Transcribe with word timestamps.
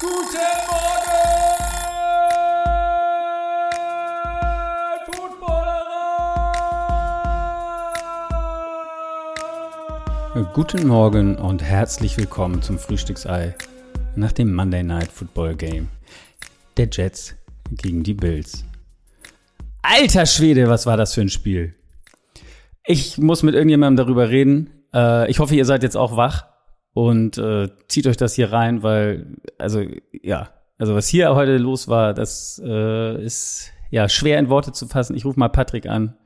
Guten 0.00 0.16
Morgen, 0.70 1.20
Footballerer! 5.12 5.92
Guten 10.54 10.86
Morgen 10.86 11.36
und 11.36 11.62
herzlich 11.62 12.16
willkommen 12.16 12.62
zum 12.62 12.78
Frühstücksei 12.78 13.54
nach 14.16 14.32
dem 14.32 14.54
Monday 14.54 14.82
Night 14.82 15.12
Football 15.12 15.56
Game 15.56 15.88
der 16.78 16.88
Jets 16.90 17.34
gegen 17.70 18.02
die 18.02 18.14
Bills. 18.14 18.64
Alter 19.82 20.24
Schwede, 20.24 20.68
was 20.68 20.86
war 20.86 20.96
das 20.96 21.12
für 21.12 21.20
ein 21.20 21.28
Spiel? 21.28 21.74
Ich 22.86 23.18
muss 23.18 23.42
mit 23.42 23.54
irgendjemandem 23.54 24.06
darüber 24.06 24.30
reden. 24.30 24.70
Äh, 24.94 25.30
ich 25.30 25.40
hoffe, 25.40 25.56
ihr 25.56 25.66
seid 25.66 25.82
jetzt 25.82 25.98
auch 25.98 26.16
wach 26.16 26.46
und 26.92 27.38
äh, 27.38 27.68
zieht 27.88 28.06
euch 28.06 28.16
das 28.16 28.34
hier 28.34 28.52
rein, 28.52 28.82
weil, 28.82 29.36
also, 29.58 29.84
ja, 30.22 30.50
also 30.78 30.94
was 30.94 31.08
hier 31.08 31.34
heute 31.34 31.58
los 31.58 31.88
war, 31.88 32.14
das 32.14 32.60
äh, 32.64 33.22
ist 33.22 33.70
ja 33.90 34.08
schwer 34.08 34.38
in 34.38 34.48
Worte 34.48 34.72
zu 34.72 34.86
fassen. 34.86 35.16
Ich 35.16 35.24
rufe 35.24 35.38
mal 35.38 35.48
Patrick 35.48 35.86
an, 35.86 36.16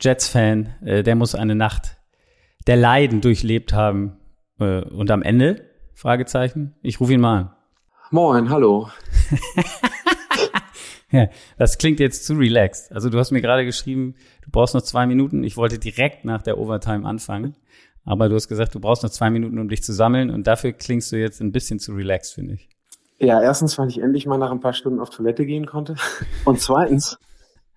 Jets-Fan, 0.00 0.74
äh, 0.84 1.02
der 1.02 1.16
muss 1.16 1.34
eine 1.34 1.54
Nacht 1.54 1.96
der 2.66 2.76
Leiden 2.76 3.20
durchlebt 3.20 3.72
haben. 3.72 4.16
Äh, 4.58 4.82
und 4.82 5.10
am 5.10 5.22
Ende, 5.22 5.64
Fragezeichen, 5.94 6.74
ich 6.82 7.00
rufe 7.00 7.14
ihn 7.14 7.20
mal 7.20 7.38
an. 7.38 7.50
Moin, 8.10 8.50
hallo. 8.50 8.90
ja, 11.10 11.28
das 11.58 11.78
klingt 11.78 12.00
jetzt 12.00 12.26
zu 12.26 12.34
relaxed. 12.34 12.92
Also 12.92 13.08
du 13.08 13.18
hast 13.18 13.30
mir 13.30 13.40
gerade 13.40 13.64
geschrieben, 13.64 14.14
du 14.44 14.50
brauchst 14.50 14.74
noch 14.74 14.82
zwei 14.82 15.06
Minuten. 15.06 15.44
Ich 15.44 15.56
wollte 15.56 15.78
direkt 15.78 16.24
nach 16.24 16.42
der 16.42 16.58
Overtime 16.58 17.06
anfangen. 17.06 17.56
Aber 18.04 18.28
du 18.28 18.34
hast 18.34 18.48
gesagt, 18.48 18.74
du 18.74 18.80
brauchst 18.80 19.02
noch 19.02 19.10
zwei 19.10 19.30
Minuten, 19.30 19.58
um 19.58 19.68
dich 19.68 19.82
zu 19.82 19.92
sammeln. 19.92 20.30
Und 20.30 20.46
dafür 20.46 20.72
klingst 20.72 21.12
du 21.12 21.16
jetzt 21.16 21.40
ein 21.40 21.52
bisschen 21.52 21.78
zu 21.78 21.92
relaxed, 21.92 22.34
finde 22.34 22.54
ich. 22.54 22.68
Ja, 23.18 23.42
erstens, 23.42 23.78
weil 23.78 23.88
ich 23.88 24.00
endlich 24.00 24.26
mal 24.26 24.38
nach 24.38 24.50
ein 24.50 24.60
paar 24.60 24.72
Stunden 24.72 25.00
auf 25.00 25.10
Toilette 25.10 25.44
gehen 25.44 25.66
konnte. 25.66 25.96
Und 26.44 26.60
zweitens, 26.60 27.18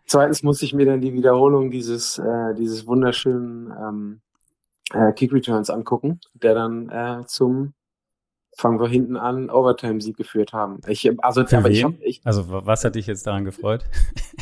zweitens 0.05 0.41
musste 0.43 0.65
ich 0.65 0.73
mir 0.73 0.85
dann 0.85 1.01
die 1.01 1.13
Wiederholung 1.13 1.69
dieses, 1.69 2.17
äh, 2.17 2.53
dieses 2.57 2.87
wunderschönen 2.87 3.71
ähm, 3.71 4.21
äh, 4.93 5.11
Kick 5.11 5.33
Returns 5.33 5.69
angucken, 5.69 6.21
der 6.33 6.55
dann 6.55 6.89
äh, 6.89 7.25
zum 7.25 7.73
fangen 8.55 8.79
wir 8.79 8.87
hinten 8.87 9.17
an, 9.17 9.49
Overtime-Sieg 9.49 10.15
geführt 10.15 10.53
haben. 10.53 10.79
Ich, 10.87 11.09
also, 11.23 11.45
Für 11.45 11.57
aber 11.57 11.69
ich, 11.69 11.83
hab, 11.83 11.93
ich, 12.01 12.21
also 12.23 12.43
was 12.47 12.85
hat 12.85 12.95
dich 12.95 13.07
jetzt 13.07 13.25
daran 13.25 13.45
gefreut? 13.45 13.83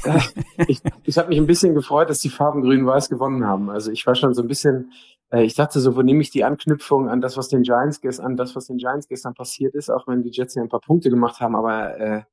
ich 0.68 0.82
ich 1.04 1.18
habe 1.18 1.30
mich 1.30 1.38
ein 1.38 1.48
bisschen 1.48 1.74
gefreut, 1.74 2.10
dass 2.10 2.20
die 2.20 2.30
Farben 2.30 2.62
Grün-Weiß 2.62 3.10
gewonnen 3.10 3.46
haben. 3.46 3.70
Also 3.70 3.92
ich 3.92 4.06
war 4.06 4.16
schon 4.16 4.34
so 4.34 4.42
ein 4.42 4.48
bisschen 4.48 4.92
ich 5.34 5.56
dachte 5.56 5.80
so, 5.80 5.96
wo 5.96 6.02
nehme 6.02 6.22
ich 6.22 6.30
die 6.30 6.44
Anknüpfung 6.44 7.10
an 7.10 7.22
das, 7.22 7.38
was 7.38 7.48
den 7.48 7.64
Giants 7.64 8.02
gestern, 8.02 8.26
an 8.26 8.38
das, 8.38 8.56
was 8.56 8.68
den 8.68 8.78
Giants 8.78 9.08
gestern 9.08 9.34
passiert 9.34 9.76
ist, 9.76 9.90
auch 9.90 10.08
wenn 10.08 10.24
die 10.24 10.30
Jets 10.30 10.56
ja 10.56 10.62
ein 10.62 10.70
paar 10.70 10.82
Punkte 10.82 11.10
gemacht 11.10 11.40
haben, 11.40 11.56
aber 11.56 11.98
äh, 11.98 12.24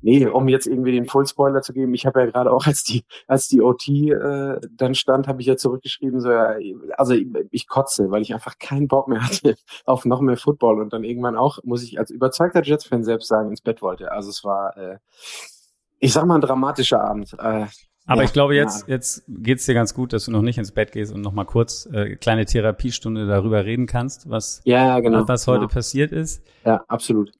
nee, 0.00 0.26
um 0.26 0.48
jetzt 0.48 0.66
irgendwie 0.66 0.92
den 0.92 1.06
Full 1.06 1.26
Spoiler 1.26 1.60
zu 1.60 1.74
geben, 1.74 1.92
ich 1.92 2.06
habe 2.06 2.20
ja 2.20 2.26
gerade 2.26 2.50
auch 2.50 2.66
als 2.66 2.84
die 2.84 3.04
als 3.26 3.48
die 3.48 3.60
OT 3.60 3.88
äh, 3.88 4.60
dann 4.70 4.94
stand, 4.94 5.28
habe 5.28 5.42
ich 5.42 5.46
ja 5.46 5.56
zurückgeschrieben 5.56 6.20
so, 6.20 6.30
ja, 6.30 6.54
also 6.96 7.12
ich, 7.12 7.26
ich 7.50 7.68
kotze, 7.68 8.10
weil 8.10 8.22
ich 8.22 8.32
einfach 8.32 8.58
keinen 8.58 8.88
Bock 8.88 9.08
mehr 9.08 9.22
hatte 9.22 9.56
auf 9.84 10.06
noch 10.06 10.20
mehr 10.22 10.38
Football 10.38 10.80
und 10.80 10.92
dann 10.92 11.04
irgendwann 11.04 11.36
auch 11.36 11.58
muss 11.64 11.82
ich 11.82 11.98
als 11.98 12.10
überzeugter 12.10 12.62
Jets-Fan 12.62 13.04
selbst 13.04 13.28
sagen 13.28 13.50
ins 13.50 13.60
Bett 13.60 13.82
wollte. 13.82 14.10
Also 14.10 14.30
es 14.30 14.42
war 14.42 14.76
äh, 14.76 14.98
ich 15.98 16.12
sag 16.12 16.26
mal 16.26 16.36
ein 16.36 16.40
dramatischer 16.40 17.02
Abend. 17.02 17.34
Äh, 17.38 17.66
aber 18.08 18.22
ja, 18.22 18.26
ich 18.26 18.32
glaube, 18.32 18.54
jetzt, 18.54 18.88
ja. 18.88 18.94
jetzt 18.94 19.22
geht's 19.28 19.66
dir 19.66 19.74
ganz 19.74 19.92
gut, 19.92 20.12
dass 20.12 20.24
du 20.24 20.30
noch 20.30 20.42
nicht 20.42 20.56
ins 20.58 20.72
Bett 20.72 20.92
gehst 20.92 21.12
und 21.12 21.20
noch 21.20 21.32
mal 21.32 21.44
kurz 21.44 21.86
äh, 21.92 22.16
kleine 22.16 22.46
Therapiestunde 22.46 23.26
darüber 23.26 23.64
reden 23.64 23.86
kannst, 23.86 24.30
was, 24.30 24.62
ja, 24.64 24.98
genau, 25.00 25.28
was 25.28 25.46
heute 25.46 25.60
genau. 25.60 25.72
passiert 25.72 26.10
ist. 26.10 26.42
Ja, 26.64 26.82
absolut. 26.88 27.32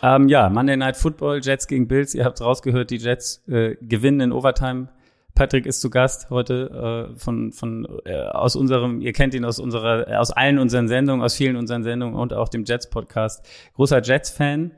Ähm, 0.00 0.28
ja, 0.28 0.48
Monday 0.48 0.76
Night 0.76 0.96
Football, 0.96 1.40
Jets 1.42 1.66
gegen 1.66 1.88
Bills. 1.88 2.14
Ihr 2.14 2.24
habt 2.24 2.40
rausgehört, 2.40 2.90
die 2.90 2.98
Jets 2.98 3.42
äh, 3.48 3.74
gewinnen 3.80 4.20
in 4.20 4.32
Overtime. 4.32 4.88
Patrick 5.34 5.66
ist 5.66 5.80
zu 5.80 5.90
Gast 5.90 6.30
heute 6.30 7.10
äh, 7.10 7.18
von 7.18 7.52
von 7.52 7.88
äh, 8.04 8.16
aus 8.26 8.54
unserem, 8.54 9.00
ihr 9.00 9.12
kennt 9.12 9.34
ihn 9.34 9.44
aus 9.44 9.58
unserer, 9.58 10.20
aus 10.20 10.30
allen 10.30 10.58
unseren 10.58 10.88
Sendungen, 10.88 11.24
aus 11.24 11.34
vielen 11.34 11.56
unseren 11.56 11.82
Sendungen 11.82 12.14
und 12.14 12.32
auch 12.32 12.48
dem 12.48 12.64
Jets 12.64 12.90
Podcast. 12.90 13.44
Großer 13.74 14.02
Jets-Fan. 14.02 14.72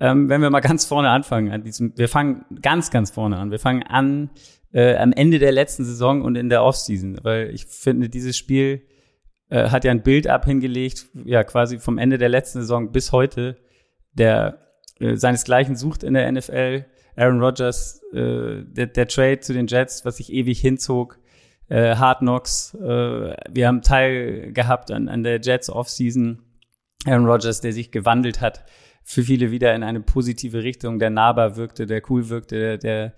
Ähm, 0.00 0.28
wenn 0.28 0.40
wir 0.40 0.50
mal 0.50 0.60
ganz 0.60 0.84
vorne 0.84 1.10
anfangen, 1.10 1.50
an 1.50 1.62
diesem, 1.64 1.92
wir 1.96 2.08
fangen 2.08 2.44
ganz 2.62 2.90
ganz 2.90 3.10
vorne 3.10 3.36
an. 3.36 3.50
Wir 3.50 3.58
fangen 3.58 3.82
an 3.82 4.30
äh, 4.72 4.96
am 4.96 5.12
Ende 5.12 5.38
der 5.38 5.52
letzten 5.52 5.84
Saison 5.84 6.22
und 6.22 6.36
in 6.36 6.48
der 6.48 6.62
Offseason, 6.62 7.18
weil 7.22 7.50
ich 7.54 7.66
finde, 7.66 8.08
dieses 8.08 8.36
Spiel 8.36 8.82
äh, 9.50 9.70
hat 9.70 9.84
ja 9.84 9.90
ein 9.90 10.02
Bild 10.02 10.26
abhingelegt, 10.26 11.06
ja 11.24 11.42
quasi 11.44 11.78
vom 11.78 11.98
Ende 11.98 12.18
der 12.18 12.28
letzten 12.28 12.60
Saison 12.60 12.92
bis 12.92 13.12
heute, 13.12 13.56
der 14.12 14.68
äh, 15.00 15.16
seinesgleichen 15.16 15.76
sucht 15.76 16.02
in 16.02 16.14
der 16.14 16.30
NFL. 16.30 16.84
Aaron 17.16 17.42
Rodgers, 17.42 18.00
äh, 18.12 18.62
der, 18.64 18.86
der 18.86 19.08
Trade 19.08 19.40
zu 19.40 19.52
den 19.52 19.66
Jets, 19.66 20.04
was 20.04 20.18
sich 20.18 20.32
ewig 20.32 20.60
hinzog, 20.60 21.18
äh, 21.68 21.96
Hard 21.96 22.20
Knocks, 22.20 22.74
äh, 22.74 22.78
wir 23.50 23.66
haben 23.66 23.82
Teil 23.82 24.52
gehabt 24.52 24.90
an, 24.90 25.08
an 25.08 25.22
der 25.22 25.40
Jets 25.40 25.70
Offseason. 25.70 26.42
Aaron 27.06 27.26
Rodgers, 27.26 27.60
der 27.60 27.72
sich 27.72 27.90
gewandelt 27.90 28.40
hat, 28.40 28.64
für 29.08 29.22
viele 29.22 29.50
wieder 29.50 29.74
in 29.74 29.82
eine 29.82 30.00
positive 30.00 30.62
Richtung, 30.62 30.98
der 30.98 31.08
nahbar 31.08 31.56
wirkte, 31.56 31.86
der 31.86 32.02
cool 32.10 32.28
wirkte, 32.28 32.58
der, 32.58 32.76
der 32.76 33.14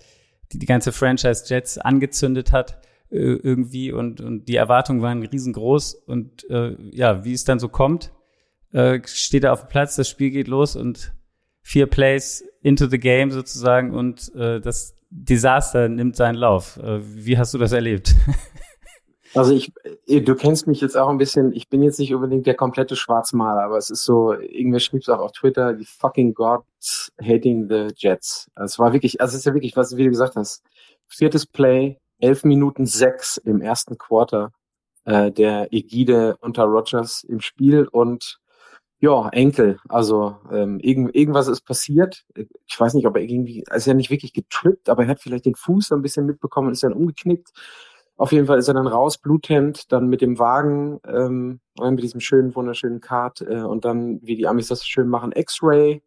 die, 0.52 0.60
die 0.60 0.66
ganze 0.66 0.92
Franchise 0.92 1.42
Jets 1.48 1.78
angezündet 1.78 2.52
hat 2.52 2.80
äh, 3.10 3.16
irgendwie 3.16 3.90
und, 3.90 4.20
und 4.20 4.44
die 4.44 4.54
Erwartungen 4.54 5.02
waren 5.02 5.20
riesengroß 5.20 5.94
und 6.06 6.48
äh, 6.48 6.76
ja, 6.92 7.24
wie 7.24 7.32
es 7.32 7.42
dann 7.42 7.58
so 7.58 7.68
kommt, 7.68 8.12
äh, 8.72 9.00
steht 9.04 9.42
er 9.42 9.52
auf 9.52 9.62
dem 9.62 9.68
Platz, 9.68 9.96
das 9.96 10.08
Spiel 10.08 10.30
geht 10.30 10.46
los 10.46 10.76
und 10.76 11.12
vier 11.60 11.88
Plays 11.88 12.44
into 12.62 12.86
the 12.86 13.00
game 13.00 13.32
sozusagen 13.32 13.92
und 13.92 14.32
äh, 14.36 14.60
das 14.60 14.96
Desaster 15.10 15.88
nimmt 15.88 16.14
seinen 16.14 16.36
Lauf. 16.36 16.76
Äh, 16.76 17.00
wie 17.02 17.36
hast 17.36 17.52
du 17.52 17.58
das 17.58 17.72
erlebt? 17.72 18.14
Also 19.34 19.54
ich, 19.54 19.72
äh, 20.06 20.20
du 20.20 20.34
kennst 20.34 20.66
mich 20.66 20.80
jetzt 20.80 20.96
auch 20.96 21.08
ein 21.08 21.18
bisschen, 21.18 21.52
ich 21.52 21.68
bin 21.68 21.82
jetzt 21.82 21.98
nicht 21.98 22.14
unbedingt 22.14 22.46
der 22.46 22.54
komplette 22.54 22.96
Schwarzmaler, 22.96 23.62
aber 23.62 23.76
es 23.76 23.90
ist 23.90 24.04
so, 24.04 24.32
irgendwer 24.32 24.80
schrieb 24.80 25.02
es 25.02 25.08
auch 25.08 25.20
auf 25.20 25.32
Twitter, 25.32 25.72
die 25.74 25.84
fucking 25.84 26.34
gods 26.34 27.12
hating 27.22 27.68
the 27.68 27.88
Jets. 27.96 28.50
Also 28.54 28.72
es 28.72 28.78
war 28.78 28.92
wirklich, 28.92 29.20
also 29.20 29.32
es 29.32 29.40
ist 29.40 29.44
ja 29.46 29.54
wirklich, 29.54 29.76
was 29.76 29.96
wie 29.96 30.04
du 30.04 30.10
gesagt 30.10 30.36
hast, 30.36 30.62
viertes 31.06 31.46
Play, 31.46 31.98
elf 32.18 32.44
Minuten 32.44 32.86
sechs 32.86 33.36
im 33.36 33.60
ersten 33.60 33.98
Quarter 33.98 34.52
äh, 35.04 35.30
der 35.30 35.72
Ägide 35.72 36.36
unter 36.40 36.64
Rogers 36.64 37.24
im 37.24 37.40
Spiel 37.40 37.86
und 37.86 38.40
ja, 39.00 39.28
Enkel. 39.30 39.78
Also 39.88 40.36
ähm, 40.52 40.78
irgend, 40.80 41.14
irgendwas 41.14 41.48
ist 41.48 41.62
passiert. 41.62 42.24
Ich 42.66 42.78
weiß 42.78 42.94
nicht, 42.94 43.06
ob 43.06 43.16
er 43.16 43.22
irgendwie, 43.22 43.64
er 43.66 43.76
ist 43.76 43.86
ja 43.86 43.94
nicht 43.94 44.10
wirklich 44.10 44.34
getrippt, 44.34 44.90
aber 44.90 45.04
er 45.04 45.08
hat 45.08 45.20
vielleicht 45.20 45.46
den 45.46 45.54
Fuß 45.54 45.92
ein 45.92 46.02
bisschen 46.02 46.26
mitbekommen 46.26 46.68
und 46.68 46.74
ist 46.74 46.82
dann 46.82 46.92
umgeknickt. 46.92 47.50
Auf 48.20 48.32
jeden 48.32 48.46
Fall 48.46 48.58
ist 48.58 48.68
er 48.68 48.74
dann 48.74 48.86
raus, 48.86 49.16
bluthend, 49.16 49.90
dann 49.92 50.08
mit 50.08 50.20
dem 50.20 50.38
Wagen, 50.38 51.00
ähm, 51.08 51.60
mit 51.80 52.02
diesem 52.02 52.20
schönen, 52.20 52.54
wunderschönen 52.54 53.00
Kart 53.00 53.40
äh, 53.40 53.62
und 53.62 53.86
dann, 53.86 54.20
wie 54.20 54.36
die 54.36 54.46
Amis 54.46 54.68
das 54.68 54.86
schön 54.86 55.08
machen, 55.08 55.32
X-Ray. 55.34 56.02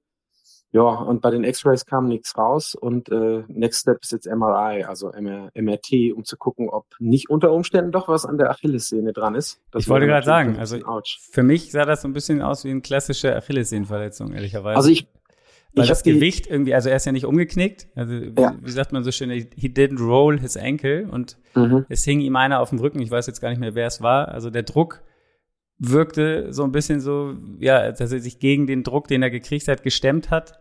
Ja, 0.70 0.84
und 0.84 1.24
bei 1.24 1.32
den 1.32 1.44
X-Rays 1.44 1.88
kam 1.88 2.08
nichts 2.08 2.38
raus 2.38 2.76
und 2.76 3.10
äh, 3.10 3.44
Next 3.48 3.82
Step 3.82 4.04
ist 4.04 4.12
jetzt 4.12 4.28
MRI, 4.28 4.84
also 4.84 5.12
MR, 5.12 5.50
MRT, 5.56 6.14
um 6.16 6.24
zu 6.24 6.38
gucken, 6.38 6.70
ob 6.70 6.86
nicht 7.00 7.32
unter 7.32 7.52
Umständen 7.52 7.92
doch 7.92 8.08
was 8.08 8.28
an 8.28 8.38
der 8.38 8.52
Achillessehne 8.52 9.12
dran 9.12 9.34
ist. 9.34 9.60
Das 9.72 9.82
ich 9.82 9.90
wollte 9.90 10.06
gerade 10.06 10.26
sagen, 10.26 10.60
also 10.60 10.78
ouch. 10.86 11.18
für 11.32 11.42
mich 11.42 11.72
sah 11.72 11.86
das 11.86 12.04
so 12.04 12.08
ein 12.08 12.14
bisschen 12.14 12.44
aus 12.44 12.64
wie 12.64 12.70
eine 12.70 12.82
klassische 12.82 13.36
Achillessehnenverletzung, 13.36 14.34
ehrlicherweise. 14.34 14.78
Also 14.78 14.90
ich, 14.90 15.08
weil 15.76 15.84
ich 15.86 15.90
das 15.90 16.04
Gewicht 16.04 16.48
irgendwie, 16.48 16.74
also 16.74 16.90
er 16.90 16.96
ist 16.96 17.06
ja 17.06 17.12
nicht 17.12 17.26
umgeknickt. 17.26 17.88
Also 17.96 18.14
ja. 18.14 18.56
wie, 18.62 18.72
sagt 18.72 18.92
man 18.92 19.04
so 19.04 19.12
schön, 19.12 19.30
he 19.32 19.70
didn't 19.70 20.00
roll 20.00 20.40
his 20.40 20.56
ankle 20.56 21.08
und 21.10 21.38
mhm. 21.56 21.86
es 21.90 22.04
hing 22.04 22.22
ihm 22.22 22.36
einer 22.36 22.60
auf 22.60 22.70
dem 22.70 22.80
Rücken. 22.80 23.00
Ich 23.00 23.10
weiß 23.10 23.26
jetzt 23.28 23.42
gar 23.42 23.50
nicht 23.50 23.60
mehr, 23.60 23.76
wer 23.76 23.88
es 23.88 24.02
war. 24.02 24.30
Also 24.30 24.50
der 24.50 24.64
Druck 24.64 25.02
wirkte 25.80 26.54
so 26.54 26.64
ein 26.64 26.72
bisschen 26.72 27.00
so, 27.00 27.34
ja, 27.60 27.92
dass 27.92 28.12
er 28.12 28.20
sich 28.20 28.40
gegen 28.40 28.68
den 28.68 28.84
Druck, 28.84 29.08
den 29.08 29.24
er 29.24 29.32
gekriegt 29.32 29.68
hat, 29.68 29.84
gestemmt 29.84 30.30
hat 30.30 30.60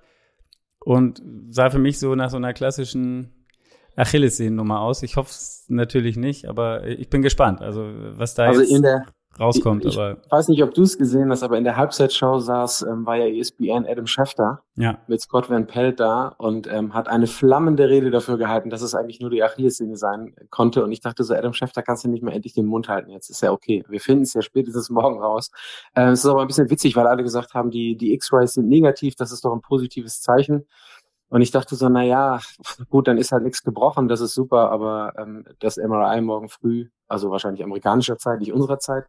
und 0.81 1.23
sah 1.51 1.71
für 1.71 1.79
mich 1.79 1.99
so 1.99 2.15
nach 2.15 2.31
so 2.31 2.39
einer 2.39 2.55
klassischen 2.55 3.47
Achillessehnennummer 3.97 4.81
aus. 4.81 5.03
Ich 5.03 5.17
hoffe 5.17 5.31
es 5.31 5.67
natürlich 5.69 6.17
nicht, 6.17 6.47
aber 6.47 6.87
ich 6.87 7.11
bin 7.11 7.21
gespannt. 7.23 7.61
Also 7.61 7.93
was 8.13 8.35
da 8.35 8.47
also 8.47 8.61
jetzt 8.63 8.73
in 8.73 8.83
der 8.83 9.07
rauskommt. 9.39 9.85
Ich, 9.85 9.97
aber 9.99 10.19
ich 10.25 10.31
weiß 10.31 10.49
nicht, 10.49 10.63
ob 10.63 10.75
du 10.75 10.83
es 10.83 10.99
gesehen 10.99 11.31
hast, 11.31 11.43
aber 11.43 11.59
in 11.59 11.65
der 11.65 11.77
Halbzeitshow 11.77 12.39
saß, 12.39 12.83
ähm, 12.83 13.07
war 13.07 13.17
ja 13.17 13.27
ESPN 13.27 13.87
Adam 13.87 14.07
Schefter 14.07 14.63
ja. 14.77 14.99
mit 15.07 15.21
Scott 15.21 15.51
Van 15.51 15.67
Pelt 15.67 16.01
da 16.01 16.35
und 16.39 16.67
ähm, 16.67 16.95
hat 16.95 17.09
eine 17.09 17.27
flammende 17.27 17.89
Rede 17.89 18.11
dafür 18.11 18.39
gehalten, 18.39 18.71
dass 18.71 18.83
es 18.83 18.95
eigentlich 18.95 19.21
nur 19.21 19.31
die 19.31 19.43
Achillessehne 19.43 19.97
sein 19.97 20.35
konnte. 20.51 20.85
Und 20.85 20.93
ich 20.93 21.01
dachte 21.01 21.25
so, 21.25 21.35
Adam 21.35 21.53
Schefter 21.53 21.83
kannst 21.83 22.05
du 22.05 22.09
nicht 22.09 22.23
mehr 22.23 22.35
endlich 22.35 22.55
den 22.55 22.67
Mund 22.67 22.89
halten. 22.89 23.11
Jetzt 23.11 23.31
ist 23.31 23.43
ja 23.43 23.53
okay. 23.53 23.85
Wir 23.89 24.01
finden 24.01 24.23
es 24.23 24.35
ja 24.35 24.43
spätestens 24.43 24.91
morgen 24.91 25.21
raus. 25.21 25.51
Ähm, 25.95 26.11
es 26.11 26.25
ist 26.25 26.31
aber 26.31 26.43
ein 26.43 26.47
bisschen 26.47 26.71
witzig, 26.71 26.97
weil 26.97 27.07
alle 27.07 27.23
gesagt 27.23 27.55
haben, 27.55 27.71
die, 27.71 27.97
die 27.97 28.13
X-Rays 28.15 28.55
sind 28.55 28.69
negativ. 28.69 29.15
Das 29.17 29.33
ist 29.33 29.45
doch 29.45 29.53
ein 29.53 29.61
positives 29.61 30.21
Zeichen. 30.21 30.67
Und 31.33 31.41
ich 31.41 31.51
dachte 31.51 31.77
so, 31.77 31.89
na 31.89 32.03
ja, 32.03 32.41
gut, 32.91 33.09
dann 33.09 33.17
ist 33.17 33.33
halt 33.33 33.43
nichts 33.43 33.63
gebrochen, 33.63 34.07
das 34.07 34.21
ist 34.21 34.35
super, 34.35 34.71
aber 34.71 35.15
ähm, 35.17 35.47
das 35.61 35.79
MRI 35.79 36.21
morgen 36.21 36.51
früh, 36.51 36.91
also 37.09 37.31
wahrscheinlich 37.31 37.65
amerikanischer 37.65 38.19
Zeit, 38.19 38.41
nicht 38.41 38.53
unserer 38.53 38.79
Zeit, 38.79 39.07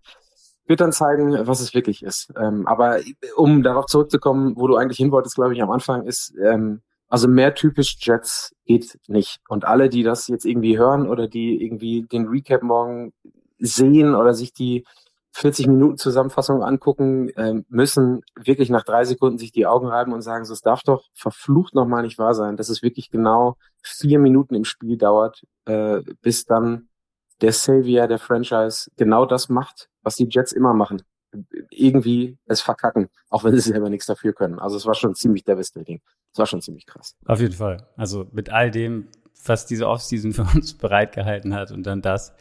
wird 0.66 0.80
dann 0.80 0.94
zeigen, 0.94 1.46
was 1.46 1.60
es 1.60 1.74
wirklich 1.74 2.02
ist. 2.02 2.32
Ähm, 2.40 2.66
aber 2.66 3.02
um 3.36 3.62
darauf 3.62 3.88
zurückzukommen, 3.88 4.54
wo 4.56 4.68
du 4.68 4.78
eigentlich 4.78 5.00
hin 5.00 5.12
wolltest, 5.12 5.36
glaube 5.36 5.54
ich, 5.54 5.62
am 5.62 5.70
Anfang 5.70 6.06
ist, 6.06 6.34
ähm, 6.42 6.80
also 7.10 7.28
mehr 7.28 7.56
typisch 7.56 7.98
Jets 8.00 8.56
geht 8.64 8.98
nicht. 9.10 9.42
Und 9.50 9.66
alle, 9.66 9.90
die 9.90 10.04
das 10.04 10.30
jetzt 10.30 10.46
irgendwie 10.46 10.78
hören 10.78 11.10
oder 11.10 11.28
die 11.28 11.62
irgendwie 11.62 12.04
den 12.04 12.28
Recap 12.30 12.64
morgen 12.64 13.12
sehen 13.60 14.16
oder 14.16 14.34
sich 14.34 14.54
die 14.54 14.86
40 15.34 15.68
Minuten 15.68 15.98
Zusammenfassung 15.98 16.64
angucken, 16.64 17.30
äh, 17.30 17.64
müssen 17.68 18.22
wirklich 18.36 18.70
nach 18.70 18.84
drei 18.84 19.04
Sekunden 19.04 19.40
sich 19.40 19.52
die 19.52 19.66
Augen 19.66 19.88
reiben 19.88 20.14
und 20.14 20.22
sagen, 20.22 20.46
so, 20.46 20.54
es 20.54 20.62
darf 20.62 20.84
doch 20.84 21.10
verflucht 21.14 21.74
nochmal 21.74 22.04
nicht 22.04 22.20
wahr 22.20 22.36
sein, 22.36 22.56
dass 22.56 22.70
es 22.70 22.84
wirklich 22.84 23.10
genau 23.10 23.58
vier 23.82 24.20
Minuten 24.20 24.54
im 24.54 24.64
Spiel 24.64 24.96
dauert, 24.96 25.44
äh, 25.66 26.02
bis 26.22 26.46
dann 26.46 26.88
der 27.42 27.52
Savior 27.52 28.08
der 28.08 28.20
Franchise 28.20 28.92
genau 28.96 29.26
das 29.26 29.50
macht, 29.50 29.90
was 30.04 30.16
die 30.16 30.28
Jets 30.30 30.52
immer 30.52 30.74
machen. 30.74 31.02
Irgendwie 31.72 32.38
es 32.46 32.62
verkacken, 32.62 33.10
auch 33.32 33.44
wenn 33.44 33.56
sie 33.56 33.72
selber 33.72 33.90
nichts 33.90 34.06
dafür 34.06 34.34
können. 34.34 34.60
Also 34.60 34.78
es 34.78 34.86
war 34.86 34.94
schon 34.94 35.16
ziemlich 35.16 35.44
devastating. 35.44 36.00
Es 36.32 36.38
war 36.38 36.46
schon 36.46 36.62
ziemlich 36.62 36.86
krass. 36.86 37.16
Auf 37.26 37.42
jeden 37.42 37.56
Fall. 37.56 37.88
Also 37.98 38.28
mit 38.32 38.52
all 38.52 38.70
dem, 38.70 39.08
was 39.46 39.66
diese 39.66 39.88
Offseason 39.88 40.32
für 40.34 40.44
uns 40.44 40.76
bereitgehalten 40.76 41.56
hat 41.56 41.72
und 41.72 41.84
dann 41.84 42.04
das. 42.04 42.36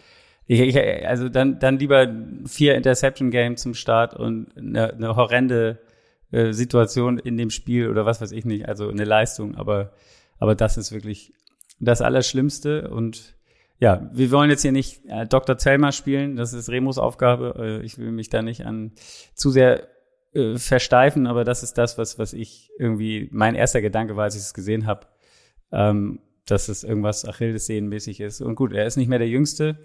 Ich, 0.46 0.60
ich, 0.60 0.76
also 1.06 1.28
dann, 1.28 1.58
dann 1.58 1.78
lieber 1.78 2.08
vier 2.46 2.74
Interception 2.74 3.30
Game 3.30 3.56
zum 3.56 3.74
Start 3.74 4.14
und 4.14 4.56
eine, 4.56 4.92
eine 4.92 5.16
horrende 5.16 5.78
äh, 6.30 6.52
Situation 6.52 7.18
in 7.18 7.36
dem 7.36 7.50
Spiel 7.50 7.88
oder 7.88 8.06
was 8.06 8.20
weiß 8.20 8.32
ich 8.32 8.44
nicht, 8.44 8.68
also 8.68 8.88
eine 8.88 9.04
Leistung, 9.04 9.54
aber, 9.54 9.92
aber 10.38 10.54
das 10.54 10.76
ist 10.76 10.92
wirklich 10.92 11.32
das 11.78 12.00
Allerschlimmste 12.00 12.90
und 12.90 13.36
ja, 13.78 14.08
wir 14.12 14.30
wollen 14.30 14.48
jetzt 14.48 14.62
hier 14.62 14.70
nicht 14.70 15.04
äh, 15.08 15.26
Dr. 15.26 15.58
Zelmer 15.58 15.90
spielen, 15.90 16.36
das 16.36 16.52
ist 16.52 16.70
Remus 16.70 16.98
Aufgabe. 16.98 17.80
Äh, 17.82 17.84
ich 17.84 17.98
will 17.98 18.12
mich 18.12 18.30
da 18.30 18.40
nicht 18.40 18.64
an 18.64 18.92
zu 19.34 19.50
sehr 19.50 19.88
äh, 20.34 20.56
versteifen, 20.56 21.26
aber 21.26 21.42
das 21.42 21.64
ist 21.64 21.76
das, 21.78 21.98
was, 21.98 22.16
was 22.16 22.32
ich 22.32 22.70
irgendwie, 22.78 23.28
mein 23.32 23.56
erster 23.56 23.82
Gedanke 23.82 24.14
war, 24.14 24.24
als 24.24 24.36
ich 24.36 24.42
es 24.42 24.54
gesehen 24.54 24.86
habe, 24.86 25.08
ähm, 25.72 26.20
dass 26.46 26.68
es 26.68 26.84
irgendwas 26.84 27.24
Achillessehnenmäßig 27.24 28.20
ist. 28.20 28.40
Und 28.40 28.54
gut, 28.54 28.72
er 28.72 28.86
ist 28.86 28.96
nicht 28.96 29.08
mehr 29.08 29.18
der 29.18 29.28
Jüngste. 29.28 29.78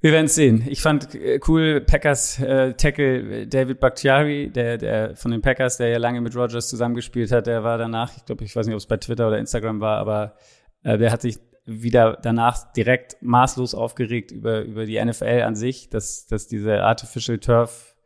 Wir 0.00 0.12
werden 0.12 0.26
es 0.26 0.36
sehen. 0.36 0.64
Ich 0.68 0.80
fand 0.80 1.14
äh, 1.14 1.40
cool 1.48 1.80
Packers 1.80 2.38
äh, 2.38 2.74
Tackle 2.74 3.48
David 3.48 3.80
Bakhtiari, 3.80 4.48
der, 4.48 4.78
der 4.78 5.16
von 5.16 5.32
den 5.32 5.42
Packers, 5.42 5.76
der 5.76 5.88
ja 5.88 5.98
lange 5.98 6.20
mit 6.20 6.36
Rogers 6.36 6.68
zusammengespielt 6.68 7.32
hat, 7.32 7.48
der 7.48 7.64
war 7.64 7.78
danach, 7.78 8.16
ich 8.16 8.24
glaube, 8.24 8.44
ich 8.44 8.54
weiß 8.54 8.66
nicht, 8.66 8.74
ob 8.74 8.80
es 8.80 8.86
bei 8.86 8.96
Twitter 8.96 9.26
oder 9.26 9.38
Instagram 9.38 9.80
war, 9.80 9.98
aber 9.98 10.36
äh, 10.84 10.98
der 10.98 11.10
hat 11.10 11.22
sich 11.22 11.38
wieder 11.64 12.16
danach 12.22 12.72
direkt 12.72 13.16
maßlos 13.20 13.74
aufgeregt 13.74 14.30
über, 14.30 14.62
über 14.62 14.86
die 14.86 15.04
NFL 15.04 15.42
an 15.44 15.56
sich, 15.56 15.90
dass, 15.90 16.26
dass 16.26 16.46
diese 16.46 16.82
Artificial 16.84 17.38
Turf 17.38 17.96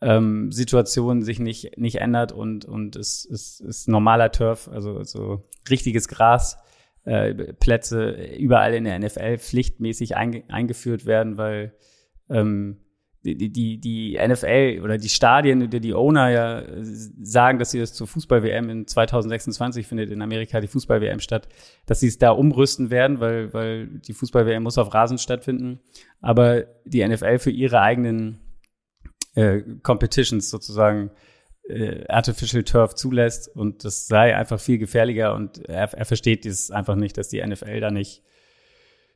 ähm, 0.00 0.52
Situation 0.52 1.22
sich 1.22 1.40
nicht, 1.40 1.76
nicht 1.76 1.96
ändert 1.96 2.30
und, 2.30 2.64
und 2.64 2.94
es, 2.94 3.28
es 3.30 3.58
ist 3.60 3.88
normaler 3.88 4.30
Turf, 4.30 4.68
also 4.72 5.02
so 5.02 5.44
richtiges 5.68 6.06
Gras, 6.06 6.58
äh, 7.08 7.54
Plätze 7.54 8.10
überall 8.38 8.74
in 8.74 8.84
der 8.84 8.98
NFL 8.98 9.38
pflichtmäßig 9.38 10.16
einge, 10.16 10.44
eingeführt 10.48 11.06
werden, 11.06 11.38
weil 11.38 11.72
ähm, 12.28 12.76
die, 13.24 13.50
die, 13.50 13.80
die 13.80 14.18
NFL 14.22 14.80
oder 14.82 14.98
die 14.98 15.08
Stadien 15.08 15.62
oder 15.62 15.80
die 15.80 15.94
Owner 15.94 16.30
ja 16.30 16.62
sagen, 16.82 17.58
dass 17.58 17.70
sie 17.70 17.80
das 17.80 17.94
zur 17.94 18.06
Fußball-WM 18.06 18.68
in 18.70 18.86
2026 18.86 19.86
findet 19.86 20.10
in 20.10 20.22
Amerika 20.22 20.60
die 20.60 20.68
Fußball-WM 20.68 21.20
statt, 21.20 21.48
dass 21.86 22.00
sie 22.00 22.08
es 22.08 22.18
da 22.18 22.30
umrüsten 22.30 22.90
werden, 22.90 23.20
weil, 23.20 23.52
weil 23.52 23.86
die 23.86 24.12
Fußball-WM 24.12 24.62
muss 24.62 24.78
auf 24.78 24.94
Rasen 24.94 25.18
stattfinden. 25.18 25.80
Aber 26.20 26.64
die 26.84 27.06
NFL 27.06 27.38
für 27.38 27.50
ihre 27.50 27.80
eigenen 27.80 28.38
äh, 29.34 29.62
Competitions 29.82 30.50
sozusagen 30.50 31.10
äh, 31.68 32.06
Artificial 32.08 32.64
Turf 32.64 32.94
zulässt 32.94 33.48
und 33.54 33.84
das 33.84 34.06
sei 34.06 34.36
einfach 34.36 34.60
viel 34.60 34.78
gefährlicher 34.78 35.34
und 35.34 35.68
er, 35.68 35.92
er 35.92 36.04
versteht 36.04 36.44
dieses 36.44 36.70
einfach 36.70 36.96
nicht, 36.96 37.16
dass 37.18 37.28
die 37.28 37.44
NFL 37.44 37.80
da 37.80 37.90
nicht 37.90 38.22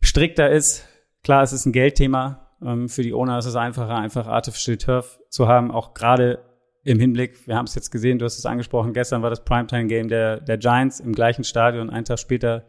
strikter 0.00 0.50
ist. 0.50 0.86
Klar, 1.22 1.42
es 1.42 1.52
ist 1.52 1.66
ein 1.66 1.72
Geldthema, 1.72 2.50
ähm, 2.64 2.88
für 2.88 3.02
die 3.02 3.14
Owner 3.14 3.38
ist 3.38 3.46
es 3.46 3.56
einfacher, 3.56 3.96
einfach 3.96 4.26
Artificial 4.26 4.76
Turf 4.76 5.18
zu 5.28 5.48
haben, 5.48 5.70
auch 5.70 5.94
gerade 5.94 6.40
im 6.84 6.98
Hinblick, 6.98 7.46
wir 7.46 7.56
haben 7.56 7.66
es 7.66 7.74
jetzt 7.74 7.90
gesehen, 7.90 8.18
du 8.18 8.24
hast 8.24 8.38
es 8.38 8.46
angesprochen, 8.46 8.92
gestern 8.92 9.22
war 9.22 9.30
das 9.30 9.44
Primetime-Game 9.44 10.08
der, 10.08 10.40
der 10.40 10.58
Giants 10.58 11.00
im 11.00 11.12
gleichen 11.12 11.44
Stadion, 11.44 11.90
einen 11.90 12.04
Tag 12.04 12.18
später, 12.18 12.64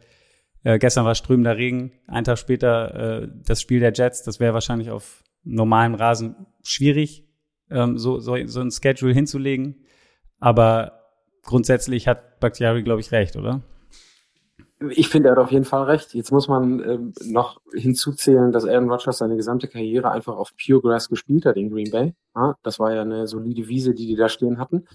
äh, 0.62 0.78
gestern 0.78 1.04
war 1.04 1.14
strömender 1.14 1.56
Regen, 1.56 1.92
einen 2.06 2.24
Tag 2.24 2.38
später 2.38 3.22
äh, 3.22 3.28
das 3.44 3.60
Spiel 3.60 3.80
der 3.80 3.92
Jets, 3.92 4.22
das 4.22 4.38
wäre 4.38 4.54
wahrscheinlich 4.54 4.90
auf 4.90 5.24
normalem 5.42 5.94
Rasen 5.94 6.46
schwierig, 6.62 7.24
ähm, 7.70 7.98
so, 7.98 8.20
so, 8.20 8.36
so 8.46 8.60
ein 8.60 8.70
Schedule 8.70 9.12
hinzulegen, 9.12 9.76
aber 10.40 11.04
grundsätzlich 11.42 12.08
hat 12.08 12.40
Bakhtiari, 12.40 12.82
glaube 12.82 13.00
ich, 13.00 13.12
recht, 13.12 13.36
oder? 13.36 13.60
Ich 14.90 15.08
finde, 15.08 15.28
er 15.28 15.32
hat 15.32 15.38
auf 15.38 15.52
jeden 15.52 15.64
Fall 15.64 15.84
recht. 15.84 16.14
Jetzt 16.14 16.32
muss 16.32 16.48
man 16.48 16.80
ähm, 16.80 17.12
noch 17.24 17.60
hinzuzählen, 17.72 18.52
dass 18.52 18.66
Aaron 18.66 18.90
Rodgers 18.90 19.18
seine 19.18 19.36
gesamte 19.36 19.68
Karriere 19.68 20.10
einfach 20.10 20.36
auf 20.36 20.52
Pure 20.56 20.82
Grass 20.82 21.08
gespielt 21.08 21.46
hat 21.46 21.56
in 21.56 21.70
Green 21.70 21.90
Bay. 21.90 22.14
Ja, 22.34 22.56
das 22.62 22.78
war 22.78 22.92
ja 22.92 23.02
eine 23.02 23.26
solide 23.26 23.68
Wiese, 23.68 23.94
die 23.94 24.06
die 24.06 24.16
da 24.16 24.28
stehen 24.28 24.58
hatten. 24.58 24.86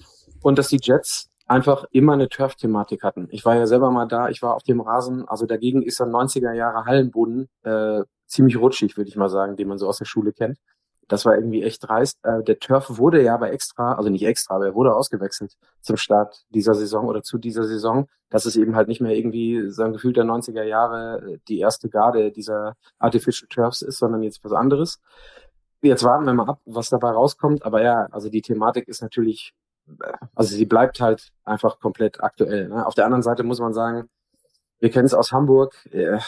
Und 0.41 0.59
dass 0.59 0.67
die 0.67 0.79
Jets 0.81 1.29
einfach 1.47 1.85
immer 1.91 2.13
eine 2.13 2.29
Turf-Thematik 2.29 3.03
hatten. 3.03 3.27
Ich 3.31 3.43
war 3.43 3.55
ja 3.55 3.65
selber 3.65 3.89
mal 3.89 4.05
da, 4.05 4.29
ich 4.29 4.41
war 4.41 4.55
auf 4.55 4.63
dem 4.63 4.81
Rasen, 4.81 5.27
also 5.27 5.45
dagegen 5.47 5.81
ist 5.81 5.99
ein 5.99 6.09
90er 6.09 6.53
Jahre 6.53 6.85
Hallenboden 6.85 7.49
äh, 7.63 8.03
ziemlich 8.27 8.57
rutschig, 8.57 8.95
würde 8.97 9.09
ich 9.09 9.15
mal 9.15 9.29
sagen, 9.29 9.55
den 9.55 9.67
man 9.67 9.79
so 9.79 9.87
aus 9.87 9.97
der 9.97 10.05
Schule 10.05 10.31
kennt. 10.31 10.59
Das 11.09 11.25
war 11.25 11.35
irgendwie 11.35 11.63
echt 11.63 11.87
dreist. 11.87 12.19
Äh, 12.23 12.43
der 12.43 12.59
Turf 12.59 12.97
wurde 12.97 13.21
ja 13.21 13.33
aber 13.33 13.51
extra, 13.51 13.95
also 13.95 14.09
nicht 14.09 14.23
extra, 14.23 14.55
aber 14.55 14.67
er 14.67 14.75
wurde 14.75 14.95
ausgewechselt 14.95 15.57
zum 15.81 15.97
Start 15.97 16.45
dieser 16.49 16.75
Saison 16.75 17.07
oder 17.07 17.23
zu 17.23 17.37
dieser 17.37 17.65
Saison, 17.65 18.07
dass 18.29 18.45
es 18.45 18.55
eben 18.55 18.75
halt 18.75 18.87
nicht 18.87 19.01
mehr 19.01 19.15
irgendwie 19.17 19.69
so 19.71 19.83
ein 19.83 19.93
Gefühl 19.93 20.13
der 20.13 20.23
90er 20.23 20.63
Jahre 20.63 21.33
äh, 21.33 21.37
die 21.47 21.59
erste 21.59 21.89
Garde 21.89 22.31
dieser 22.31 22.75
Artificial 22.99 23.47
Turfs 23.49 23.81
ist, 23.81 23.97
sondern 23.97 24.23
jetzt 24.23 24.43
was 24.43 24.53
anderes. 24.53 25.01
Jetzt 25.81 26.03
warten 26.03 26.25
wir 26.25 26.33
mal 26.33 26.47
ab, 26.47 26.59
was 26.65 26.89
dabei 26.89 27.11
rauskommt. 27.11 27.65
Aber 27.65 27.81
ja, 27.81 28.07
also 28.11 28.29
die 28.29 28.41
Thematik 28.41 28.87
ist 28.87 29.01
natürlich, 29.01 29.53
äh, 29.87 30.13
also 30.35 30.55
sie 30.55 30.65
bleibt 30.65 31.01
halt 31.01 31.31
einfach 31.43 31.79
komplett 31.79 32.23
aktuell. 32.23 32.69
Ne? 32.69 32.85
Auf 32.85 32.93
der 32.93 33.05
anderen 33.05 33.23
Seite 33.23 33.43
muss 33.43 33.59
man 33.59 33.73
sagen, 33.73 34.09
wir 34.79 34.89
kennen 34.89 35.05
es 35.05 35.13
aus 35.13 35.31
Hamburg, 35.31 35.75
äh, 35.91 36.19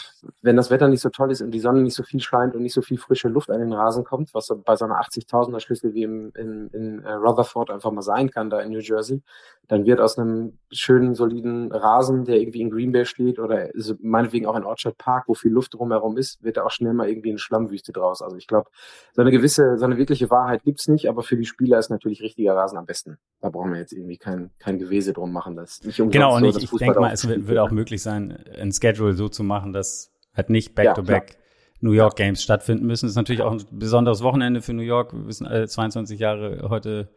wenn 0.41 0.57
das 0.57 0.69
Wetter 0.69 0.87
nicht 0.87 1.01
so 1.01 1.09
toll 1.09 1.31
ist 1.31 1.41
und 1.41 1.51
die 1.51 1.59
Sonne 1.59 1.81
nicht 1.81 1.95
so 1.95 2.03
viel 2.03 2.19
scheint 2.19 2.55
und 2.55 2.61
nicht 2.61 2.73
so 2.73 2.81
viel 2.81 2.97
frische 2.97 3.29
Luft 3.29 3.49
an 3.49 3.59
den 3.59 3.73
Rasen 3.73 4.03
kommt, 4.03 4.33
was 4.33 4.51
bei 4.65 4.75
so 4.75 4.85
einer 4.85 4.99
80.000er 5.01 5.59
Schlüssel 5.59 5.93
wie 5.93 6.03
im, 6.03 6.31
in, 6.35 6.67
in 6.69 7.03
äh, 7.03 7.13
Rutherford 7.13 7.71
einfach 7.71 7.91
mal 7.91 8.01
sein 8.01 8.29
kann, 8.29 8.49
da 8.49 8.59
in 8.59 8.71
New 8.71 8.79
Jersey, 8.79 9.21
dann 9.67 9.85
wird 9.85 10.01
aus 10.01 10.19
einem 10.19 10.57
schönen, 10.69 11.15
soliden 11.15 11.71
Rasen, 11.71 12.25
der 12.25 12.41
irgendwie 12.41 12.59
in 12.59 12.69
Green 12.69 12.91
Bay 12.91 13.05
steht 13.05 13.39
oder 13.39 13.69
meinetwegen 14.01 14.45
auch 14.45 14.57
in 14.57 14.65
Orchard 14.65 14.97
Park, 14.97 15.25
wo 15.27 15.33
viel 15.33 15.51
Luft 15.51 15.73
drumherum 15.75 16.17
ist, 16.17 16.43
wird 16.43 16.57
da 16.57 16.63
auch 16.63 16.71
schnell 16.71 16.93
mal 16.93 17.07
irgendwie 17.07 17.29
eine 17.29 17.39
Schlammwüste 17.39 17.93
draus. 17.93 18.21
Also 18.21 18.35
ich 18.35 18.47
glaube, 18.47 18.69
so 19.13 19.21
eine 19.21 19.31
gewisse, 19.31 19.77
so 19.77 19.85
eine 19.85 19.97
wirkliche 19.97 20.29
Wahrheit 20.29 20.63
gibt's 20.63 20.89
nicht, 20.89 21.07
aber 21.07 21.23
für 21.23 21.37
die 21.37 21.45
Spieler 21.45 21.79
ist 21.79 21.89
natürlich 21.89 22.21
richtiger 22.21 22.53
Rasen 22.53 22.77
am 22.77 22.85
besten. 22.85 23.17
Da 23.39 23.49
brauchen 23.49 23.71
wir 23.71 23.79
jetzt 23.79 23.93
irgendwie 23.93 24.17
kein, 24.17 24.51
kein 24.59 24.77
Gewese 24.77 25.13
drum 25.13 25.31
machen. 25.31 25.55
Das 25.55 25.81
nicht 25.83 25.97
genau, 26.11 26.35
und 26.35 26.51
so, 26.51 26.59
ich, 26.59 26.71
ich 26.71 26.79
denke 26.79 26.99
mal, 26.99 27.13
es 27.13 27.25
wird, 27.25 27.47
wird 27.47 27.57
auch 27.59 27.71
möglich 27.71 28.01
sein, 28.01 28.40
ein 28.59 28.71
Schedule 28.71 29.13
so 29.13 29.29
zu 29.29 29.43
machen, 29.43 29.73
dass 29.73 30.13
halt 30.33 30.49
nicht 30.49 30.75
Back-to-Back 30.75 31.31
-back 31.31 31.35
New 31.81 31.91
York 31.91 32.15
Games 32.15 32.43
stattfinden 32.43 32.85
müssen. 32.85 33.05
Das 33.05 33.11
ist 33.11 33.17
natürlich 33.17 33.41
auch 33.41 33.51
ein 33.51 33.63
besonderes 33.71 34.21
Wochenende 34.21 34.61
für 34.61 34.73
New 34.73 34.83
York. 34.83 35.13
Wir 35.13 35.25
wissen 35.27 35.47
alle 35.47 35.67
22 35.67 36.19
Jahre 36.19 36.69
heute 36.69 37.09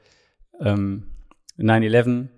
ähm, 0.61 1.13
9-11. 1.59 2.29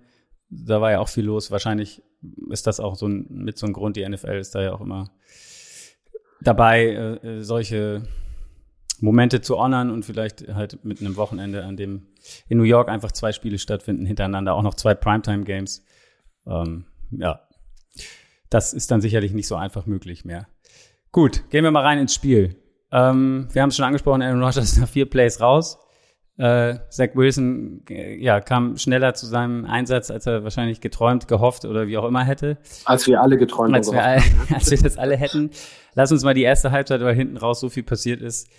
Da 0.49 0.81
war 0.81 0.91
ja 0.91 0.99
auch 0.99 1.09
viel 1.09 1.25
los. 1.25 1.51
Wahrscheinlich 1.51 2.03
ist 2.49 2.67
das 2.67 2.79
auch 2.79 2.95
so 2.95 3.07
ein, 3.07 3.27
mit 3.29 3.57
so 3.57 3.65
einem 3.65 3.73
Grund. 3.73 3.95
Die 3.95 4.07
NFL 4.07 4.37
ist 4.37 4.55
da 4.55 4.61
ja 4.61 4.73
auch 4.73 4.81
immer 4.81 5.09
dabei, 6.41 7.19
äh, 7.23 7.41
solche 7.41 8.03
Momente 8.99 9.41
zu 9.41 9.57
honern 9.57 9.91
und 9.91 10.03
vielleicht 10.03 10.47
halt 10.53 10.83
mit 10.83 11.01
einem 11.01 11.15
Wochenende, 11.15 11.63
an 11.63 11.77
dem 11.77 12.07
in 12.47 12.57
New 12.57 12.63
York 12.63 12.89
einfach 12.89 13.11
zwei 13.11 13.31
Spiele 13.31 13.59
stattfinden, 13.59 14.05
hintereinander 14.05 14.53
auch 14.53 14.63
noch 14.63 14.73
zwei 14.73 14.95
Primetime 14.95 15.43
Games. 15.43 15.85
Ähm, 16.45 16.85
ja, 17.11 17.46
das 18.49 18.73
ist 18.73 18.91
dann 18.91 19.01
sicherlich 19.01 19.33
nicht 19.33 19.47
so 19.47 19.55
einfach 19.55 19.85
möglich 19.85 20.25
mehr. 20.25 20.47
Gut, 21.11 21.49
gehen 21.49 21.63
wir 21.63 21.71
mal 21.71 21.83
rein 21.83 21.99
ins 21.99 22.13
Spiel. 22.13 22.55
Ähm, 22.91 23.47
wir 23.51 23.61
haben 23.61 23.69
es 23.69 23.75
schon 23.75 23.85
angesprochen, 23.85 24.21
Aaron 24.21 24.43
Rodgers 24.43 24.77
nach 24.77 24.87
vier 24.87 25.09
Plays 25.09 25.41
raus. 25.41 25.79
Äh, 26.37 26.77
Zach 26.89 27.09
Wilson 27.15 27.83
äh, 27.89 28.15
ja, 28.21 28.39
kam 28.39 28.77
schneller 28.77 29.15
zu 29.15 29.25
seinem 29.25 29.65
Einsatz, 29.65 30.11
als 30.11 30.27
er 30.27 30.43
wahrscheinlich 30.43 30.81
geträumt, 30.81 31.27
gehofft 31.27 31.65
oder 31.65 31.87
wie 31.87 31.97
auch 31.97 32.05
immer 32.05 32.23
hätte. 32.23 32.59
Als 32.85 33.07
wir 33.07 33.21
alle 33.21 33.37
geträumt 33.37 33.73
als 33.73 33.91
wir, 33.91 34.03
all, 34.03 34.21
als 34.53 34.69
wir 34.69 34.77
das 34.77 34.97
alle 34.97 35.17
hätten. 35.17 35.49
Lass 35.95 36.11
uns 36.11 36.23
mal 36.23 36.35
die 36.35 36.43
erste 36.43 36.71
Halbzeit, 36.71 37.01
weil 37.01 37.15
hinten 37.15 37.37
raus 37.37 37.59
so 37.59 37.69
viel 37.69 37.83
passiert 37.83 38.21
ist. 38.21 38.49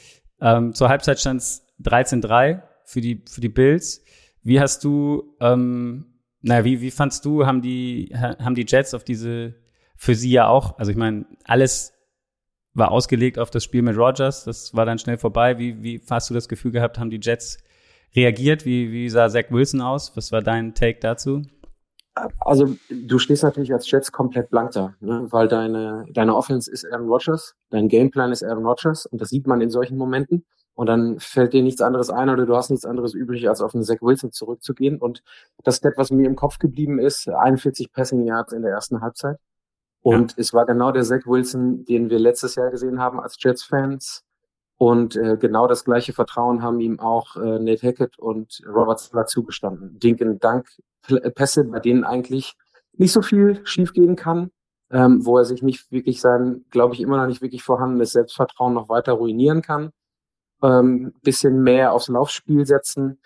Ähm, 0.40 0.75
zur 0.75 0.88
Halbzeit 0.88 1.21
stand 1.21 1.40
es 1.40 1.66
13-3 1.85 2.62
für 2.85 3.00
die, 3.00 3.23
für 3.30 3.40
die 3.40 3.49
Bills. 3.49 4.02
Wie 4.42 4.59
hast 4.59 4.83
du, 4.83 5.37
ähm, 5.40 6.07
na, 6.42 6.64
wie, 6.64 6.80
wie 6.80 6.90
fandst 6.90 7.25
du, 7.25 7.47
haben 7.47 7.62
die, 7.62 8.12
haben 8.12 8.57
die 8.57 8.66
Jets 8.66 8.92
auf 8.92 9.04
diese 9.04 9.54
für 9.99 10.14
sie 10.14 10.31
ja 10.31 10.47
auch, 10.47 10.78
also 10.78 10.93
ich 10.93 10.97
meine, 10.97 11.26
alles 11.45 11.93
war 12.73 12.93
ausgelegt 12.93 13.38
auf 13.38 13.50
das 13.50 13.64
Spiel 13.64 13.83
mit 13.83 13.97
Rogers. 13.97 14.45
Das 14.45 14.75
war 14.75 14.87
dann 14.87 14.99
schnell 14.99 15.19
vorbei. 15.19 15.59
Wie, 15.59 15.83
wie 15.83 16.00
hast 16.09 16.31
du 16.31 16.35
das 16.35 16.49
Gefühl 16.49 16.71
gehabt, 16.71 16.99
haben 16.99 17.11
die 17.11 17.19
Jets 17.21 17.59
reagiert? 18.14 18.64
Wie, 18.64 18.93
wie 18.93 19.09
sah 19.09 19.28
Zach 19.28 19.50
Wilson 19.50 19.81
aus? 19.81 20.17
Was 20.17 20.31
war 20.31 20.40
dein 20.40 20.75
Take 20.75 21.00
dazu? 21.00 21.43
Also 22.40 22.76
du 22.88 23.19
stehst 23.19 23.43
natürlich 23.43 23.73
als 23.73 23.90
Jets 23.90 24.12
komplett 24.12 24.50
blank 24.50 24.73
da, 24.73 24.95
ne? 25.00 25.26
weil 25.31 25.49
deine, 25.49 26.05
deine 26.12 26.35
Offense 26.35 26.71
ist 26.71 26.85
Aaron 26.90 27.09
Rodgers, 27.09 27.55
dein 27.71 27.88
Gameplan 27.88 28.33
ist 28.33 28.43
Aaron 28.43 28.67
Rodgers 28.67 29.07
und 29.07 29.21
das 29.21 29.28
sieht 29.28 29.47
man 29.47 29.61
in 29.61 29.71
solchen 29.71 29.97
Momenten. 29.97 30.45
Und 30.75 30.87
dann 30.87 31.19
fällt 31.19 31.55
dir 31.55 31.62
nichts 31.64 31.81
anderes 31.81 32.09
ein 32.09 32.28
oder 32.28 32.47
du 32.47 32.55
hast 32.55 32.71
nichts 32.71 32.85
anderes 32.87 33.12
übrig, 33.12 33.49
als 33.49 33.61
auf 33.61 33.75
einen 33.75 33.83
Zach 33.83 34.00
Wilson 34.00 34.31
zurückzugehen. 34.31 34.99
Und 35.00 35.25
das 35.64 35.78
Stat, 35.78 35.95
was 35.97 36.12
mir 36.12 36.26
im 36.26 36.37
Kopf 36.37 36.59
geblieben 36.59 37.00
ist, 37.00 37.28
41 37.28 37.93
Passing 37.93 38.25
Yards 38.25 38.52
in 38.52 38.62
der 38.62 38.71
ersten 38.71 39.00
Halbzeit. 39.00 39.38
Und 40.08 40.32
ja. 40.32 40.36
es 40.38 40.54
war 40.54 40.66
genau 40.66 40.92
der 40.92 41.02
Zach 41.02 41.26
Wilson, 41.26 41.84
den 41.84 42.10
wir 42.10 42.18
letztes 42.18 42.54
Jahr 42.54 42.70
gesehen 42.70 43.00
haben 43.00 43.20
als 43.20 43.36
Jets-Fans. 43.38 44.24
Und 44.76 45.16
äh, 45.16 45.36
genau 45.36 45.66
das 45.66 45.84
gleiche 45.84 46.12
Vertrauen 46.12 46.62
haben 46.62 46.80
ihm 46.80 47.00
auch 47.00 47.36
äh, 47.36 47.58
Nate 47.58 47.86
Hackett 47.86 48.18
und 48.18 48.60
Robert 48.66 49.00
Sala 49.00 49.26
zugestanden. 49.26 49.98
Dinken 49.98 50.38
Dank 50.38 50.68
Pässe, 51.34 51.64
bei 51.64 51.80
denen 51.80 52.04
eigentlich 52.04 52.54
nicht 52.92 53.12
so 53.12 53.22
viel 53.22 53.60
schiefgehen 53.64 54.14
kann, 54.14 54.50
ähm, 54.90 55.24
wo 55.26 55.38
er 55.38 55.44
sich 55.44 55.62
nicht 55.62 55.90
wirklich 55.90 56.20
sein, 56.20 56.64
glaube 56.70 56.94
ich, 56.94 57.00
immer 57.00 57.16
noch 57.16 57.26
nicht 57.26 57.42
wirklich 57.42 57.62
vorhandenes 57.62 58.12
Selbstvertrauen 58.12 58.74
noch 58.74 58.88
weiter 58.88 59.14
ruinieren 59.14 59.62
kann 59.62 59.92
ähm, 60.62 61.12
bisschen 61.22 61.62
mehr 61.62 61.92
aufs 61.92 62.08
Laufspiel 62.08 62.66
setzen. 62.66 63.20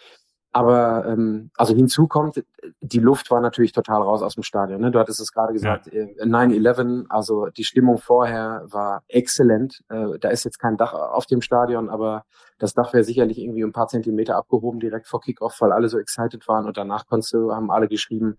Aber 0.54 1.06
ähm, 1.06 1.50
also 1.56 1.74
hinzu 1.74 2.06
kommt, 2.06 2.44
die 2.82 2.98
Luft 2.98 3.30
war 3.30 3.40
natürlich 3.40 3.72
total 3.72 4.02
raus 4.02 4.22
aus 4.22 4.34
dem 4.34 4.42
Stadion. 4.42 4.82
Ne? 4.82 4.90
Du 4.90 4.98
hattest 4.98 5.18
es 5.18 5.32
gerade 5.32 5.54
gesagt, 5.54 5.90
ja. 5.90 6.04
9-11, 6.04 7.06
also 7.08 7.46
die 7.46 7.64
Stimmung 7.64 7.96
vorher 7.96 8.62
war 8.66 9.02
exzellent. 9.08 9.82
Äh, 9.88 10.18
da 10.20 10.28
ist 10.28 10.44
jetzt 10.44 10.58
kein 10.58 10.76
Dach 10.76 10.92
auf 10.92 11.24
dem 11.24 11.40
Stadion, 11.40 11.88
aber 11.88 12.24
das 12.58 12.74
Dach 12.74 12.92
wäre 12.92 13.02
sicherlich 13.02 13.38
irgendwie 13.38 13.64
ein 13.64 13.72
paar 13.72 13.88
Zentimeter 13.88 14.36
abgehoben 14.36 14.78
direkt 14.78 15.06
vor 15.06 15.22
Kickoff, 15.22 15.58
weil 15.60 15.72
alle 15.72 15.88
so 15.88 15.98
excited 15.98 16.46
waren 16.48 16.66
und 16.66 16.76
danach 16.76 17.06
konntest 17.06 17.32
du, 17.32 17.52
haben 17.52 17.70
alle 17.70 17.88
geschrieben, 17.88 18.36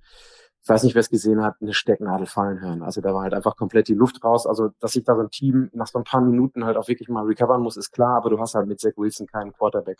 ich 0.62 0.70
weiß 0.70 0.84
nicht, 0.84 0.96
wer 0.96 1.02
es 1.02 1.10
gesehen 1.10 1.44
hat, 1.44 1.56
eine 1.62 1.74
Stecknadel 1.74 2.26
fallen 2.26 2.62
hören. 2.62 2.84
Also 2.84 3.02
da 3.02 3.14
war 3.14 3.24
halt 3.24 3.34
einfach 3.34 3.58
komplett 3.58 3.90
die 3.90 3.96
Luft 3.96 4.24
raus. 4.24 4.48
Also, 4.48 4.70
dass 4.80 4.94
sich 4.94 5.04
da 5.04 5.14
so 5.16 5.22
ein 5.22 5.30
Team 5.30 5.70
nach 5.74 5.88
so 5.88 6.00
ein 6.00 6.06
paar 6.06 6.22
Minuten 6.22 6.64
halt 6.64 6.78
auch 6.78 6.88
wirklich 6.88 7.10
mal 7.10 7.26
recovern 7.26 7.62
muss, 7.62 7.76
ist 7.76 7.92
klar, 7.92 8.16
aber 8.16 8.30
du 8.30 8.40
hast 8.40 8.56
halt 8.56 8.68
mit 8.68 8.80
Zach 8.80 8.94
Wilson 8.96 9.28
keinen 9.28 9.52
Quarterback. 9.52 9.98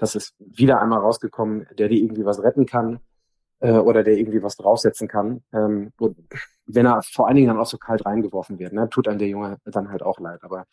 Das 0.00 0.14
ist 0.14 0.34
wieder 0.38 0.80
einmal 0.80 1.00
rausgekommen, 1.00 1.66
der 1.78 1.88
dir 1.88 1.98
irgendwie 1.98 2.24
was 2.24 2.42
retten 2.42 2.64
kann 2.64 3.00
äh, 3.60 3.72
oder 3.72 4.02
der 4.02 4.16
irgendwie 4.16 4.42
was 4.42 4.56
draufsetzen 4.56 5.08
kann. 5.08 5.42
Ähm, 5.52 5.92
und 5.98 6.16
wenn 6.66 6.86
er 6.86 7.02
vor 7.02 7.26
allen 7.26 7.36
Dingen 7.36 7.48
dann 7.48 7.58
auch 7.58 7.66
so 7.66 7.76
kalt 7.76 8.06
reingeworfen 8.06 8.58
wird, 8.58 8.72
ne, 8.72 8.88
tut 8.88 9.08
einem 9.08 9.18
der 9.18 9.28
Junge 9.28 9.58
dann 9.66 9.90
halt 9.90 10.02
auch 10.02 10.18
leid. 10.18 10.42
Aber 10.42 10.64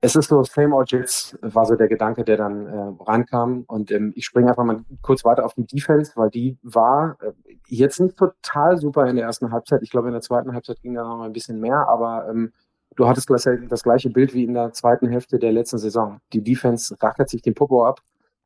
es 0.00 0.16
ist 0.16 0.28
so, 0.28 0.42
same 0.42 0.74
old 0.74 0.90
Jets 0.90 1.38
war 1.42 1.64
so 1.64 1.76
der 1.76 1.86
Gedanke, 1.86 2.24
der 2.24 2.38
dann 2.38 2.66
äh, 2.66 3.04
reinkam. 3.04 3.62
Und 3.68 3.92
ähm, 3.92 4.12
ich 4.16 4.24
springe 4.24 4.48
einfach 4.48 4.64
mal 4.64 4.80
kurz 5.00 5.24
weiter 5.24 5.44
auf 5.44 5.54
die 5.54 5.66
Defense, 5.66 6.12
weil 6.16 6.30
die 6.30 6.58
war 6.62 7.18
äh, 7.20 7.32
jetzt 7.68 8.00
nicht 8.00 8.16
total 8.16 8.78
super 8.78 9.06
in 9.06 9.14
der 9.14 9.26
ersten 9.26 9.52
Halbzeit. 9.52 9.82
Ich 9.84 9.90
glaube, 9.90 10.08
in 10.08 10.12
der 10.12 10.22
zweiten 10.22 10.54
Halbzeit 10.54 10.82
ging 10.82 10.94
da 10.94 11.04
noch 11.04 11.18
mal 11.18 11.26
ein 11.26 11.32
bisschen 11.32 11.60
mehr, 11.60 11.88
aber 11.88 12.28
ähm, 12.28 12.52
du 12.96 13.06
hattest 13.06 13.30
das 13.30 13.82
gleiche 13.84 14.10
Bild 14.10 14.34
wie 14.34 14.42
in 14.42 14.54
der 14.54 14.72
zweiten 14.72 15.06
Hälfte 15.06 15.38
der 15.38 15.52
letzten 15.52 15.78
Saison. 15.78 16.20
Die 16.32 16.42
Defense 16.42 16.96
rackert 17.00 17.28
sich 17.28 17.42
den 17.42 17.54
Popo 17.54 17.84
ab 17.84 18.00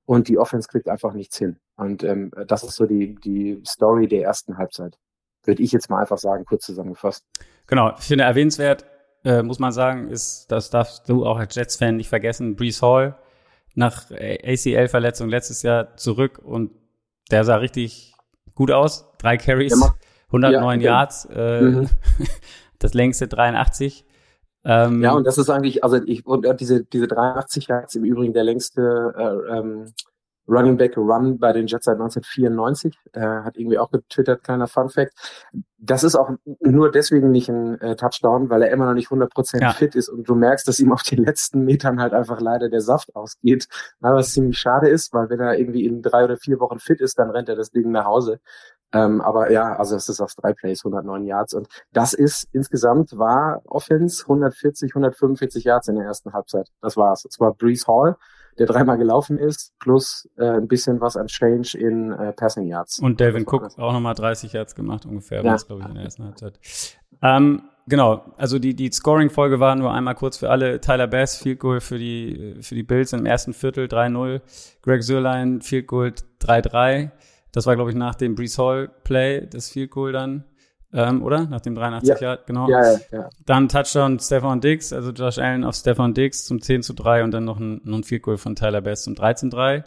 und 0.06 0.28
die 0.28 0.38
Offense 0.38 0.68
kriegt 0.68 0.88
einfach 0.88 1.14
nichts 1.14 1.38
hin. 1.38 1.56
Und 1.76 2.04
ähm, 2.04 2.30
das 2.46 2.62
ist 2.62 2.76
so 2.76 2.86
die, 2.86 3.14
die 3.16 3.60
Story 3.66 4.06
der 4.06 4.22
ersten 4.22 4.58
Halbzeit. 4.58 4.98
Würde 5.44 5.62
ich 5.62 5.72
jetzt 5.72 5.90
mal 5.90 6.00
einfach 6.00 6.18
sagen, 6.18 6.44
kurz 6.44 6.66
zusammengefasst. 6.66 7.24
Genau, 7.66 7.92
ich 7.98 8.04
finde 8.04 8.24
erwähnenswert, 8.24 8.84
äh, 9.24 9.42
muss 9.42 9.58
man 9.58 9.72
sagen, 9.72 10.08
ist, 10.08 10.46
das 10.50 10.70
darfst 10.70 11.08
du 11.08 11.26
auch 11.26 11.38
als 11.38 11.54
Jets-Fan 11.54 11.96
nicht 11.96 12.08
vergessen, 12.08 12.56
Brees 12.56 12.82
Hall 12.82 13.16
nach 13.74 14.10
ACL-Verletzung 14.10 15.28
letztes 15.28 15.62
Jahr 15.62 15.96
zurück 15.96 16.40
und 16.42 16.70
der 17.30 17.44
sah 17.44 17.56
richtig 17.56 18.14
gut 18.54 18.70
aus. 18.70 19.10
Drei 19.18 19.36
Carries, 19.36 19.74
109 20.26 20.80
ja, 20.80 20.90
Yards, 20.92 21.28
äh, 21.32 21.60
mhm. 21.60 21.88
das 22.78 22.94
längste 22.94 23.26
83. 23.26 24.04
Ähm, 24.64 25.02
ja, 25.02 25.12
und 25.12 25.26
das 25.26 25.38
ist 25.38 25.50
eigentlich, 25.50 25.84
also 25.84 26.00
ich, 26.04 26.26
und 26.26 26.46
diese, 26.60 26.84
diese 26.84 27.06
83 27.06 27.68
Yards 27.68 27.94
im 27.94 28.04
Übrigen 28.04 28.32
der 28.32 28.44
längste 28.44 29.14
äh, 29.16 29.58
ähm, 29.58 29.92
Running 30.48 30.76
Back 30.76 30.96
Run 30.96 31.38
bei 31.38 31.52
den 31.52 31.66
Jets 31.66 31.86
seit 31.86 31.94
1994. 31.94 32.98
Äh, 33.12 33.20
hat 33.20 33.56
irgendwie 33.56 33.78
auch 33.78 33.90
getwittert, 33.90 34.42
kleiner 34.42 34.66
Fun 34.66 34.90
Fact. 34.90 35.12
Das 35.78 36.04
ist 36.04 36.14
auch 36.14 36.30
nur 36.60 36.90
deswegen 36.90 37.30
nicht 37.30 37.48
ein 37.48 37.80
äh, 37.80 37.96
Touchdown, 37.96 38.50
weil 38.50 38.62
er 38.62 38.70
immer 38.70 38.86
noch 38.86 38.94
nicht 38.94 39.08
100% 39.08 39.60
ja. 39.60 39.72
fit 39.72 39.94
ist 39.94 40.08
und 40.08 40.28
du 40.28 40.34
merkst, 40.34 40.66
dass 40.66 40.80
ihm 40.80 40.92
auf 40.92 41.02
den 41.02 41.24
letzten 41.24 41.64
Metern 41.64 42.00
halt 42.00 42.12
einfach 42.12 42.40
leider 42.40 42.68
der 42.68 42.80
Saft 42.80 43.14
ausgeht. 43.14 43.68
was 44.00 44.32
ziemlich 44.32 44.58
schade 44.58 44.88
ist, 44.88 45.12
weil 45.12 45.28
wenn 45.30 45.40
er 45.40 45.58
irgendwie 45.58 45.84
in 45.84 46.02
drei 46.02 46.24
oder 46.24 46.36
vier 46.36 46.60
Wochen 46.60 46.78
fit 46.78 47.00
ist, 47.00 47.18
dann 47.18 47.30
rennt 47.30 47.48
er 47.48 47.56
das 47.56 47.70
Ding 47.70 47.90
nach 47.90 48.04
Hause. 48.04 48.40
Ähm, 48.94 49.20
aber 49.20 49.50
ja, 49.50 49.76
also 49.76 49.96
es 49.96 50.08
ist 50.08 50.20
auf 50.20 50.34
drei 50.34 50.52
Plays, 50.52 50.84
109 50.84 51.24
Yards. 51.24 51.54
Und 51.54 51.68
das 51.92 52.14
ist 52.14 52.48
insgesamt 52.52 53.18
war 53.18 53.60
Offense 53.66 54.22
140, 54.22 54.92
145 54.92 55.64
Yards 55.64 55.88
in 55.88 55.96
der 55.96 56.06
ersten 56.06 56.32
Halbzeit. 56.32 56.70
Das 56.80 56.96
war's. 56.96 57.24
Es 57.24 57.40
war 57.40 57.52
Breeze 57.52 57.86
Hall 57.86 58.16
der 58.58 58.66
dreimal 58.66 58.98
gelaufen 58.98 59.38
ist, 59.38 59.72
plus 59.78 60.28
äh, 60.36 60.44
ein 60.44 60.68
bisschen 60.68 61.00
was 61.00 61.16
an 61.16 61.26
Change 61.26 61.76
in 61.78 62.12
äh, 62.12 62.32
Passing 62.32 62.66
Yards. 62.66 62.98
Und 63.00 63.20
Devin 63.20 63.44
Cook 63.46 63.78
auch 63.78 63.92
nochmal 63.92 64.14
30 64.14 64.52
Yards 64.52 64.74
gemacht, 64.74 65.06
ungefähr, 65.06 65.44
ja. 65.44 65.56
glaube 65.56 65.82
ich, 65.82 65.88
in 65.88 65.94
der 65.94 66.04
ersten 66.04 66.24
Halbzeit. 66.24 66.58
Ähm, 67.22 67.62
genau, 67.86 68.24
also 68.36 68.58
die, 68.58 68.74
die 68.74 68.90
Scoring-Folge 68.90 69.60
war 69.60 69.74
nur 69.76 69.92
einmal 69.92 70.14
kurz 70.14 70.36
für 70.36 70.50
alle. 70.50 70.80
Tyler 70.80 71.06
Bass, 71.06 71.36
Field 71.36 71.60
Goal 71.60 71.80
für 71.80 71.98
die, 71.98 72.56
für 72.60 72.74
die 72.74 72.82
Bills 72.82 73.12
im 73.12 73.26
ersten 73.26 73.52
Viertel 73.52 73.86
3-0. 73.86 74.40
Greg 74.82 75.02
Sörlein, 75.02 75.60
Field 75.60 75.86
Goal 75.86 76.12
3-3. 76.40 77.10
Das 77.54 77.66
war, 77.66 77.76
glaube 77.76 77.90
ich, 77.90 77.96
nach 77.96 78.14
dem 78.14 78.34
Brees 78.34 78.58
Hall 78.58 78.90
Play, 79.04 79.46
das 79.46 79.70
Field 79.70 79.90
Goal 79.90 80.12
dann 80.12 80.44
ähm, 80.94 81.22
oder? 81.24 81.46
Nach 81.46 81.60
dem 81.60 81.74
83 81.74 82.08
ja. 82.08 82.28
Jahr, 82.28 82.38
genau. 82.46 82.68
Ja, 82.68 82.92
ja, 82.92 82.98
ja. 83.10 83.30
Dann 83.44 83.68
Touchdown 83.68 84.20
Stefan 84.20 84.60
Diggs, 84.60 84.92
also 84.92 85.10
Josh 85.10 85.38
Allen 85.38 85.64
auf 85.64 85.74
Stefan 85.74 86.14
Diggs 86.14 86.44
zum 86.44 86.62
10 86.62 86.84
zu 86.84 86.92
3 86.94 87.24
und 87.24 87.32
dann 87.32 87.44
noch 87.44 87.58
ein, 87.58 87.80
noch 87.84 87.98
ein 87.98 88.04
Field 88.04 88.22
Goal 88.22 88.38
von 88.38 88.54
Tyler 88.54 88.80
Bass 88.80 89.02
zum 89.02 89.16
13 89.16 89.50
zu 89.50 89.56
3. 89.56 89.84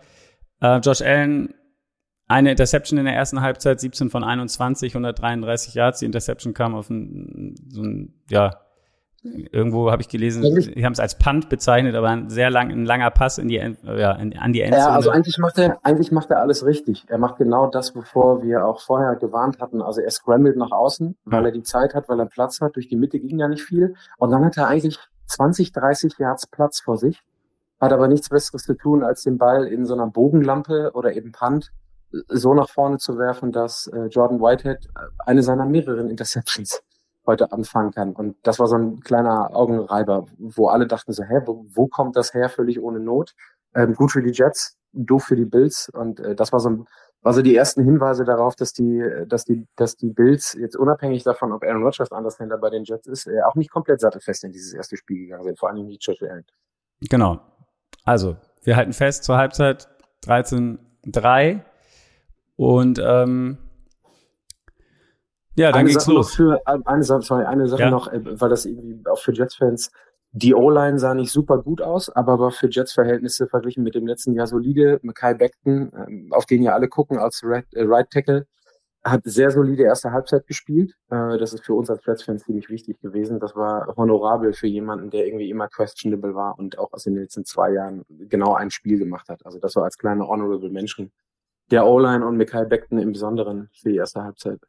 Äh, 0.60 0.78
Josh 0.80 1.02
Allen, 1.02 1.54
eine 2.28 2.52
Interception 2.52 3.00
in 3.00 3.06
der 3.06 3.16
ersten 3.16 3.40
Halbzeit, 3.40 3.80
17 3.80 4.10
von 4.10 4.26
21, 4.26 4.92
133 4.92 5.76
Yards. 5.76 6.00
Die 6.00 6.06
Interception 6.06 6.54
kam 6.54 6.76
auf 6.76 6.90
ein, 6.90 7.56
so 7.70 7.84
ein, 7.84 8.14
ja, 8.30 8.60
Irgendwo 9.24 9.92
habe 9.92 10.02
ich 10.02 10.10
gelesen, 10.10 10.44
sie 10.62 10.86
haben 10.86 10.94
es 10.94 11.00
als 11.00 11.18
Punt 11.18 11.50
bezeichnet, 11.50 11.96
aber 11.96 12.10
ein 12.10 12.30
sehr 12.30 12.50
lang, 12.50 12.72
ein 12.72 12.86
langer 12.86 13.10
Pass 13.10 13.38
in 13.38 13.48
die, 13.48 13.56
ja, 13.56 14.12
in, 14.14 14.38
an 14.38 14.54
die 14.54 14.62
Endzone. 14.62 14.86
Ja, 14.86 14.92
also 14.92 15.10
eigentlich 15.10 15.38
macht 15.38 15.58
er, 15.58 15.80
eigentlich 15.84 16.12
macht 16.12 16.30
er 16.30 16.40
alles 16.40 16.66
richtig. 16.66 17.06
Er 17.08 17.18
macht 17.18 17.38
genau 17.38 17.68
das, 17.68 17.96
wovor 17.96 18.44
wir 18.44 18.66
auch 18.66 18.82
vorher 18.82 19.16
gewarnt 19.16 19.60
hatten. 19.60 19.82
Also 19.82 20.02
er 20.02 20.12
scrambled 20.12 20.56
nach 20.56 20.72
außen, 20.72 21.18
weil 21.26 21.46
er 21.46 21.52
die 21.52 21.64
Zeit 21.64 21.94
hat, 21.96 22.08
weil 22.10 22.20
er 22.20 22.28
Platz 22.28 22.62
hat. 22.62 22.76
Durch 22.76 22.88
die 22.88 22.96
Mitte 22.96 23.20
ging 23.20 23.40
ja 23.40 23.48
nicht 23.48 23.64
viel. 23.64 23.96
Und 24.18 24.32
dann 24.32 24.46
hat 24.46 24.56
er 24.58 24.68
eigentlich 24.68 25.00
20, 25.28 25.72
30 25.72 26.18
Yards 26.20 26.48
Platz 26.48 26.80
vor 26.80 26.98
sich, 26.98 27.22
hat 27.82 27.92
aber 27.92 28.08
nichts 28.08 28.30
Besseres 28.30 28.64
zu 28.64 28.76
tun, 28.76 29.04
als 29.04 29.24
den 29.24 29.38
Ball 29.38 29.66
in 29.68 29.86
so 29.86 29.94
einer 29.94 30.08
Bogenlampe 30.08 30.92
oder 30.94 31.14
eben 31.14 31.32
Punt 31.32 31.72
so 32.30 32.54
nach 32.54 32.70
vorne 32.70 32.98
zu 32.98 33.18
werfen, 33.18 33.52
dass 33.52 33.88
äh, 33.88 34.06
Jordan 34.06 34.40
Whitehead 34.40 34.88
eine 35.26 35.44
seiner 35.44 35.66
mehreren 35.66 36.10
Interceptions 36.10 36.82
heute 37.28 37.52
anfangen 37.52 37.92
kann. 37.92 38.14
Und 38.14 38.36
das 38.44 38.60
war 38.60 38.68
so 38.68 38.76
ein 38.76 39.02
kleiner 39.02 39.56
Augenreiber, 39.56 40.26
wo 40.38 40.70
alle 40.70 40.88
dachten 40.88 41.14
so, 41.14 41.24
hä, 41.24 41.42
wo, 41.46 41.66
wo 41.68 41.88
kommt 41.88 42.16
das 42.16 42.34
her, 42.34 42.50
völlig 42.50 42.82
ohne 42.82 43.00
Not? 43.00 43.36
Ähm, 43.76 43.94
gut 43.94 44.12
für 44.12 44.24
die 44.24 44.32
Jets, 44.32 44.78
doof 44.94 45.26
für 45.26 45.36
die 45.36 45.46
Bills. 45.46 45.90
Und 45.90 46.20
äh, 46.20 46.36
das 46.36 46.52
war 46.52 46.60
so, 46.60 46.86
war 47.22 47.34
so 47.34 47.42
die 47.42 47.56
ersten 47.56 47.84
Hinweise 47.84 48.24
darauf, 48.24 48.56
dass 48.56 48.74
die, 48.74 49.04
dass 49.28 49.44
die, 49.44 49.68
dass 49.76 49.98
die 49.98 50.10
Bills 50.10 50.54
jetzt 50.54 50.78
unabhängig 50.78 51.24
davon, 51.24 51.52
ob 51.52 51.64
Aaron 51.64 51.84
Rodgers 51.84 52.12
anders 52.12 52.40
Händler 52.40 52.58
bei 52.58 52.70
den 52.70 52.84
Jets 52.84 53.08
ist, 53.08 53.28
äh, 53.28 53.42
auch 53.42 53.56
nicht 53.56 53.70
komplett 53.70 54.00
sattelfest 54.00 54.44
in 54.46 54.52
dieses 54.52 54.74
erste 54.74 54.98
Spiel 54.98 55.26
gegangen 55.26 55.44
sind, 55.44 55.60
vor 55.60 55.70
allem 55.70 55.86
nicht 55.86 56.06
Josh 56.06 56.22
Allen. 56.22 56.46
Genau. 57.02 57.42
Also, 58.04 58.38
wir 58.64 58.76
halten 58.76 58.94
fest 58.94 59.24
zur 59.26 59.38
Halbzeit 59.38 59.90
13-3 60.26 61.62
und 62.56 63.00
ähm, 63.04 63.58
ja, 65.58 65.72
dann 65.72 65.82
eine 65.82 65.90
geht's 65.90 66.06
Sache 66.06 66.16
los. 66.16 66.36
Für, 66.36 66.62
eine 66.66 67.04
Sache, 67.04 67.22
sorry, 67.24 67.46
eine 67.46 67.68
Sache 67.68 67.84
ja. 67.84 67.90
noch, 67.90 68.12
äh, 68.12 68.22
weil 68.40 68.50
das 68.50 68.66
irgendwie 68.66 69.02
auch 69.08 69.20
für 69.20 69.34
Jets-Fans, 69.34 69.92
die 70.32 70.54
O-Line 70.54 71.00
sah 71.00 71.16
nicht 71.16 71.32
super 71.32 71.58
gut 71.64 71.82
aus, 71.82 72.10
aber 72.10 72.38
war 72.38 72.52
für 72.52 72.68
Jets-Verhältnisse 72.70 73.48
verglichen 73.48 73.84
mit 73.84 73.96
dem 73.96 74.06
letzten 74.06 74.34
Jahr 74.34 74.46
solide. 74.46 75.00
Mackay 75.02 75.34
Beckton, 75.34 75.92
ähm, 75.96 76.30
auf 76.32 76.46
den 76.46 76.62
ja 76.62 76.74
alle 76.74 76.88
gucken 76.88 77.18
als 77.18 77.42
Right, 77.44 77.66
äh, 77.74 77.84
right 77.84 78.08
Tackle, 78.12 78.46
hat 79.04 79.22
sehr 79.24 79.50
solide 79.50 79.84
erste 79.84 80.12
Halbzeit 80.12 80.46
gespielt. 80.46 80.94
Äh, 81.10 81.40
das 81.40 81.54
ist 81.54 81.66
für 81.66 81.74
uns 81.74 81.90
als 81.90 82.06
Jets-Fans 82.06 82.44
ziemlich 82.44 82.70
wichtig 82.70 83.00
gewesen. 83.02 83.40
Das 83.40 83.56
war 83.56 83.96
honorabel 83.98 84.54
für 84.54 84.68
jemanden, 84.68 85.10
der 85.10 85.26
irgendwie 85.26 85.50
immer 85.50 85.70
questionable 85.70 86.36
war 86.36 86.60
und 86.60 86.78
auch 86.78 86.94
aus 86.94 87.06
den 87.06 87.16
letzten 87.16 87.46
zwei 87.46 87.72
Jahren 87.72 88.04
genau 88.10 88.54
ein 88.54 88.70
Spiel 88.70 89.00
gemacht 89.00 89.30
hat. 89.30 89.44
Also 89.44 89.58
das 89.58 89.76
war 89.76 89.86
als 89.86 89.98
kleiner 89.98 90.28
honorable 90.28 90.70
Menschen. 90.70 91.12
Der 91.72 91.88
O-Line 91.88 92.26
und 92.26 92.38
Mackay 92.38 92.66
Beckton 92.66 93.00
im 93.00 93.12
Besonderen 93.12 93.70
für 93.74 93.90
die 93.90 93.96
erste 93.96 94.24
Halbzeit. 94.24 94.60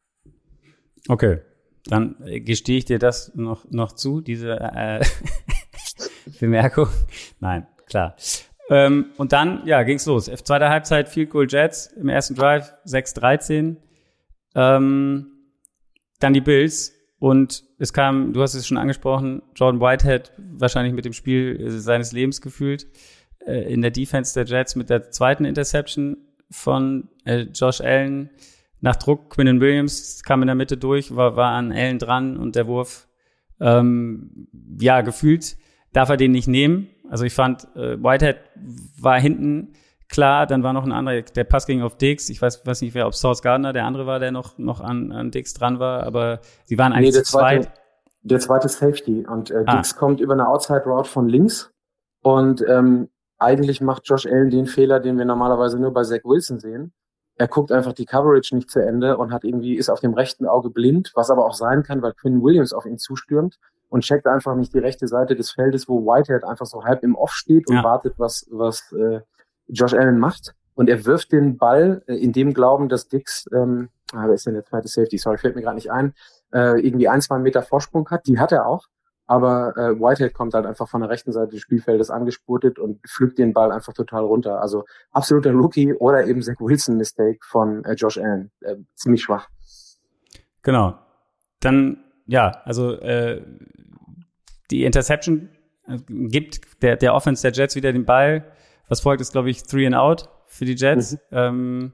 Okay, 1.06 1.40
dann 1.84 2.16
gestehe 2.26 2.78
ich 2.78 2.84
dir 2.84 2.98
das 2.98 3.34
noch, 3.34 3.70
noch 3.70 3.92
zu, 3.92 4.20
diese, 4.20 4.58
äh, 4.58 5.04
Bemerkung. 6.40 6.88
Nein, 7.40 7.66
klar. 7.86 8.16
Ähm, 8.70 9.06
und 9.16 9.32
dann, 9.32 9.66
ja, 9.66 9.82
ging's 9.82 10.06
los. 10.06 10.26
Zweite 10.26 10.68
Halbzeit, 10.68 11.08
Field 11.08 11.30
Goal 11.30 11.46
Jets 11.48 11.86
im 11.86 12.08
ersten 12.08 12.34
Drive, 12.34 12.74
6-13. 12.86 13.76
Ähm, 14.54 15.26
dann 16.20 16.32
die 16.34 16.40
Bills. 16.40 16.94
Und 17.18 17.64
es 17.78 17.92
kam, 17.92 18.32
du 18.32 18.42
hast 18.42 18.54
es 18.54 18.66
schon 18.66 18.76
angesprochen, 18.76 19.42
Jordan 19.56 19.80
Whitehead 19.80 20.32
wahrscheinlich 20.36 20.94
mit 20.94 21.04
dem 21.04 21.12
Spiel 21.12 21.60
äh, 21.60 21.70
seines 21.70 22.12
Lebens 22.12 22.40
gefühlt 22.40 22.86
äh, 23.44 23.72
in 23.72 23.82
der 23.82 23.90
Defense 23.90 24.34
der 24.34 24.44
Jets 24.44 24.76
mit 24.76 24.88
der 24.88 25.10
zweiten 25.10 25.44
Interception 25.44 26.18
von 26.50 27.08
äh, 27.24 27.46
Josh 27.52 27.80
Allen. 27.80 28.30
Nach 28.80 28.96
Druck, 28.96 29.30
Quinnen 29.30 29.60
Williams 29.60 30.22
kam 30.22 30.42
in 30.42 30.46
der 30.46 30.54
Mitte 30.54 30.76
durch, 30.76 31.14
war, 31.16 31.36
war 31.36 31.52
an 31.52 31.72
Allen 31.72 31.98
dran 31.98 32.36
und 32.36 32.54
der 32.54 32.66
Wurf, 32.66 33.08
ähm, 33.60 34.48
ja, 34.78 35.00
gefühlt 35.00 35.56
darf 35.92 36.08
er 36.10 36.16
den 36.16 36.32
nicht 36.32 36.48
nehmen. 36.48 36.88
Also 37.10 37.24
ich 37.24 37.34
fand, 37.34 37.64
äh, 37.74 38.02
Whitehead 38.02 38.38
war 39.00 39.18
hinten 39.18 39.72
klar, 40.08 40.46
dann 40.46 40.62
war 40.62 40.72
noch 40.72 40.84
ein 40.84 40.92
anderer, 40.92 41.22
der 41.22 41.44
Pass 41.44 41.66
ging 41.66 41.82
auf 41.82 41.96
Dix. 41.96 42.28
Ich 42.28 42.40
weiß, 42.40 42.66
weiß 42.66 42.82
nicht, 42.82 42.94
wer, 42.94 43.06
ob 43.06 43.14
Source 43.14 43.42
Gardner 43.42 43.72
der 43.72 43.84
andere 43.84 44.06
war, 44.06 44.18
der 44.18 44.32
noch, 44.32 44.58
noch 44.58 44.80
an, 44.80 45.12
an 45.12 45.30
Dix 45.30 45.54
dran 45.54 45.78
war, 45.78 46.04
aber 46.04 46.40
sie 46.64 46.78
waren 46.78 46.92
eigentlich 46.92 47.14
nee, 47.14 47.22
zu 47.22 47.32
zweit. 47.32 47.72
Der 48.22 48.40
zweite 48.40 48.68
Safety 48.68 49.26
und 49.26 49.50
äh, 49.50 49.64
ah. 49.66 49.76
Dix 49.76 49.96
kommt 49.96 50.20
über 50.20 50.32
eine 50.32 50.48
Outside 50.48 50.84
Route 50.84 51.08
von 51.08 51.28
links 51.28 51.72
und 52.22 52.64
ähm, 52.68 53.08
eigentlich 53.38 53.80
macht 53.80 54.02
Josh 54.06 54.26
Allen 54.26 54.50
den 54.50 54.66
Fehler, 54.66 55.00
den 55.00 55.16
wir 55.18 55.24
normalerweise 55.24 55.78
nur 55.78 55.92
bei 55.92 56.02
Zach 56.02 56.24
Wilson 56.24 56.58
sehen. 56.58 56.92
Er 57.38 57.48
guckt 57.48 57.72
einfach 57.72 57.92
die 57.92 58.04
Coverage 58.04 58.54
nicht 58.54 58.70
zu 58.70 58.80
Ende 58.80 59.16
und 59.16 59.32
hat 59.32 59.44
irgendwie, 59.44 59.76
ist 59.76 59.88
auf 59.88 60.00
dem 60.00 60.12
rechten 60.12 60.46
Auge 60.46 60.70
blind, 60.70 61.12
was 61.14 61.30
aber 61.30 61.46
auch 61.46 61.54
sein 61.54 61.82
kann, 61.84 62.02
weil 62.02 62.12
Quinn 62.12 62.42
Williams 62.42 62.72
auf 62.72 62.84
ihn 62.84 62.98
zustürmt 62.98 63.58
und 63.88 64.02
checkt 64.02 64.26
einfach 64.26 64.54
nicht 64.54 64.74
die 64.74 64.78
rechte 64.78 65.06
Seite 65.08 65.36
des 65.36 65.52
Feldes, 65.52 65.88
wo 65.88 66.04
Whitehead 66.04 66.44
einfach 66.44 66.66
so 66.66 66.84
halb 66.84 67.02
im 67.02 67.14
Off 67.14 67.30
steht 67.30 67.68
und 67.68 67.76
ja. 67.76 67.84
wartet, 67.84 68.14
was, 68.18 68.46
was 68.50 68.92
äh, 68.92 69.20
Josh 69.68 69.94
Allen 69.94 70.18
macht. 70.18 70.54
Und 70.74 70.88
er 70.88 71.04
wirft 71.06 71.32
den 71.32 71.56
Ball 71.56 72.02
äh, 72.06 72.14
in 72.14 72.32
dem 72.32 72.54
Glauben, 72.54 72.88
dass 72.88 73.08
Dix, 73.08 73.48
ähm, 73.52 73.88
ah, 74.12 74.26
wer 74.26 74.34
ist 74.34 74.46
denn 74.46 74.54
der 74.54 74.64
zweite 74.64 74.88
Safety? 74.88 75.18
Sorry, 75.18 75.38
fällt 75.38 75.56
mir 75.56 75.62
gerade 75.62 75.76
nicht 75.76 75.90
ein, 75.90 76.14
äh, 76.52 76.80
irgendwie 76.80 77.08
ein, 77.08 77.20
zwei 77.20 77.38
Meter 77.38 77.62
Vorsprung 77.62 78.08
hat. 78.10 78.26
Die 78.26 78.38
hat 78.38 78.52
er 78.52 78.66
auch. 78.66 78.86
Aber 79.28 79.76
äh, 79.76 80.00
Whitehead 80.00 80.32
kommt 80.32 80.54
halt 80.54 80.64
einfach 80.64 80.88
von 80.88 81.02
der 81.02 81.10
rechten 81.10 81.32
Seite 81.32 81.52
des 81.52 81.60
Spielfeldes 81.60 82.08
angespurtet 82.08 82.78
und 82.78 83.00
pflückt 83.06 83.38
den 83.38 83.52
Ball 83.52 83.70
einfach 83.70 83.92
total 83.92 84.24
runter. 84.24 84.60
Also 84.60 84.86
absoluter 85.12 85.52
Rookie 85.52 85.92
oder 85.92 86.26
eben 86.26 86.42
Zach 86.42 86.56
Wilson 86.58 86.96
Mistake 86.96 87.38
von 87.42 87.84
äh, 87.84 87.92
Josh 87.92 88.16
Allen. 88.16 88.50
Äh, 88.62 88.76
ziemlich 88.94 89.22
schwach. 89.22 89.48
Genau. 90.62 90.98
Dann, 91.60 92.04
ja, 92.26 92.62
also 92.64 92.92
äh, 92.92 93.44
die 94.70 94.84
Interception 94.84 95.50
äh, 95.86 95.98
gibt 96.08 96.82
der, 96.82 96.96
der 96.96 97.14
Offense 97.14 97.42
der 97.42 97.52
Jets 97.52 97.76
wieder 97.76 97.92
den 97.92 98.06
Ball. 98.06 98.50
Was 98.88 99.00
folgt, 99.00 99.20
ist, 99.20 99.32
glaube 99.32 99.50
ich, 99.50 99.62
Three 99.62 99.86
and 99.86 99.94
Out 99.94 100.30
für 100.46 100.64
die 100.64 100.74
Jets. 100.74 101.12
Mhm. 101.12 101.18
Ähm, 101.32 101.92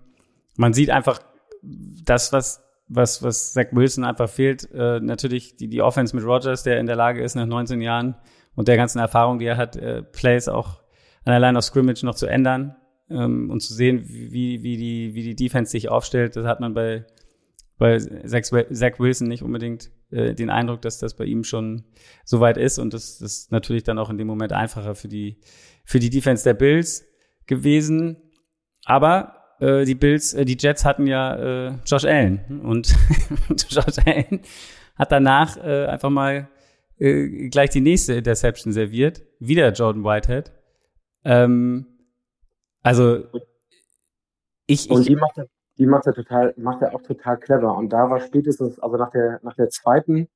man 0.57 0.73
sieht 0.73 0.91
einfach 0.91 1.19
das, 1.63 2.33
was 2.33 2.64
was, 2.89 3.23
was 3.23 3.53
Zach 3.53 3.69
Wilson 3.73 4.05
einfach 4.05 4.29
fehlt, 4.29 4.69
äh, 4.73 5.01
natürlich 5.01 5.57
die, 5.57 5.69
die 5.69 5.83
Offense 5.83 6.15
mit 6.15 6.25
Rogers, 6.25 6.63
der 6.63 6.79
in 6.79 6.87
der 6.87 6.97
Lage 6.97 7.23
ist, 7.23 7.35
nach 7.35 7.47
19 7.47 7.81
Jahren 7.81 8.17
und 8.55 8.69
der 8.69 8.77
ganzen 8.77 8.99
Erfahrung, 8.99 9.39
die 9.39 9.47
er 9.47 9.57
hat, 9.57 9.77
äh, 9.77 10.03
Plays 10.03 10.49
auch 10.49 10.83
an 11.25 11.33
der 11.33 11.41
Line 11.41 11.59
of 11.59 11.65
Scrimmage 11.65 12.05
noch 12.05 12.15
zu 12.15 12.27
ändern 12.27 12.77
ähm, 13.11 13.51
und 13.51 13.61
zu 13.61 13.75
sehen, 13.75 14.05
wie, 14.07 14.63
wie, 14.63 14.77
die, 14.77 15.15
wie 15.15 15.23
die 15.23 15.37
Defense 15.37 15.71
sich 15.71 15.89
aufstellt. 15.89 16.37
Das 16.37 16.47
hat 16.47 16.61
man 16.61 16.75
bei, 16.75 17.07
bei 17.79 17.99
Zach, 17.99 18.43
Zach 18.43 18.99
Wilson 18.99 19.29
nicht 19.29 19.43
unbedingt 19.43 19.91
äh, 20.11 20.35
den 20.35 20.51
Eindruck, 20.51 20.83
dass 20.83 20.99
das 20.99 21.15
bei 21.15 21.25
ihm 21.25 21.45
schon 21.45 21.85
so 22.25 22.41
weit 22.41 22.59
ist 22.59 22.79
und 22.79 22.93
das, 22.93 23.19
das 23.19 23.39
ist 23.39 23.53
natürlich 23.53 23.85
dann 23.85 23.99
auch 23.99 24.11
in 24.11 24.19
dem 24.19 24.27
Moment 24.27 24.53
einfacher 24.53 24.95
für 24.95 25.09
die, 25.09 25.39
für 25.85 25.99
die 25.99 26.11
Defense 26.11 26.45
der 26.45 26.55
Bills 26.55 27.07
gewesen. 27.47 28.17
Aber 28.85 29.44
äh, 29.65 29.85
die 29.85 29.95
Bills, 29.95 30.35
äh, 30.35 30.45
die 30.45 30.57
Jets 30.59 30.85
hatten 30.85 31.07
ja 31.07 31.69
äh, 31.69 31.75
Josh 31.87 32.05
Allen 32.05 32.61
und 32.63 32.95
Josh 33.69 33.99
Allen 34.05 34.41
hat 34.97 35.11
danach 35.11 35.57
äh, 35.57 35.87
einfach 35.87 36.11
mal 36.11 36.49
äh, 36.99 37.49
gleich 37.49 37.71
die 37.71 37.81
nächste 37.81 38.15
Interception 38.15 38.73
serviert, 38.73 39.23
wieder 39.41 39.73
Jordan 39.73 40.05
Whitehead. 40.05 40.53
Ähm, 41.25 41.87
also 42.83 43.25
ich, 44.67 44.91
und 44.91 45.09
die 45.09 45.17
macht 45.17 45.39
er, 45.39 45.47
die 45.79 45.87
macht 45.87 46.07
er 46.07 46.15
total, 46.15 46.55
macht 46.57 46.83
er 46.83 46.95
auch 46.95 47.03
total 47.03 47.39
clever. 47.39 47.77
Und 47.77 47.91
da 47.93 48.11
war 48.11 48.21
spätestens, 48.21 48.79
also 48.79 48.97
nach 48.97 49.11
der 49.11 49.41
nach 49.43 49.57
der 49.57 49.71
zweiten 49.71 50.29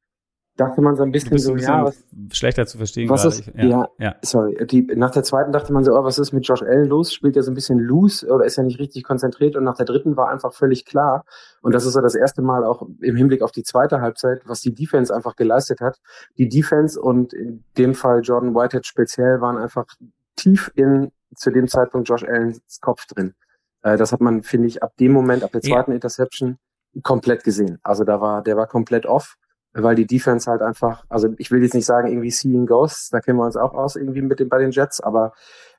dachte 0.58 0.82
man 0.82 0.96
so 0.96 1.04
ein 1.04 1.12
bisschen 1.12 1.38
so, 1.38 1.52
ein 1.52 1.56
bisschen 1.56 1.72
ja, 1.72 1.84
was, 1.84 2.04
schlechter 2.32 2.66
zu 2.66 2.78
verstehen. 2.78 3.08
Was 3.08 3.24
ist, 3.24 3.46
ja, 3.54 3.64
ja, 3.64 3.88
ja, 3.98 4.16
sorry. 4.22 4.66
Die, 4.66 4.82
nach 4.96 5.12
der 5.12 5.22
zweiten 5.22 5.52
dachte 5.52 5.72
man 5.72 5.84
so, 5.84 5.96
oh, 5.96 6.02
was 6.02 6.18
ist 6.18 6.32
mit 6.32 6.46
Josh 6.46 6.62
Allen 6.62 6.88
los? 6.88 7.14
Spielt 7.14 7.36
er 7.36 7.44
so 7.44 7.52
ein 7.52 7.54
bisschen 7.54 7.78
loose 7.78 8.26
oder 8.26 8.44
ist 8.44 8.58
er 8.58 8.64
nicht 8.64 8.80
richtig 8.80 9.04
konzentriert? 9.04 9.54
Und 9.54 9.62
nach 9.62 9.76
der 9.76 9.86
dritten 9.86 10.16
war 10.16 10.28
einfach 10.28 10.52
völlig 10.52 10.84
klar. 10.84 11.24
Und 11.62 11.74
das 11.74 11.86
ist 11.86 11.92
so 11.92 12.00
das 12.00 12.16
erste 12.16 12.42
Mal 12.42 12.64
auch 12.64 12.82
im 13.00 13.14
Hinblick 13.14 13.42
auf 13.42 13.52
die 13.52 13.62
zweite 13.62 14.00
Halbzeit, 14.00 14.42
was 14.46 14.60
die 14.60 14.74
Defense 14.74 15.14
einfach 15.14 15.36
geleistet 15.36 15.80
hat. 15.80 16.00
Die 16.38 16.48
Defense 16.48 17.00
und 17.00 17.32
in 17.32 17.62
dem 17.78 17.94
Fall 17.94 18.20
Jordan 18.22 18.54
Whitehead 18.56 18.84
speziell 18.84 19.40
waren 19.40 19.58
einfach 19.58 19.86
tief 20.34 20.72
in 20.74 21.12
zu 21.36 21.52
dem 21.52 21.68
Zeitpunkt 21.68 22.08
Josh 22.08 22.24
Allens 22.24 22.80
Kopf 22.80 23.06
drin. 23.06 23.34
Äh, 23.82 23.96
das 23.96 24.10
hat 24.10 24.20
man, 24.20 24.42
finde 24.42 24.66
ich, 24.66 24.82
ab 24.82 24.96
dem 24.98 25.12
Moment, 25.12 25.44
ab 25.44 25.52
der 25.52 25.60
zweiten 25.60 25.92
Interception 25.92 26.58
komplett 27.04 27.44
gesehen. 27.44 27.78
Also 27.84 28.02
da 28.02 28.20
war, 28.20 28.42
der 28.42 28.56
war 28.56 28.66
komplett 28.66 29.06
off 29.06 29.36
weil 29.82 29.94
die 29.94 30.06
Defense 30.06 30.50
halt 30.50 30.62
einfach, 30.62 31.04
also 31.08 31.28
ich 31.38 31.50
will 31.50 31.62
jetzt 31.62 31.74
nicht 31.74 31.86
sagen 31.86 32.08
irgendwie 32.08 32.30
Seeing 32.30 32.66
Ghosts, 32.66 33.10
da 33.10 33.20
kennen 33.20 33.38
wir 33.38 33.44
uns 33.44 33.56
auch 33.56 33.74
aus 33.74 33.96
irgendwie 33.96 34.22
mit 34.22 34.40
dem 34.40 34.48
bei 34.48 34.58
den 34.58 34.70
Jets, 34.70 35.00
aber 35.00 35.32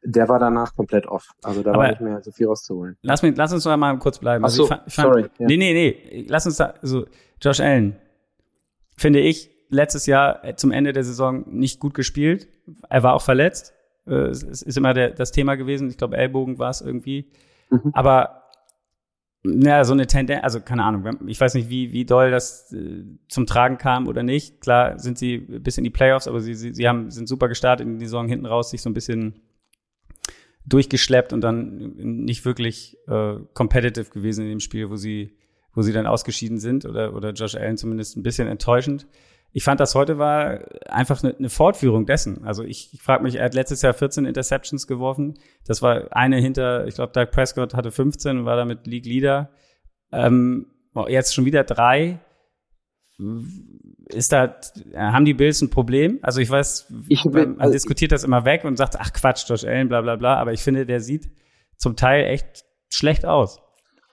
der 0.03 0.29
war 0.29 0.39
danach 0.39 0.75
komplett 0.75 1.07
off. 1.07 1.29
Also 1.43 1.61
da 1.63 1.71
aber 1.71 1.83
war 1.83 1.89
nicht 1.89 2.01
mehr 2.01 2.21
so 2.21 2.31
viel 2.31 2.47
rauszuholen. 2.47 2.97
Lass 3.01 3.21
mich, 3.21 3.35
lass 3.35 3.51
uns 3.53 3.65
noch 3.65 3.75
mal 3.77 3.97
kurz 3.99 4.19
bleiben. 4.19 4.43
Ach 4.43 4.47
also 4.47 4.57
so, 4.57 4.63
ich 4.63 4.69
fand, 4.69 4.87
ich 4.87 4.95
fand, 4.95 5.07
sorry. 5.07 5.21
Ja. 5.37 5.47
Nee, 5.47 5.57
nee, 5.57 5.73
nee. 5.73 6.25
Lass 6.27 6.45
uns 6.45 6.57
da, 6.57 6.73
also 6.81 7.05
Josh 7.41 7.59
Allen, 7.59 7.95
finde 8.97 9.19
ich, 9.19 9.51
letztes 9.69 10.05
Jahr 10.05 10.41
zum 10.55 10.71
Ende 10.71 10.93
der 10.93 11.03
Saison 11.03 11.43
nicht 11.47 11.79
gut 11.79 11.93
gespielt. 11.93 12.47
Er 12.89 13.03
war 13.03 13.13
auch 13.13 13.21
verletzt. 13.21 13.73
Äh, 14.07 14.29
es 14.29 14.43
ist 14.43 14.77
immer 14.77 14.93
der, 14.93 15.11
das 15.11 15.31
Thema 15.31 15.55
gewesen. 15.55 15.89
Ich 15.89 15.97
glaube, 15.97 16.17
Ellbogen 16.17 16.59
war 16.59 16.69
es 16.69 16.81
irgendwie. 16.81 17.31
Mhm. 17.69 17.91
Aber 17.93 18.38
ja, 19.43 19.85
so 19.85 19.93
eine 19.93 20.05
Tendenz, 20.05 20.43
also 20.43 20.59
keine 20.59 20.83
Ahnung, 20.83 21.27
ich 21.27 21.39
weiß 21.39 21.53
nicht, 21.53 21.69
wie, 21.69 21.93
wie 21.93 22.05
doll 22.05 22.29
das 22.29 22.73
äh, 22.73 23.05
zum 23.29 23.45
Tragen 23.45 23.77
kam 23.77 24.07
oder 24.07 24.21
nicht. 24.21 24.59
Klar 24.59 24.99
sind 24.99 25.17
sie 25.17 25.37
bis 25.37 25.77
in 25.77 25.85
die 25.85 25.89
Playoffs, 25.89 26.27
aber 26.27 26.41
sie, 26.41 26.55
sie, 26.55 26.73
sie 26.73 26.87
haben, 26.87 27.09
sind 27.09 27.27
super 27.27 27.47
gestartet 27.47 27.87
in 27.87 27.99
die 27.99 28.05
Saison 28.05 28.27
hinten 28.27 28.45
raus, 28.45 28.69
sich 28.69 28.81
so 28.81 28.89
ein 28.89 28.93
bisschen 28.93 29.41
durchgeschleppt 30.65 31.31
und 31.31 31.41
dann 31.41 31.93
nicht 31.95 32.43
wirklich 32.43 32.97
äh, 33.07 33.35
competitive 33.53 34.09
gewesen 34.11 34.43
in 34.43 34.49
dem 34.49 34.59
Spiel, 34.59 34.89
wo 34.89 34.97
sie, 34.97 35.37
wo 35.73 35.81
sie 35.81 35.93
dann 35.93 36.05
ausgeschieden 36.05 36.59
sind 36.59 36.85
oder, 36.85 37.15
oder 37.15 37.31
Josh 37.31 37.55
Allen 37.55 37.77
zumindest 37.77 38.17
ein 38.17 38.23
bisschen 38.23 38.47
enttäuschend 38.47 39.07
ich 39.51 39.63
fand, 39.63 39.79
das 39.79 39.95
heute 39.95 40.17
war 40.19 40.59
einfach 40.87 41.23
eine, 41.23 41.35
eine 41.35 41.49
Fortführung 41.49 42.05
dessen. 42.05 42.43
Also 42.45 42.63
ich, 42.63 42.93
ich 42.93 43.01
frage 43.01 43.23
mich, 43.23 43.35
er 43.35 43.45
hat 43.45 43.55
letztes 43.55 43.81
Jahr 43.81 43.93
14 43.93 44.25
Interceptions 44.25 44.85
geworfen. 44.85 45.39
Das 45.65 45.81
war 45.81 46.15
eine 46.15 46.37
hinter, 46.37 46.85
ich 46.85 46.95
glaube, 46.95 47.13
Doug 47.13 47.31
Prescott 47.31 47.73
hatte 47.73 47.91
15 47.91 48.39
und 48.39 48.45
war 48.45 48.57
damit 48.57 48.85
League 48.85 49.05
Leader. 49.05 49.49
Ähm, 50.11 50.67
jetzt 51.07 51.33
schon 51.33 51.45
wieder 51.45 51.63
drei. 51.63 52.19
Ist 54.05 54.31
da, 54.31 54.55
haben 54.95 55.25
die 55.25 55.33
Bills 55.33 55.61
ein 55.61 55.71
Problem? 55.71 56.19
Also 56.21 56.41
ich 56.41 56.49
weiß, 56.49 56.93
ich 57.07 57.23
bin, 57.23 57.31
man 57.33 57.59
also 57.59 57.73
diskutiert 57.73 58.11
das 58.11 58.23
immer 58.23 58.45
weg 58.45 58.63
und 58.65 58.77
sagt, 58.77 58.97
ach 58.99 59.13
Quatsch, 59.13 59.49
Josh 59.49 59.65
Allen, 59.65 59.89
bla 59.89 60.01
bla 60.01 60.15
bla. 60.15 60.35
Aber 60.35 60.53
ich 60.53 60.61
finde, 60.61 60.85
der 60.85 61.01
sieht 61.01 61.29
zum 61.75 61.95
Teil 61.95 62.25
echt 62.25 62.65
schlecht 62.87 63.25
aus. 63.25 63.59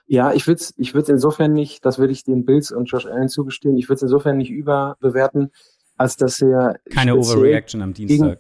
Ja, 0.06 0.32
ich 0.32 0.46
würde 0.46 0.60
es 0.60 0.74
ich 0.76 0.94
würd's 0.94 1.08
insofern 1.08 1.52
nicht, 1.52 1.84
das 1.84 1.98
würde 1.98 2.12
ich 2.12 2.22
den 2.22 2.44
Bills 2.44 2.70
und 2.70 2.86
Josh 2.86 3.06
Allen 3.06 3.28
zugestehen, 3.28 3.76
ich 3.76 3.88
würde 3.88 3.96
es 3.96 4.02
insofern 4.02 4.36
nicht 4.36 4.50
überbewerten, 4.50 5.50
als 5.96 6.16
dass 6.16 6.40
er 6.40 6.76
keine 6.90 7.16
Overreaction 7.16 7.82
am 7.82 7.92
Dienstag. 7.92 8.38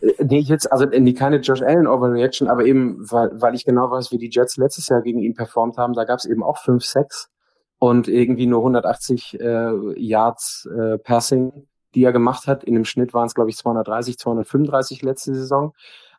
Gegen, 0.00 0.14
äh, 0.14 0.24
nee, 0.24 0.40
jetzt 0.40 0.72
also 0.72 0.86
nee, 0.86 1.12
keine 1.12 1.36
Josh 1.36 1.62
Allen 1.62 1.86
Overreaction, 1.86 2.48
aber 2.48 2.64
eben 2.64 2.98
weil 3.10 3.30
weil 3.34 3.54
ich 3.54 3.64
genau 3.64 3.90
weiß, 3.90 4.10
wie 4.10 4.18
die 4.18 4.30
Jets 4.30 4.56
letztes 4.56 4.88
Jahr 4.88 5.02
gegen 5.02 5.20
ihn 5.20 5.34
performt 5.34 5.76
haben, 5.76 5.92
da 5.92 6.04
gab 6.04 6.18
es 6.18 6.24
eben 6.24 6.42
auch 6.42 6.58
fünf 6.58 6.84
Sacks 6.84 7.28
und 7.78 8.08
irgendwie 8.08 8.46
nur 8.46 8.60
180 8.60 9.38
äh, 9.40 10.00
Yards 10.00 10.68
äh, 10.76 10.98
Passing, 10.98 11.68
die 11.94 12.02
er 12.02 12.12
gemacht 12.12 12.48
hat. 12.48 12.64
In 12.64 12.74
dem 12.74 12.84
Schnitt 12.84 13.14
waren 13.14 13.26
es 13.26 13.34
glaube 13.34 13.50
ich 13.50 13.56
230, 13.56 14.18
235 14.18 15.02
letzte 15.02 15.34
Saison. 15.34 15.74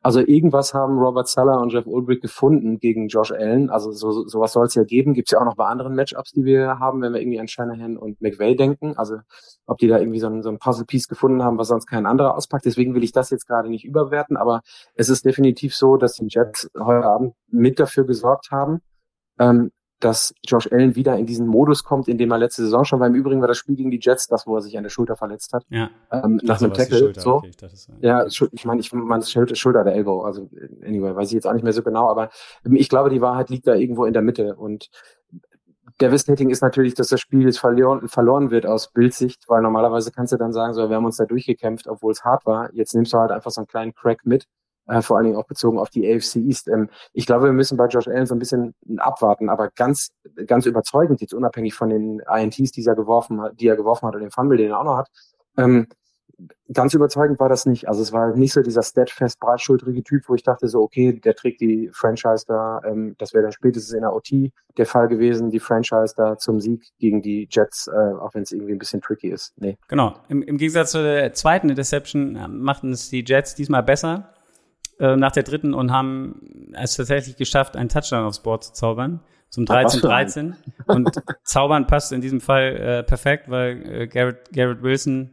Also 0.06 0.20
irgendwas 0.20 0.76
haben 0.76 1.00
Robert 1.00 1.28
Sala 1.28 1.58
und 1.58 1.74
Jeff 1.74 1.88
Ulbrich 1.88 2.22
gefunden 2.22 2.78
gegen 2.78 3.08
Josh 3.08 3.32
Allen. 3.32 3.72
Also 3.72 3.90
so, 3.90 4.28
sowas 4.28 4.54
soll 4.54 4.68
es 4.68 4.76
ja 4.76 4.84
geben. 4.84 5.16
Gibt 5.16 5.30
es 5.30 5.32
ja 5.32 5.40
auch 5.40 5.46
noch 5.46 5.56
bei 5.56 5.66
anderen 5.66 5.96
Matchups, 5.96 6.32
die 6.32 6.46
wir 6.46 6.78
haben, 6.78 7.02
wenn 7.02 7.12
wir 7.14 7.22
irgendwie 7.22 7.40
an 7.40 7.48
Shanahan 7.48 7.98
und 7.98 8.22
McVay 8.22 8.56
denken. 8.56 8.96
Also 8.98 9.18
ob 9.66 9.80
die 9.80 9.88
da 9.88 9.98
irgendwie 9.98 10.20
so 10.20 10.28
ein, 10.28 10.44
so 10.44 10.50
ein 10.50 10.60
Puzzle-Piece 10.60 11.08
gefunden 11.08 11.42
haben, 11.42 11.58
was 11.58 11.70
sonst 11.70 11.88
kein 11.88 12.06
anderer 12.06 12.38
auspackt. 12.38 12.66
Deswegen 12.66 12.94
will 12.94 13.04
ich 13.04 13.14
das 13.14 13.32
jetzt 13.32 13.48
gerade 13.48 13.68
nicht 13.68 13.84
überwerten. 13.84 14.38
Aber 14.38 14.62
es 14.94 15.10
ist 15.10 15.26
definitiv 15.26 15.76
so, 15.76 15.98
dass 15.98 16.14
die 16.14 16.28
Jets 16.30 16.70
heute 16.80 17.08
Abend 17.08 17.34
mit 17.48 17.80
dafür 17.80 18.06
gesorgt 18.06 18.52
haben, 18.52 18.82
ähm, 19.40 19.72
dass 20.06 20.36
Josh 20.46 20.72
Allen 20.72 20.96
wieder 20.96 21.18
in 21.18 21.26
diesen 21.26 21.48
Modus 21.48 21.84
kommt, 21.84 22.08
in 22.08 22.20
dem 22.20 22.30
er 22.30 22.38
letzte 22.38 22.62
Saison 22.62 22.86
schon 22.86 23.00
war. 23.00 23.08
Im 23.08 23.16
Übrigen 23.16 23.42
war 23.42 23.48
das 23.48 23.58
Spiel 23.58 23.76
gegen 23.76 23.90
die 23.90 24.00
Jets 24.00 24.28
das, 24.28 24.46
wo 24.46 24.56
er 24.56 24.62
sich 24.62 24.78
an 24.78 24.84
der 24.84 24.92
Schulter 24.92 25.16
verletzt 25.16 25.52
hat. 25.52 25.66
Ja. 25.70 25.90
Ähm, 26.12 26.40
nach 26.44 26.62
einem 26.62 26.74
Tackle. 26.74 27.00
Schulter, 27.00 27.22
so. 27.22 27.34
okay, 27.38 27.48
ich 27.50 27.58
dachte, 27.58 27.74
das 27.74 27.90
Ja, 28.02 28.28
ich 28.52 28.66
meine, 28.66 28.82
ich 28.82 28.94
meine 28.94 29.24
es 29.24 29.32
Schulter, 29.32 29.56
Schulter 29.56 29.84
der 29.84 29.96
Elbow. 29.96 30.22
Also 30.22 30.48
anyway, 30.86 31.16
weiß 31.16 31.30
ich 31.30 31.34
jetzt 31.34 31.48
auch 31.48 31.54
nicht 31.54 31.64
mehr 31.64 31.74
so 31.74 31.82
genau, 31.82 32.08
aber 32.08 32.30
ähm, 32.64 32.76
ich 32.76 32.88
glaube, 32.88 33.10
die 33.10 33.20
Wahrheit 33.20 33.50
liegt 33.50 33.66
da 33.66 33.74
irgendwo 33.74 34.06
in 34.06 34.14
der 34.14 34.22
Mitte. 34.22 34.56
Und 34.56 34.92
Devastating 36.00 36.52
ist 36.52 36.62
natürlich, 36.62 36.94
dass 36.94 37.08
das 37.08 37.20
Spiel 37.20 37.44
jetzt 37.44 37.58
verloren, 37.58 38.08
verloren 38.08 38.52
wird 38.52 38.68
aus 38.68 38.92
Bildsicht, 38.92 39.46
weil 39.48 39.64
normalerweise 39.64 40.12
kannst 40.12 40.34
du 40.34 40.38
dann 40.38 40.54
sagen, 40.54 40.76
so, 40.76 40.88
wir 40.88 40.98
haben 40.98 41.06
uns 41.06 41.18
da 41.18 41.26
durchgekämpft, 41.26 41.88
obwohl 41.88 42.12
es 42.12 42.24
hart 42.24 42.46
war. 42.46 42.72
Jetzt 42.74 42.94
nimmst 42.94 43.12
du 43.12 43.18
halt 43.18 43.32
einfach 43.32 43.50
so 43.50 43.62
einen 43.62 43.68
kleinen 43.68 43.96
Crack 43.96 44.20
mit, 44.24 44.46
äh, 44.88 45.02
vor 45.02 45.18
allen 45.18 45.26
Dingen 45.26 45.38
auch 45.38 45.48
bezogen 45.48 45.80
auf 45.80 45.90
die 45.90 46.08
AFC 46.08 46.38
East. 46.38 46.68
Ähm, 46.68 46.90
ich 47.14 47.26
glaube, 47.26 47.46
wir 47.46 47.54
müssen 47.54 47.78
bei 47.78 47.88
Josh 47.88 48.08
Allen 48.08 48.26
so 48.26 48.36
ein 48.36 48.40
bisschen 48.40 48.74
abwarten, 48.98 49.50
aber 49.50 49.70
ganz, 49.76 50.12
ganz 50.48 50.66
überzeugend, 50.66 51.22
jetzt 51.22 51.34
unabhängig 51.34 51.74
von 51.74 51.90
den 51.90 52.20
INTs, 52.20 52.72
die 52.72 52.86
er 52.86 52.96
geworfen 52.96 53.42
hat, 53.42 53.60
die 53.60 53.68
er 53.68 53.76
geworfen 53.76 54.08
hat 54.08 54.16
und 54.16 54.22
den 54.22 54.32
Fumble, 54.32 54.58
den 54.58 54.72
er 54.72 54.80
auch 54.80 54.84
noch 54.84 54.98
hat, 54.98 55.10
ähm, 55.58 55.88
ganz 56.74 56.94
überzeugend 56.94 57.40
war 57.40 57.50
das 57.50 57.66
nicht. 57.66 57.88
Also 57.88 58.02
es 58.02 58.12
war 58.12 58.36
nicht 58.36 58.54
so 58.54 58.62
dieser 58.62 58.84
steadfast 58.84 59.40
breitschultrige 59.40 60.04
Typ, 60.04 60.24
wo 60.28 60.36
ich 60.36 60.44
dachte 60.44 60.68
so, 60.68 60.82
okay, 60.82 61.14
der 61.14 61.36
trägt 61.36 61.62
die 61.62 61.90
Franchise 61.94 62.46
da, 62.48 62.82
ähm, 62.86 63.16
das 63.18 63.34
wäre 63.34 63.44
dann 63.44 63.52
spätestens 63.52 63.94
in 63.94 64.02
der 64.02 64.14
OT 64.14 64.52
der 64.78 64.86
Fall 64.86 65.08
gewesen, 65.08 65.50
die 65.50 65.60
Franchise 65.60 66.14
da 66.16 66.38
zum 66.38 66.60
Sieg 66.60 66.84
gegen 67.00 67.22
die 67.22 67.48
Jets, 67.50 67.88
äh, 67.88 68.14
auch 68.20 68.34
wenn 68.34 68.44
es 68.44 68.52
irgendwie 68.52 68.74
ein 68.74 68.80
bisschen 68.80 69.02
tricky 69.02 69.30
ist. 69.30 69.54
Nee. 69.58 69.78
Genau. 69.88 70.16
Im, 70.28 70.42
Im 70.42 70.58
Gegensatz 70.58 70.92
zur 70.92 71.32
zweiten 71.34 71.70
Interception 71.70 72.36
äh, 72.36 72.48
machten 72.48 72.92
es 72.92 73.10
die 73.10 73.24
Jets 73.26 73.56
diesmal 73.56 73.84
besser 73.84 74.34
äh, 75.00 75.16
nach 75.16 75.32
der 75.32 75.44
dritten 75.44 75.74
und 75.74 75.92
haben 75.92 76.72
es 76.74 76.96
tatsächlich 76.96 77.36
geschafft, 77.38 77.76
einen 77.76 77.90
Touchdown 77.90 78.26
aufs 78.26 78.40
Board 78.42 78.64
zu 78.64 78.74
zaubern. 78.74 79.20
Zum 79.50 79.66
Ach, 79.70 79.84
was 79.86 80.00
für 80.00 80.08
13-13. 80.08 80.54
Und 80.88 81.12
zaubern 81.44 81.88
passt 81.88 82.12
in 82.12 82.22
diesem 82.22 82.42
Fall 82.42 82.76
äh, 82.76 83.04
perfekt, 83.04 83.50
weil 83.50 83.84
äh, 83.90 84.08
Garrett, 84.08 84.52
Garrett 84.54 84.82
Wilson, 84.84 85.32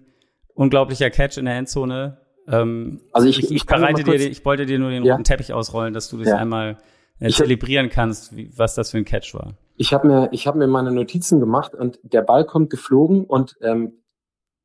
unglaublicher 0.55 1.11
Catch 1.11 1.39
in 1.39 1.47
der 1.47 1.55
Endzone. 1.57 2.19
Ähm, 2.47 3.01
Also 3.13 3.27
ich- 3.29 3.39
ich, 3.43 3.51
ich 3.51 3.67
bereite 3.67 4.05
dir, 4.05 4.15
ich 4.15 4.45
wollte 4.45 4.67
dir 4.67 4.79
nur 4.79 4.91
den 4.91 5.05
Ja. 5.05 5.15
roten 5.15 5.25
Teppich 5.25 5.53
ausrollen, 5.53 5.95
dass 5.95 6.09
du 6.09 6.19
das 6.19 6.29
Ja. 6.29 6.37
einmal 6.37 6.79
äh, 7.21 7.31
zelebrieren 7.31 7.89
kannst, 7.89 8.37
wie, 8.37 8.51
was 8.57 8.75
das 8.75 8.91
für 8.91 8.99
ein 8.99 9.05
Catch 9.05 9.33
war. 9.35 9.55
Ich 9.77 9.93
habe 9.95 10.07
mir, 10.09 10.29
ich 10.33 10.47
habe 10.47 10.59
mir 10.59 10.67
meine 10.67 10.91
Notizen 10.93 11.41
gemacht 11.41 11.75
und 11.75 11.99
der 12.03 12.23
Ball 12.23 12.45
kommt 12.45 12.69
geflogen 12.71 13.25
und 13.25 13.57
ähm, 13.63 13.95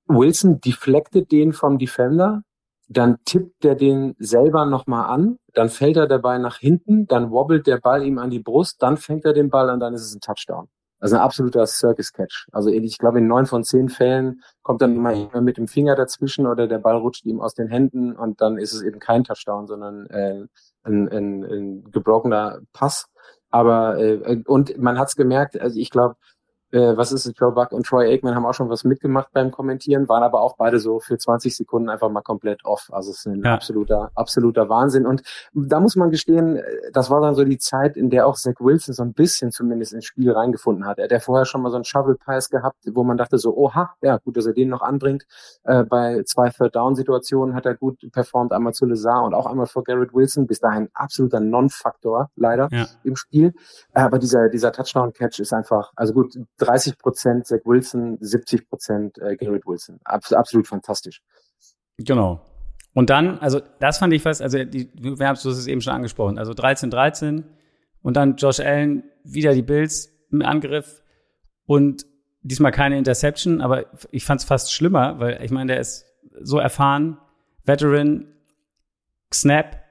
Wilson 0.08 0.60
deflectet 0.62 1.32
den 1.32 1.54
vom 1.54 1.78
Defender, 1.78 2.44
dann 2.88 3.18
tippt 3.26 3.64
der 3.64 3.76
den 3.76 4.16
selber 4.18 4.66
nochmal 4.66 5.10
an, 5.10 5.38
dann 5.54 5.70
fällt 5.70 5.98
er 5.98 6.08
dabei 6.08 6.38
nach 6.38 6.58
hinten, 6.58 7.06
dann 7.08 7.32
wobbelt 7.32 7.68
der 7.68 7.78
Ball 7.78 8.04
ihm 8.04 8.18
an 8.18 8.30
die 8.30 8.40
Brust, 8.40 8.82
dann 8.82 8.98
fängt 8.98 9.26
er 9.26 9.34
den 9.34 9.50
Ball 9.50 9.70
und 9.70 9.80
dann 9.80 9.94
ist 9.94 10.04
es 10.04 10.16
ein 10.16 10.22
Touchdown. 10.22 10.68
Also 11.00 11.16
ein 11.16 11.22
absoluter 11.22 11.68
Circus-Catch. 11.68 12.48
Also 12.52 12.70
ich 12.70 12.98
glaube, 12.98 13.20
in 13.20 13.28
neun 13.28 13.46
von 13.46 13.64
zehn 13.64 13.90
Fällen 13.90 14.42
kommt 14.64 14.82
dann 14.82 14.96
immer 14.96 15.12
jemand 15.14 15.46
mit 15.46 15.58
dem 15.58 15.68
Finger 15.68 15.96
dazwischen 15.96 16.48
oder 16.48 16.68
der 16.68 16.80
Ball 16.80 16.96
rutscht 16.96 17.26
ihm 17.26 17.40
aus 17.40 17.54
den 17.54 17.68
Händen 17.68 18.16
und 18.16 18.42
dann 18.42 18.58
ist 18.58 18.74
es 18.74 18.82
eben 18.82 19.00
kein 19.00 19.24
Touchdown, 19.24 19.68
sondern 19.68 20.08
äh, 20.08 20.46
ein, 20.84 21.08
ein, 21.10 21.44
ein 21.44 21.92
gebrochener 21.92 22.62
Pass. 22.74 23.08
Aber 23.52 23.98
äh, 24.00 24.42
und 24.48 24.78
man 24.80 24.98
hat's 24.98 25.16
gemerkt, 25.16 25.60
also 25.60 25.80
ich 25.80 25.92
glaube, 25.92 26.16
äh, 26.72 26.98
was 26.98 27.12
ist 27.12 27.26
es, 27.26 27.34
Joe 27.38 27.52
Buck 27.52 27.72
und 27.72 27.86
Troy 27.86 28.08
Aikman 28.12 28.36
haben 28.36 28.46
auch 28.46 28.54
schon 28.54 28.70
was 28.70 28.84
mitgemacht 28.84 29.30
beim 29.34 29.52
Kommentieren, 29.52 30.08
waren 30.10 30.24
aber 30.24 30.42
auch 30.42 30.56
beide 30.58 30.80
so 30.80 31.00
für 31.00 31.18
20 31.18 31.56
Sekunden 31.56 31.90
einfach 31.90 32.10
mal 32.10 32.22
komplett 32.22 32.66
off. 32.66 32.90
Also 32.92 33.12
es 33.12 33.20
ist 33.20 33.28
ein 33.28 33.44
Ja. 33.44 33.54
absoluter, 33.56 34.12
absoluter 34.16 34.70
Wahnsinn. 34.70 35.06
Und 35.06 35.22
da 35.54 35.80
muss 35.80 35.96
man 35.96 36.12
gestehen, 36.12 36.58
äh, 36.58 36.64
das 36.94 37.10
war 37.10 37.22
dann 37.22 37.36
so 37.36 37.44
die 37.44 37.58
Zeit, 37.58 37.96
in 37.98 38.10
der 38.10 38.28
auch 38.28 38.36
Zach 38.36 38.56
Wilson 38.60 38.94
so 38.94 39.04
ein 39.04 39.14
bisschen 39.14 39.52
zumindest 39.52 39.94
ins 39.94 40.06
Spiel 40.06 40.32
reingefunden 40.32 40.86
hat. 40.86 40.98
Er 40.98 41.06
hat 41.06 41.12
ja 41.12 41.20
vorher 41.20 41.46
schon 41.46 41.62
mal 41.62 41.70
so 41.70 41.76
einen 41.76 41.86
Shovel 41.86 42.16
Pass 42.16 42.50
gehabt, 42.50 42.78
wo 42.94 43.04
man 43.04 43.18
dachte 43.18 43.38
so, 43.38 43.56
oha, 43.56 43.92
ja, 44.02 44.18
gut, 44.18 44.38
dass 44.38 44.46
er 44.46 44.54
den 44.54 44.70
noch 44.70 44.82
anbringt. 44.82 45.26
Äh, 45.64 45.84
bei 45.84 46.24
zwei 46.24 46.50
Third 46.50 46.76
Down 46.76 46.96
Situationen 46.96 47.56
hat 47.56 47.66
er 47.66 47.76
gut 47.76 48.00
performt, 48.12 48.52
einmal 48.52 48.74
zu 48.74 48.86
Lazar 48.86 49.24
und 49.24 49.34
auch 49.34 49.46
einmal 49.46 49.68
vor 49.68 49.84
Garrett 49.84 50.14
Wilson. 50.14 50.48
Bis 50.48 50.60
dahin 50.60 50.90
absoluter 50.94 51.40
Non-Faktor, 51.40 52.30
leider 52.36 52.68
Ja. 52.72 52.88
im 53.04 53.16
Spiel. 53.16 53.54
Äh, 53.94 54.02
Aber 54.02 54.20
dieser, 54.20 54.50
dieser 54.50 54.72
Touchdown-Catch 54.72 55.40
ist 55.40 55.54
einfach, 55.54 55.92
also 55.96 56.14
gut, 56.14 56.38
30 56.58 56.98
Prozent 56.98 57.48
Zach 57.48 57.62
Wilson, 57.66 58.18
70 58.20 58.70
Prozent 58.70 59.18
äh, 59.20 59.36
Garrett 59.36 59.66
Wilson. 59.66 60.00
Abs 60.04 60.34
absolut 60.34 60.68
fantastisch. 60.68 61.22
Genau. 61.98 62.42
Und 62.94 63.10
dann, 63.10 63.38
also 63.40 63.62
das 63.80 64.00
fand 64.00 64.14
ich 64.14 64.24
fast, 64.24 64.42
also 64.42 64.64
die, 64.64 64.90
wir 64.96 65.28
haben 65.28 65.36
es 65.36 65.68
eben 65.68 65.82
schon 65.82 65.94
angesprochen, 65.94 66.40
also 66.40 66.54
13-13 66.54 67.44
und 68.02 68.18
dann 68.18 68.38
Josh 68.38 68.60
Allen, 68.60 69.04
wieder 69.24 69.54
die 69.54 69.62
Bills 69.62 70.12
im 70.32 70.42
Angriff 70.42 71.04
und 71.66 72.06
diesmal 72.42 72.72
keine 72.72 72.98
Interception, 72.98 73.62
aber 73.62 73.86
ich 74.12 74.26
fand 74.26 74.42
es 74.42 74.48
fast 74.48 74.74
schlimmer, 74.74 75.20
weil 75.20 75.44
ich 75.44 75.52
meine, 75.52 75.74
der 75.74 75.80
ist 75.80 76.06
so 76.42 76.58
erfahren, 76.58 77.20
Veteran, 77.66 78.34
Snap, 79.34 79.84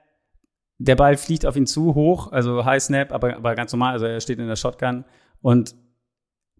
der 0.79 0.96
Ball 0.96 1.16
fliegt 1.16 1.46
auf 1.46 1.57
ihn 1.57 1.66
zu, 1.66 1.94
hoch, 1.94 2.33
also 2.33 2.64
High 2.64 2.83
Snap, 2.83 3.12
aber, 3.12 3.37
aber 3.37 3.55
ganz 3.55 3.72
normal, 3.72 3.92
also 3.92 4.07
er 4.07 4.20
steht 4.20 4.38
in 4.38 4.48
der 4.48 4.57
Shotgun 4.57 5.05
und 5.42 5.74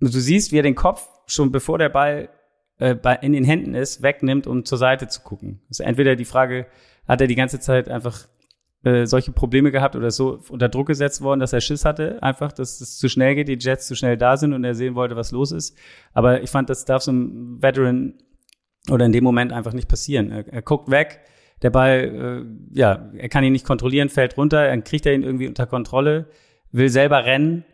du 0.01 0.21
siehst, 0.21 0.53
wie 0.53 0.59
er 0.59 0.63
den 0.63 0.75
Kopf 0.75 1.09
schon 1.27 1.53
bevor 1.53 1.79
der 1.79 1.89
Ball 1.89 2.29
äh, 2.79 2.97
in 3.23 3.33
den 3.33 3.45
Händen 3.45 3.75
ist, 3.75 4.03
wegnimmt, 4.03 4.47
um 4.47 4.65
zur 4.65 4.79
Seite 4.79 5.09
zu 5.09 5.23
gucken. 5.23 5.61
Also 5.69 5.83
entweder 5.83 6.17
die 6.17 6.25
Frage, 6.25 6.67
hat 7.07 7.21
er 7.21 7.27
die 7.27 7.35
ganze 7.35 7.61
Zeit 7.61 7.89
einfach 7.89 8.27
äh, 8.85 9.07
solche 9.07 9.33
Probleme 9.33 9.73
gehabt 9.73 9.97
oder 9.97 10.09
ist 10.09 10.17
so 10.17 10.41
unter 10.49 10.69
Druck 10.69 10.89
gesetzt 10.89 11.21
worden, 11.23 11.41
dass 11.41 11.53
er 11.53 11.61
Schiss 11.61 11.85
hatte, 11.85 12.23
einfach, 12.23 12.53
dass 12.53 12.81
es 12.81 12.99
zu 12.99 13.09
schnell 13.09 13.35
geht, 13.35 13.49
die 13.49 13.59
Jets 13.59 13.87
zu 13.87 13.95
schnell 13.95 14.17
da 14.17 14.37
sind 14.37 14.53
und 14.53 14.65
er 14.65 14.75
sehen 14.75 14.95
wollte, 14.95 15.17
was 15.17 15.33
los 15.33 15.53
ist. 15.53 15.77
Aber 16.13 16.43
ich 16.43 16.51
fand, 16.51 16.71
das 16.71 16.85
darf 16.85 17.03
so 17.03 17.13
ein 17.13 17.63
Veteran 17.63 18.15
oder 18.91 19.07
in 19.07 19.13
dem 19.13 19.25
Moment 19.25 19.53
einfach 19.53 19.73
nicht 19.73 19.89
passieren. 19.89 20.31
Er, 20.31 20.47
er 20.47 20.63
guckt 20.63 20.91
weg, 20.91 21.21
der 21.63 21.71
Ball, 21.71 22.45
äh, 22.75 22.79
ja, 22.79 23.11
er 23.17 23.29
kann 23.29 23.45
ihn 23.45 23.53
nicht 23.53 23.67
kontrollieren, 23.67 24.09
fällt 24.09 24.37
runter, 24.37 24.67
dann 24.69 24.85
kriegt 24.85 25.07
er 25.07 25.15
ihn 25.15 25.23
irgendwie 25.23 25.49
unter 25.49 25.67
Kontrolle, 25.67 26.29
will 26.71 26.91
selber 26.91 27.25
rennen 27.25 27.65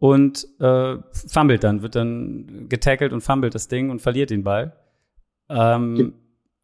und 0.00 0.48
äh, 0.60 0.96
fummelt 1.12 1.62
dann, 1.62 1.82
wird 1.82 1.94
dann 1.94 2.66
getackelt 2.68 3.12
und 3.12 3.20
fummelt 3.20 3.54
das 3.54 3.68
Ding 3.68 3.90
und 3.90 4.00
verliert 4.00 4.30
den 4.30 4.42
Ball. 4.42 4.72
Ähm, 5.50 6.14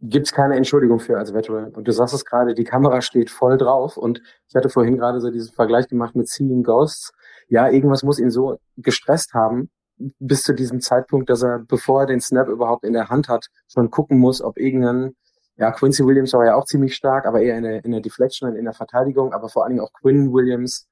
Gibt's 0.00 0.32
keine 0.32 0.56
Entschuldigung 0.56 1.00
für 1.00 1.18
als 1.18 1.32
Veteran. 1.32 1.72
Und 1.72 1.86
du 1.86 1.92
sagst 1.92 2.14
es 2.14 2.24
gerade, 2.24 2.54
die 2.54 2.64
Kamera 2.64 3.00
steht 3.02 3.30
voll 3.30 3.58
drauf. 3.58 3.96
Und 3.96 4.22
ich 4.48 4.54
hatte 4.54 4.70
vorhin 4.70 4.96
gerade 4.96 5.20
so 5.20 5.30
diesen 5.30 5.52
Vergleich 5.54 5.86
gemacht 5.88 6.16
mit 6.16 6.28
Seeing 6.28 6.62
Ghosts. 6.62 7.12
Ja, 7.48 7.68
irgendwas 7.68 8.02
muss 8.02 8.18
ihn 8.18 8.30
so 8.30 8.58
gestresst 8.76 9.34
haben, 9.34 9.70
bis 10.18 10.42
zu 10.42 10.54
diesem 10.54 10.80
Zeitpunkt, 10.80 11.28
dass 11.28 11.42
er, 11.42 11.58
bevor 11.58 12.02
er 12.02 12.06
den 12.06 12.20
Snap 12.20 12.48
überhaupt 12.48 12.84
in 12.84 12.94
der 12.94 13.10
Hand 13.10 13.28
hat, 13.28 13.46
schon 13.68 13.90
gucken 13.90 14.18
muss, 14.18 14.42
ob 14.42 14.58
irgendein, 14.58 15.14
ja, 15.56 15.70
Quincy 15.72 16.04
Williams 16.04 16.32
war 16.32 16.44
ja 16.44 16.54
auch 16.54 16.64
ziemlich 16.64 16.94
stark, 16.94 17.26
aber 17.26 17.40
eher 17.40 17.56
in 17.56 17.64
der, 17.64 17.84
in 17.84 17.92
der 17.92 18.00
Deflection 18.00 18.54
in 18.54 18.64
der 18.64 18.74
Verteidigung, 18.74 19.32
aber 19.32 19.48
vor 19.48 19.64
allen 19.64 19.76
Dingen 19.76 19.84
auch 19.84 19.92
Quinn 19.92 20.32
Williams 20.32 20.86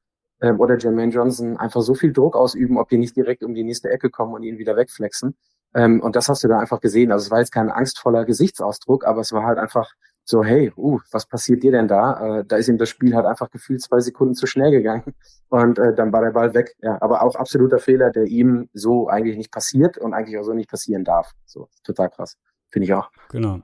ähm, 0.44 0.60
oder 0.60 0.76
Jermaine 0.76 1.10
Johnson 1.10 1.56
einfach 1.56 1.80
so 1.80 1.94
viel 1.94 2.12
Druck 2.12 2.36
ausüben, 2.36 2.76
ob 2.76 2.90
die 2.90 2.98
nicht 2.98 3.16
direkt 3.16 3.42
um 3.42 3.54
die 3.54 3.64
nächste 3.64 3.88
Ecke 3.88 4.10
kommen 4.10 4.34
und 4.34 4.42
ihn 4.42 4.58
wieder 4.58 4.76
wegflexen. 4.76 5.36
Ähm, 5.74 6.00
und 6.00 6.16
das 6.16 6.28
hast 6.28 6.44
du 6.44 6.48
da 6.48 6.58
einfach 6.58 6.80
gesehen. 6.80 7.12
Also 7.12 7.24
es 7.24 7.30
war 7.30 7.38
jetzt 7.40 7.52
kein 7.52 7.70
angstvoller 7.70 8.24
Gesichtsausdruck, 8.24 9.06
aber 9.06 9.22
es 9.22 9.32
war 9.32 9.44
halt 9.44 9.58
einfach 9.58 9.90
so, 10.26 10.44
hey, 10.44 10.72
uh, 10.76 11.00
was 11.10 11.26
passiert 11.26 11.62
dir 11.62 11.72
denn 11.72 11.88
da? 11.88 12.40
Äh, 12.40 12.44
da 12.46 12.56
ist 12.56 12.68
ihm 12.68 12.78
das 12.78 12.88
Spiel 12.88 13.14
halt 13.14 13.26
einfach 13.26 13.50
gefühlt 13.50 13.82
zwei 13.82 14.00
Sekunden 14.00 14.34
zu 14.34 14.46
schnell 14.46 14.70
gegangen 14.70 15.14
und 15.48 15.78
äh, 15.78 15.94
dann 15.94 16.12
war 16.12 16.22
der 16.22 16.30
Ball 16.32 16.54
weg. 16.54 16.74
Ja, 16.80 17.00
aber 17.00 17.22
auch 17.22 17.36
absoluter 17.36 17.78
Fehler, 17.78 18.10
der 18.10 18.24
ihm 18.24 18.68
so 18.74 19.08
eigentlich 19.08 19.36
nicht 19.36 19.52
passiert 19.52 19.98
und 19.98 20.12
eigentlich 20.12 20.38
auch 20.38 20.44
so 20.44 20.52
nicht 20.52 20.70
passieren 20.70 21.04
darf. 21.04 21.32
So, 21.46 21.68
total 21.82 22.10
krass. 22.10 22.36
Finde 22.68 22.84
ich 22.84 22.94
auch. 22.94 23.10
Genau. 23.30 23.60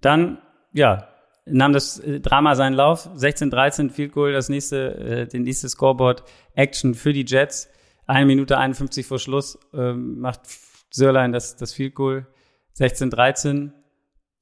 Dann, 0.00 0.38
ja, 0.72 1.08
nahm 1.50 1.72
das 1.72 1.98
äh, 1.98 2.20
Drama 2.20 2.54
seinen 2.54 2.74
Lauf. 2.74 3.08
16-13 3.16 3.90
Field 3.90 4.12
Goal, 4.12 4.32
das 4.32 4.48
nächste, 4.48 4.94
äh, 4.96 5.26
den 5.26 5.42
nächste 5.42 5.68
Scoreboard 5.68 6.24
Action 6.54 6.94
für 6.94 7.12
die 7.12 7.24
Jets. 7.26 7.68
Eine 8.06 8.26
Minute 8.26 8.58
51 8.58 9.06
vor 9.06 9.18
Schluss 9.18 9.58
ähm, 9.74 10.20
macht 10.20 10.40
Sörlein 10.90 11.32
das, 11.32 11.56
das 11.56 11.72
Field 11.72 11.94
Goal. 11.94 12.26
16-13. 12.78 13.72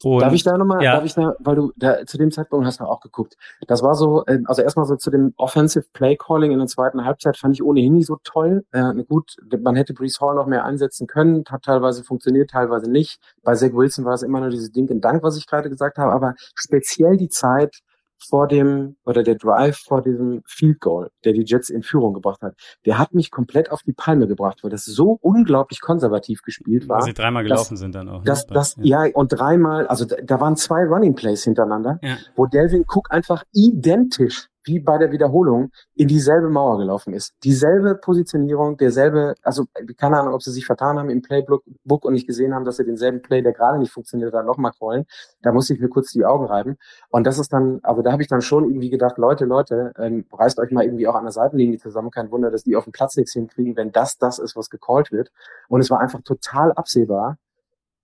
Und 0.05 0.21
darf 0.21 0.33
ich 0.33 0.43
da 0.43 0.59
nochmal, 0.59 0.83
ja. 0.83 0.95
darf 0.95 1.05
ich 1.05 1.15
da, 1.15 1.35
weil 1.39 1.57
du 1.57 1.73
da 1.77 2.05
zu 2.05 2.19
dem 2.19 2.31
Zeitpunkt 2.31 2.67
hast 2.67 2.81
du 2.81 2.85
auch 2.85 3.01
geguckt. 3.01 3.37
Das 3.67 3.83
war 3.83 3.95
so, 3.95 4.25
äh, 4.27 4.41
also 4.45 4.63
erstmal 4.63 4.85
so 4.85 4.97
zu 4.97 5.11
dem 5.11 5.33
Offensive 5.37 5.87
Play 5.93 6.17
Calling 6.17 6.53
in 6.53 6.59
der 6.59 6.69
zweiten 6.69 7.05
Halbzeit 7.05 7.37
fand 7.37 7.55
ich 7.55 7.63
ohnehin 7.63 7.95
nicht 7.95 8.07
so 8.07 8.19
toll. 8.23 8.65
Äh, 8.73 8.93
gut, 9.09 9.37
man 9.61 9.75
hätte 9.75 9.95
Brees 9.95 10.21
Hall 10.21 10.35
noch 10.35 10.47
mehr 10.47 10.65
einsetzen 10.65 11.07
können, 11.07 11.45
hat 11.49 11.63
teilweise 11.63 12.05
funktioniert, 12.05 12.51
teilweise 12.51 12.91
nicht. 12.91 13.21
Bei 13.43 13.55
Zach 13.55 13.73
Wilson 13.73 14.05
war 14.05 14.15
es 14.15 14.23
immer 14.23 14.41
nur 14.41 14.51
dieses 14.51 14.71
Ding 14.71 14.89
in 14.89 15.01
Dank, 15.01 15.23
was 15.23 15.37
ich 15.37 15.47
gerade 15.47 15.71
gesagt 15.71 15.97
habe, 15.97 16.13
aber 16.13 16.35
speziell 16.55 17.17
die 17.17 17.29
Zeit 17.29 17.81
vor 18.19 18.49
dem, 18.49 18.97
oder 19.05 19.23
der 19.23 19.35
Drive 19.37 19.79
vor 19.79 20.03
diesem 20.03 20.43
Field 20.47 20.81
Goal, 20.81 21.11
der 21.25 21.33
die 21.33 21.45
Jets 21.45 21.69
in 21.71 21.83
Führung 21.83 22.15
gebracht 22.15 22.43
hat, 22.43 22.55
der 22.85 22.99
hat 22.99 23.15
mich 23.15 23.31
komplett 23.31 23.71
auf 23.71 23.83
die 23.83 23.93
Palme 23.93 24.27
gebracht, 24.27 24.61
weil 24.63 24.71
das 24.71 24.85
so 24.85 25.19
unglaublich 25.21 25.81
konservativ 25.81 26.43
gespielt 26.43 26.89
war. 26.89 26.99
Weil 26.99 27.05
sie 27.05 27.15
dreimal 27.15 27.43
gelaufen 27.43 27.77
sind 27.77 27.95
dann 27.95 28.09
auch. 28.09 28.19
ne? 28.19 28.25
Das, 28.25 28.47
das, 28.47 28.77
ja. 28.81 29.05
ja, 29.05 29.13
und 29.15 29.29
dreimal, 29.29 29.87
also 29.87 30.05
da, 30.05 30.17
da 30.23 30.41
waren 30.41 30.57
zwei 30.57 30.85
Running 30.85 31.15
Plays 31.15 31.45
hintereinander, 31.45 31.99
Ja. 32.03 32.17
wo 32.35 32.47
Delvin 32.47 32.85
Cook 32.89 33.11
einfach 33.11 33.45
identisch 33.53 34.49
wie 34.67 34.81
bei 34.81 34.99
der 34.99 35.13
Wiederholung 35.13 35.71
in 35.95 36.09
dieselbe 36.09 36.51
Mauer 36.51 36.79
gelaufen 36.79 37.15
ist. 37.15 37.35
Dieselbe 37.45 37.95
Positionierung, 37.95 38.77
derselbe, 38.77 39.35
also 39.43 39.65
keine 39.97 40.19
Ahnung, 40.19 40.35
ob 40.35 40.43
sie 40.43 40.51
sich 40.51 40.67
vertan 40.67 40.99
haben 40.99 41.09
im 41.09 41.23
Playbook 41.23 41.65
und 42.05 42.13
nicht 42.13 42.27
gesehen 42.27 42.55
haben, 42.55 42.65
dass 42.65 42.77
sie 42.77 42.85
denselben 42.85 43.23
Play, 43.23 43.43
der 43.43 43.53
gerade 43.53 43.79
nicht 43.79 43.93
funktioniert 43.93 44.35
hat, 44.35 44.45
nochmal 44.45 44.73
callen. 44.79 45.05
Da 45.43 45.53
musste 45.53 45.75
ich 45.75 45.81
mir 45.81 45.89
kurz 45.89 46.11
die 46.13 46.25
Augen 46.25 46.47
reiben. 46.47 46.77
Und 47.09 47.27
das 47.27 47.39
ist 47.39 47.53
dann, 47.53 47.81
also 47.83 48.03
da 48.03 48.13
habe 48.13 48.23
ich 48.23 48.29
dann 48.29 48.43
schon 48.43 48.65
irgendwie 48.65 48.91
gedacht, 48.91 49.19
Leute, 49.19 49.45
Leute, 49.45 49.93
ähm, 49.99 50.27
reißt 50.33 50.59
euch 50.59 50.71
mal 50.73 50.85
irgendwie 50.85 51.07
auch 51.07 51.15
an 51.15 51.25
der 51.25 51.33
Seitenlinie 51.33 51.79
zusammen. 51.79 52.11
Kein 52.11 52.31
Wunder, 52.31 52.51
dass 52.51 52.65
die 52.65 52.77
auf 52.77 52.85
dem 52.85 52.93
Platz 52.93 53.17
nichts 53.17 53.33
hinkriegen, 53.33 53.77
wenn 53.77 53.93
das 53.93 54.19
das 54.19 54.39
ist, 54.39 54.57
was 54.57 54.69
gecallt 54.69 55.13
wird. 55.13 55.31
Und 55.69 55.81
es 55.81 55.91
war 55.91 56.01
einfach 56.01 56.21
total 56.23 56.73
absehbar, 56.73 57.39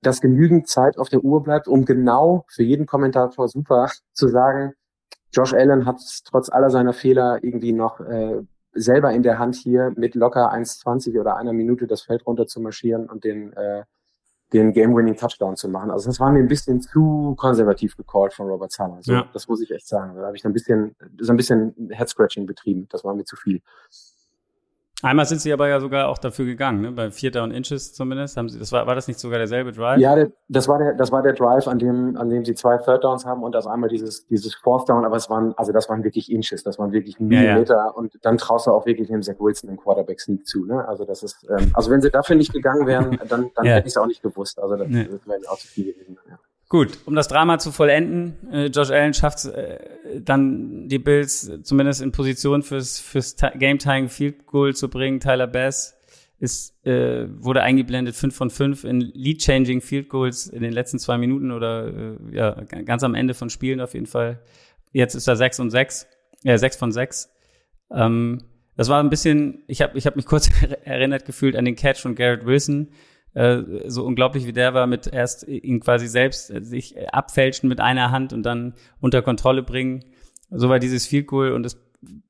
dass 0.03 0.21
genügend 0.21 0.69
Zeit 0.69 0.99
auf 0.99 1.09
der 1.09 1.25
Uhr 1.25 1.43
bleibt, 1.43 1.69
um 1.69 1.85
genau 1.85 2.45
für 2.49 2.63
jeden 2.63 2.87
Kommentator 2.87 3.49
super 3.49 3.91
zu 4.13 4.29
sagen, 4.29 4.75
Josh 5.33 5.55
Allen 5.55 5.87
hat 5.87 6.01
trotz 6.25 6.51
aller 6.51 6.71
seiner 6.71 6.93
Fehler 6.93 7.43
irgendwie 7.43 7.73
noch 7.73 8.01
äh, 8.01 8.43
selber 8.75 9.13
in 9.13 9.23
der 9.23 9.39
Hand 9.39 9.57
hier 9.57 9.93
mit 9.97 10.15
locker 10.15 10.53
1,20 10.53 11.19
oder 11.21 11.37
einer 11.37 11.53
Minute 11.53 11.87
das 11.87 12.03
Feld 12.03 12.27
runter 12.27 12.47
zu 12.47 12.61
marschieren 12.61 13.09
und 13.09 13.25
den, 13.25 13.53
äh, 13.53 13.85
den 14.53 14.73
Game-Winning-Touchdown 14.73 15.57
zu 15.57 15.69
machen. 15.69 15.91
Also 15.91 16.09
das 16.09 16.21
war 16.21 16.31
mir 16.31 16.41
ein 16.41 16.49
bisschen 16.49 16.81
zu 16.81 17.35
konservativ 17.39 17.97
gecallt 17.97 18.35
von 18.35 18.49
Robert 18.49 18.73
Sala. 18.73 18.99
So, 19.01 19.13
ja. 19.13 19.29
Das 19.33 19.49
muss 19.49 19.63
ich 19.63 19.71
echt 19.71 19.89
sagen. 19.89 20.15
Da 20.17 20.27
habe 20.27 20.37
ich 20.37 20.45
ein 20.45 20.53
bisschen, 20.53 20.95
so 21.19 21.33
ein 21.33 21.37
bisschen 21.37 21.75
Head-Scratching 21.91 22.47
betrieben. 22.47 22.87
Das 22.91 23.05
war 23.05 23.15
mir 23.15 23.25
zu 23.25 23.37
viel. 23.37 23.61
Einmal 25.03 25.27
sind 25.27 25.41
sie 25.41 25.53
aber 25.53 25.69
ja 25.69 25.81
sogar 25.81 26.09
auch 26.09 26.19
dafür 26.19 26.45
gegangen, 26.45 26.81
ne? 26.81 26.93
bei 26.93 27.11
Vierter 27.11 27.43
und 27.43 27.51
Inches 27.51 27.93
zumindest. 27.93 28.37
Haben 28.37 28.49
sie, 28.49 28.61
das 28.61 28.71
war, 28.71 28.87
war 28.87 28.95
das 28.95 29.09
nicht 29.09 29.19
sogar 29.19 29.39
derselbe 29.39 29.73
Drive? 29.73 29.99
Ja, 29.99 30.15
der, 30.15 30.31
das 30.49 30.69
war 30.69 30.79
der, 30.79 30.95
das 30.95 31.11
war 31.11 31.23
der 31.23 31.33
Drive, 31.33 31.67
an 31.67 31.81
dem, 31.81 32.17
an 32.17 32.31
dem 32.31 32.45
sie 32.45 32.55
zwei 32.55 32.79
Third 32.79 33.03
Downs 33.03 33.27
haben 33.27 33.43
und 33.43 33.53
das 33.53 33.67
einmal 33.67 33.89
dieses, 33.91 34.27
dieses 34.29 34.55
Fourth 34.55 34.89
Down, 34.89 35.05
aber 35.05 35.17
es 35.17 35.29
waren, 35.29 35.55
also 35.57 35.73
das 35.73 35.89
waren 35.89 36.05
wirklich 36.05 36.31
Inches, 36.31 36.63
das 36.63 36.79
waren 36.79 36.93
wirklich 36.93 37.19
Millimeter 37.19 37.75
ja, 37.75 37.87
ja. 37.87 37.91
und 37.91 38.17
dann 38.23 38.39
traust 38.39 38.69
du 38.69 38.71
auch 38.71 38.87
wirklich 38.87 39.09
dem 39.09 39.23
Zach 39.23 39.41
Wilson 39.41 39.71
den 39.71 39.77
Quarterback 39.77 40.21
Sneak 40.21 40.47
zu, 40.47 40.65
ne? 40.67 40.87
Also 40.87 41.05
das 41.05 41.25
ist, 41.25 41.45
ähm, 41.51 41.73
also 41.75 41.91
wenn 41.91 42.01
sie 42.01 42.11
dafür 42.11 42.37
nicht 42.37 42.53
gegangen 42.53 42.87
wären, 42.87 43.19
dann, 43.29 43.51
dann 43.57 43.65
ja. 43.65 43.75
hätte 43.75 43.89
ich 43.89 43.95
es 43.95 43.97
auch 43.97 44.07
nicht 44.07 44.23
gewusst. 44.23 44.63
Also 44.63 44.77
das, 44.77 44.87
nee. 44.89 45.09
das 45.11 45.27
wäre 45.27 45.41
auch 45.51 45.59
zu 45.59 45.67
viel 45.67 45.93
gewesen. 45.93 46.17
Ja. 46.29 46.39
Gut, 46.73 47.01
um 47.05 47.15
das 47.15 47.29
Drama 47.29 47.59
zu 47.59 47.71
vollenden, 47.71 48.51
äh, 48.51 48.69
Josh 48.69 48.89
Allen 48.89 49.13
schafft 49.13 49.45
äh, 49.45 49.79
dann 50.19 50.89
die 50.89 50.99
Bills 50.99 51.53
zumindest 51.65 52.01
in 52.01 52.13
Position 52.13 52.63
fürs, 52.63 52.99
fürs 52.99 53.37
Game 53.59 53.79
Time 53.79 54.09
Field 54.09 54.47
Goal 54.47 54.75
zu 54.75 54.89
bringen. 54.89 55.21
Tyler 55.21 55.49
Bass 55.49 55.95
ist, 56.39 56.75
äh, 56.87 57.27
wurde 57.29 57.63
eingeblendet, 57.63 58.15
5 58.15 58.35
von 58.35 58.49
5 58.49 58.85
in 58.85 59.03
Lead-Changing 59.03 59.83
Field 59.83 60.09
Goals 60.09 60.47
in 60.47 60.63
den 60.63 60.73
letzten 60.73 60.99
zwei 60.99 61.19
Minuten 61.19 61.51
oder 61.51 61.89
äh, 61.89 62.17
ja, 62.35 62.53
ganz 62.87 63.03
am 63.03 63.15
Ende 63.15 63.35
von 63.35 63.51
Spielen 63.51 63.83
auf 63.83 63.93
jeden 63.93 64.07
Fall. 64.07 64.41
Jetzt 64.93 65.15
ist 65.15 65.29
er 65.29 65.37
6 65.37 65.61
und 65.61 65.71
6, 65.71 66.07
ja, 66.43 66.57
6 66.57 66.77
von 66.79 66.91
6. 66.91 67.29
Ähm, 67.95 68.45
das 68.79 68.89
war 68.89 69.03
ein 69.03 69.11
bisschen, 69.11 69.63
ich 69.67 69.83
habe 69.83 69.99
ich 69.99 70.07
hab 70.07 70.17
mich 70.17 70.25
kurz 70.25 70.49
erinnert 70.85 71.27
gefühlt 71.27 71.55
an 71.55 71.67
den 71.67 71.77
Catch 71.77 71.99
von 72.01 72.15
Garrett 72.15 72.47
Wilson, 72.47 72.89
äh, 72.89 73.12
so 73.87 74.05
unglaublich 74.05 74.47
wie 74.47 74.53
der 74.53 74.75
war, 74.75 74.87
mit 74.87 75.07
erst 75.07 75.47
ihn 75.49 75.81
quasi 75.81 76.07
selbst 76.07 76.51
äh, 76.51 76.63
sich 76.63 76.97
abfälschen 77.13 77.69
mit 77.69 77.81
einer 77.81 78.11
Hand 78.11 78.33
und 78.33 78.43
dann 78.43 78.75
unter 79.01 79.23
Kontrolle 79.23 79.63
bringen. 79.63 80.05
So 80.51 80.69
war 80.69 80.79
dieses 80.79 81.07
Field 81.07 81.27
Goal 81.29 81.53
und 81.53 81.65
es 81.65 81.81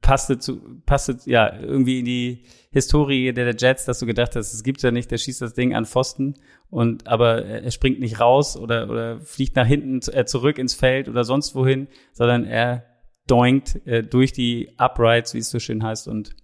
passte 0.01 0.39
zu, 0.39 0.61
passte 0.87 1.19
ja 1.25 1.59
irgendwie 1.59 2.01
in 2.01 2.05
die 2.05 2.43
Historie 2.71 3.33
der, 3.33 3.53
der 3.53 3.57
Jets, 3.57 3.85
dass 3.85 3.99
du 3.99 4.07
gedacht 4.07 4.37
hast, 4.37 4.53
es 4.53 4.63
gibt's 4.63 4.83
ja 4.83 4.91
nicht, 4.91 5.11
der 5.11 5.19
schießt 5.19 5.41
das 5.41 5.55
Ding 5.55 5.75
an 5.75 5.87
Pfosten 5.87 6.35
und 6.71 7.07
aber 7.09 7.45
er 7.45 7.71
springt 7.71 7.99
nicht 7.99 8.21
raus 8.21 8.57
oder 8.57 8.91
oder 8.91 9.21
fliegt 9.21 9.57
nach 9.57 9.67
hinten 9.67 10.01
äh, 10.13 10.25
zurück 10.25 10.59
ins 10.59 10.75
Feld 10.75 11.09
oder 11.09 11.25
sonst 11.25 11.55
wohin, 11.55 11.89
sondern 12.13 12.45
er 12.45 12.85
doinkt 13.27 13.87
äh, 13.87 14.03
durch 14.03 14.33
die 14.33 14.71
Uprights, 14.79 15.35
wie 15.35 15.39
es 15.39 15.51
so 15.51 15.59
schön 15.59 15.83
heißt 15.83 16.07
und 16.07 16.37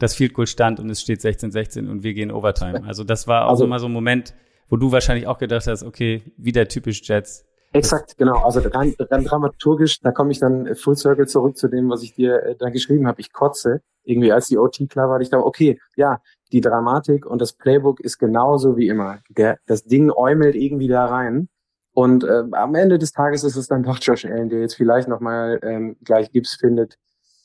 das 0.00 0.14
Field 0.14 0.34
Goal 0.34 0.46
stand 0.46 0.80
und 0.80 0.90
es 0.90 1.00
steht 1.00 1.20
16-16 1.20 1.88
und 1.88 2.02
wir 2.02 2.14
gehen 2.14 2.32
Overtime. 2.32 2.82
Also 2.86 3.04
das 3.04 3.28
war 3.28 3.46
auch 3.46 3.50
also, 3.50 3.64
immer 3.64 3.78
so 3.78 3.86
ein 3.86 3.92
Moment, 3.92 4.34
wo 4.68 4.76
du 4.76 4.90
wahrscheinlich 4.90 5.26
auch 5.26 5.38
gedacht 5.38 5.66
hast, 5.66 5.84
okay, 5.84 6.22
wieder 6.36 6.66
typisch 6.66 7.02
Jets. 7.04 7.46
Exakt, 7.72 8.16
genau. 8.18 8.38
Also 8.38 8.60
rein, 8.60 8.94
rein 8.98 9.24
dramaturgisch, 9.24 10.00
da 10.00 10.10
komme 10.10 10.32
ich 10.32 10.40
dann 10.40 10.74
Full 10.74 10.96
Circle 10.96 11.28
zurück 11.28 11.56
zu 11.56 11.68
dem, 11.68 11.88
was 11.88 12.02
ich 12.02 12.14
dir 12.14 12.42
äh, 12.42 12.56
da 12.56 12.70
geschrieben 12.70 13.06
habe. 13.06 13.20
Ich 13.20 13.32
kotze. 13.32 13.82
Irgendwie 14.02 14.32
als 14.32 14.48
die 14.48 14.58
OT 14.58 14.88
klar 14.88 15.10
war, 15.10 15.20
ich 15.20 15.28
da, 15.28 15.38
okay, 15.38 15.78
ja, 15.94 16.20
die 16.52 16.62
Dramatik 16.62 17.26
und 17.26 17.40
das 17.40 17.52
Playbook 17.52 18.00
ist 18.00 18.18
genauso 18.18 18.76
wie 18.76 18.88
immer. 18.88 19.20
Der, 19.28 19.58
das 19.66 19.84
Ding 19.84 20.10
äumelt 20.10 20.56
irgendwie 20.56 20.88
da 20.88 21.04
rein. 21.04 21.48
Und 21.92 22.24
äh, 22.24 22.44
am 22.52 22.74
Ende 22.74 22.98
des 22.98 23.12
Tages 23.12 23.44
ist 23.44 23.56
es 23.56 23.68
dann 23.68 23.82
doch 23.82 23.98
Josh 24.00 24.24
Allen, 24.24 24.48
der 24.48 24.60
jetzt 24.60 24.74
vielleicht 24.74 25.06
nochmal 25.06 25.60
ähm, 25.62 25.96
gleich 26.02 26.32
Gips 26.32 26.54
findet 26.54 26.96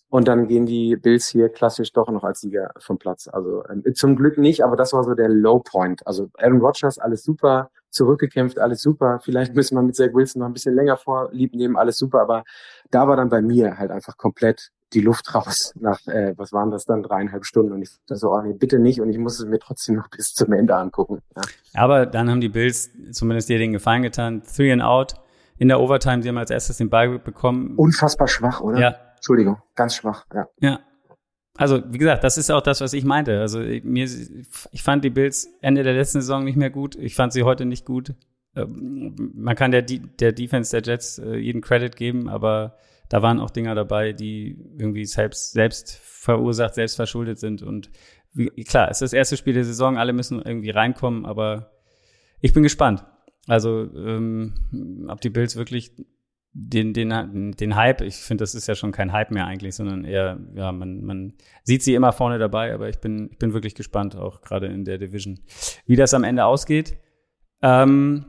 und 0.09 0.27
dann 0.27 0.47
gehen 0.47 0.65
die 0.65 0.95
Bills 0.95 1.27
hier 1.27 1.49
klassisch 1.49 1.91
doch 1.91 2.09
noch 2.09 2.23
als 2.23 2.41
Sieger 2.41 2.71
vom 2.79 2.97
Platz. 2.97 3.27
Also 3.27 3.63
ähm, 3.69 3.83
zum 3.95 4.15
Glück 4.15 4.37
nicht, 4.37 4.63
aber 4.63 4.75
das 4.75 4.93
war 4.93 5.03
so 5.03 5.13
der 5.13 5.29
Low 5.29 5.59
Point. 5.59 6.05
Also 6.05 6.29
Aaron 6.37 6.61
Rodgers, 6.61 6.99
alles 6.99 7.23
super, 7.23 7.69
zurückgekämpft, 7.89 8.59
alles 8.59 8.81
super. 8.81 9.19
Vielleicht 9.23 9.55
müssen 9.55 9.75
wir 9.75 9.81
mit 9.81 9.95
Zach 9.95 10.13
Wilson 10.13 10.41
noch 10.41 10.47
ein 10.47 10.53
bisschen 10.53 10.75
länger 10.75 10.97
vorlieb 10.97 11.55
nehmen, 11.55 11.75
alles 11.75 11.97
super. 11.97 12.21
Aber 12.21 12.43
da 12.91 13.07
war 13.07 13.17
dann 13.17 13.29
bei 13.29 13.41
mir 13.41 13.77
halt 13.77 13.91
einfach 13.91 14.17
komplett 14.17 14.71
die 14.93 15.01
Luft 15.01 15.33
raus 15.33 15.73
nach, 15.79 16.05
äh, 16.07 16.33
was 16.37 16.53
waren 16.53 16.71
das 16.71 16.85
dann, 16.85 17.03
dreieinhalb 17.03 17.45
Stunden. 17.45 17.73
Und 17.73 17.81
ich 17.81 17.89
dachte 18.07 18.17
so, 18.17 18.31
oh 18.31 18.41
nee, 18.41 18.53
bitte 18.53 18.79
nicht. 18.79 19.01
Und 19.01 19.09
ich 19.09 19.17
muss 19.17 19.39
es 19.39 19.45
mir 19.45 19.59
trotzdem 19.59 19.95
noch 19.95 20.09
bis 20.09 20.33
zum 20.33 20.53
Ende 20.53 20.75
angucken. 20.75 21.21
Ja. 21.35 21.41
Aber 21.73 22.05
dann 22.05 22.29
haben 22.29 22.41
die 22.41 22.49
Bills 22.49 22.91
zumindest 23.11 23.49
dir 23.49 23.57
den 23.57 23.73
Gefallen 23.73 24.03
getan. 24.03 24.43
Three 24.43 24.71
and 24.71 24.83
out. 24.83 25.15
In 25.57 25.69
der 25.69 25.79
Overtime, 25.79 26.19
die 26.19 26.29
haben 26.29 26.37
als 26.37 26.51
erstes 26.51 26.77
den 26.77 26.89
Ball 26.89 27.17
bekommen. 27.17 27.75
Unfassbar 27.77 28.27
schwach, 28.27 28.59
oder? 28.59 28.77
Ja, 28.77 28.95
Entschuldigung, 29.25 29.57
ganz 29.73 29.95
schwach, 29.95 30.27
ja. 30.35 30.47
Ja. 30.59 30.79
Also, 31.57 31.81
wie 31.91 31.97
gesagt, 31.97 32.23
das 32.23 32.37
ist 32.37 32.51
auch 32.51 32.61
das, 32.61 32.79
was 32.79 32.93
ich 32.93 33.05
meinte. 33.05 33.39
Also, 33.39 33.57
mir, 33.57 34.07
ich 34.71 34.83
fand 34.83 35.03
die 35.03 35.09
Bills 35.09 35.49
Ende 35.61 35.81
der 35.81 35.95
letzten 35.95 36.21
Saison 36.21 36.43
nicht 36.43 36.57
mehr 36.57 36.69
gut. 36.69 36.95
Ich 36.95 37.15
fand 37.15 37.33
sie 37.33 37.41
heute 37.41 37.65
nicht 37.65 37.85
gut. 37.85 38.13
Ähm, 38.55 39.15
man 39.33 39.55
kann 39.55 39.71
der, 39.71 39.81
der 39.81 40.31
Defense 40.31 40.79
der 40.79 40.83
Jets 40.83 41.17
äh, 41.17 41.37
jeden 41.37 41.61
Credit 41.61 41.95
geben, 41.95 42.29
aber 42.29 42.77
da 43.09 43.23
waren 43.23 43.39
auch 43.39 43.49
Dinger 43.49 43.73
dabei, 43.73 44.13
die 44.13 44.59
irgendwie 44.77 45.05
selbst, 45.05 45.53
selbst 45.53 45.97
verursacht, 46.03 46.75
selbst 46.75 46.95
verschuldet 46.95 47.39
sind. 47.39 47.63
Und 47.63 47.89
wie, 48.31 48.49
klar, 48.63 48.91
es 48.91 48.97
ist 48.97 49.11
das 49.11 49.13
erste 49.13 49.37
Spiel 49.37 49.55
der 49.55 49.65
Saison, 49.65 49.97
alle 49.97 50.13
müssen 50.13 50.39
irgendwie 50.39 50.69
reinkommen, 50.69 51.25
aber 51.25 51.71
ich 52.41 52.53
bin 52.53 52.61
gespannt. 52.61 53.03
Also, 53.47 53.89
ähm, 53.95 55.07
ob 55.07 55.19
die 55.21 55.31
Bills 55.31 55.55
wirklich 55.55 55.95
den, 56.57 56.93
den, 56.93 57.51
den 57.51 57.75
Hype, 57.75 57.99
ich 57.99 58.15
finde, 58.15 58.43
das 58.43 58.55
ist 58.55 58.67
ja 58.67 58.75
schon 58.75 58.93
kein 58.93 59.11
Hype 59.11 59.29
mehr 59.29 59.45
eigentlich, 59.45 59.75
sondern 59.75 60.05
eher, 60.05 60.39
ja, 60.55 60.71
man, 60.71 61.03
man 61.03 61.33
sieht 61.63 61.83
sie 61.83 61.95
immer 61.95 62.13
vorne 62.13 62.39
dabei, 62.39 62.73
aber 62.73 62.87
ich 62.87 62.99
bin, 62.99 63.29
ich 63.29 63.37
bin 63.37 63.53
wirklich 63.53 63.75
gespannt, 63.75 64.15
auch 64.15 64.41
gerade 64.41 64.67
in 64.67 64.85
der 64.85 64.97
Division, 64.97 65.39
wie 65.85 65.97
das 65.97 66.13
am 66.13 66.23
Ende 66.23 66.45
ausgeht. 66.45 66.97
Ähm, 67.61 68.25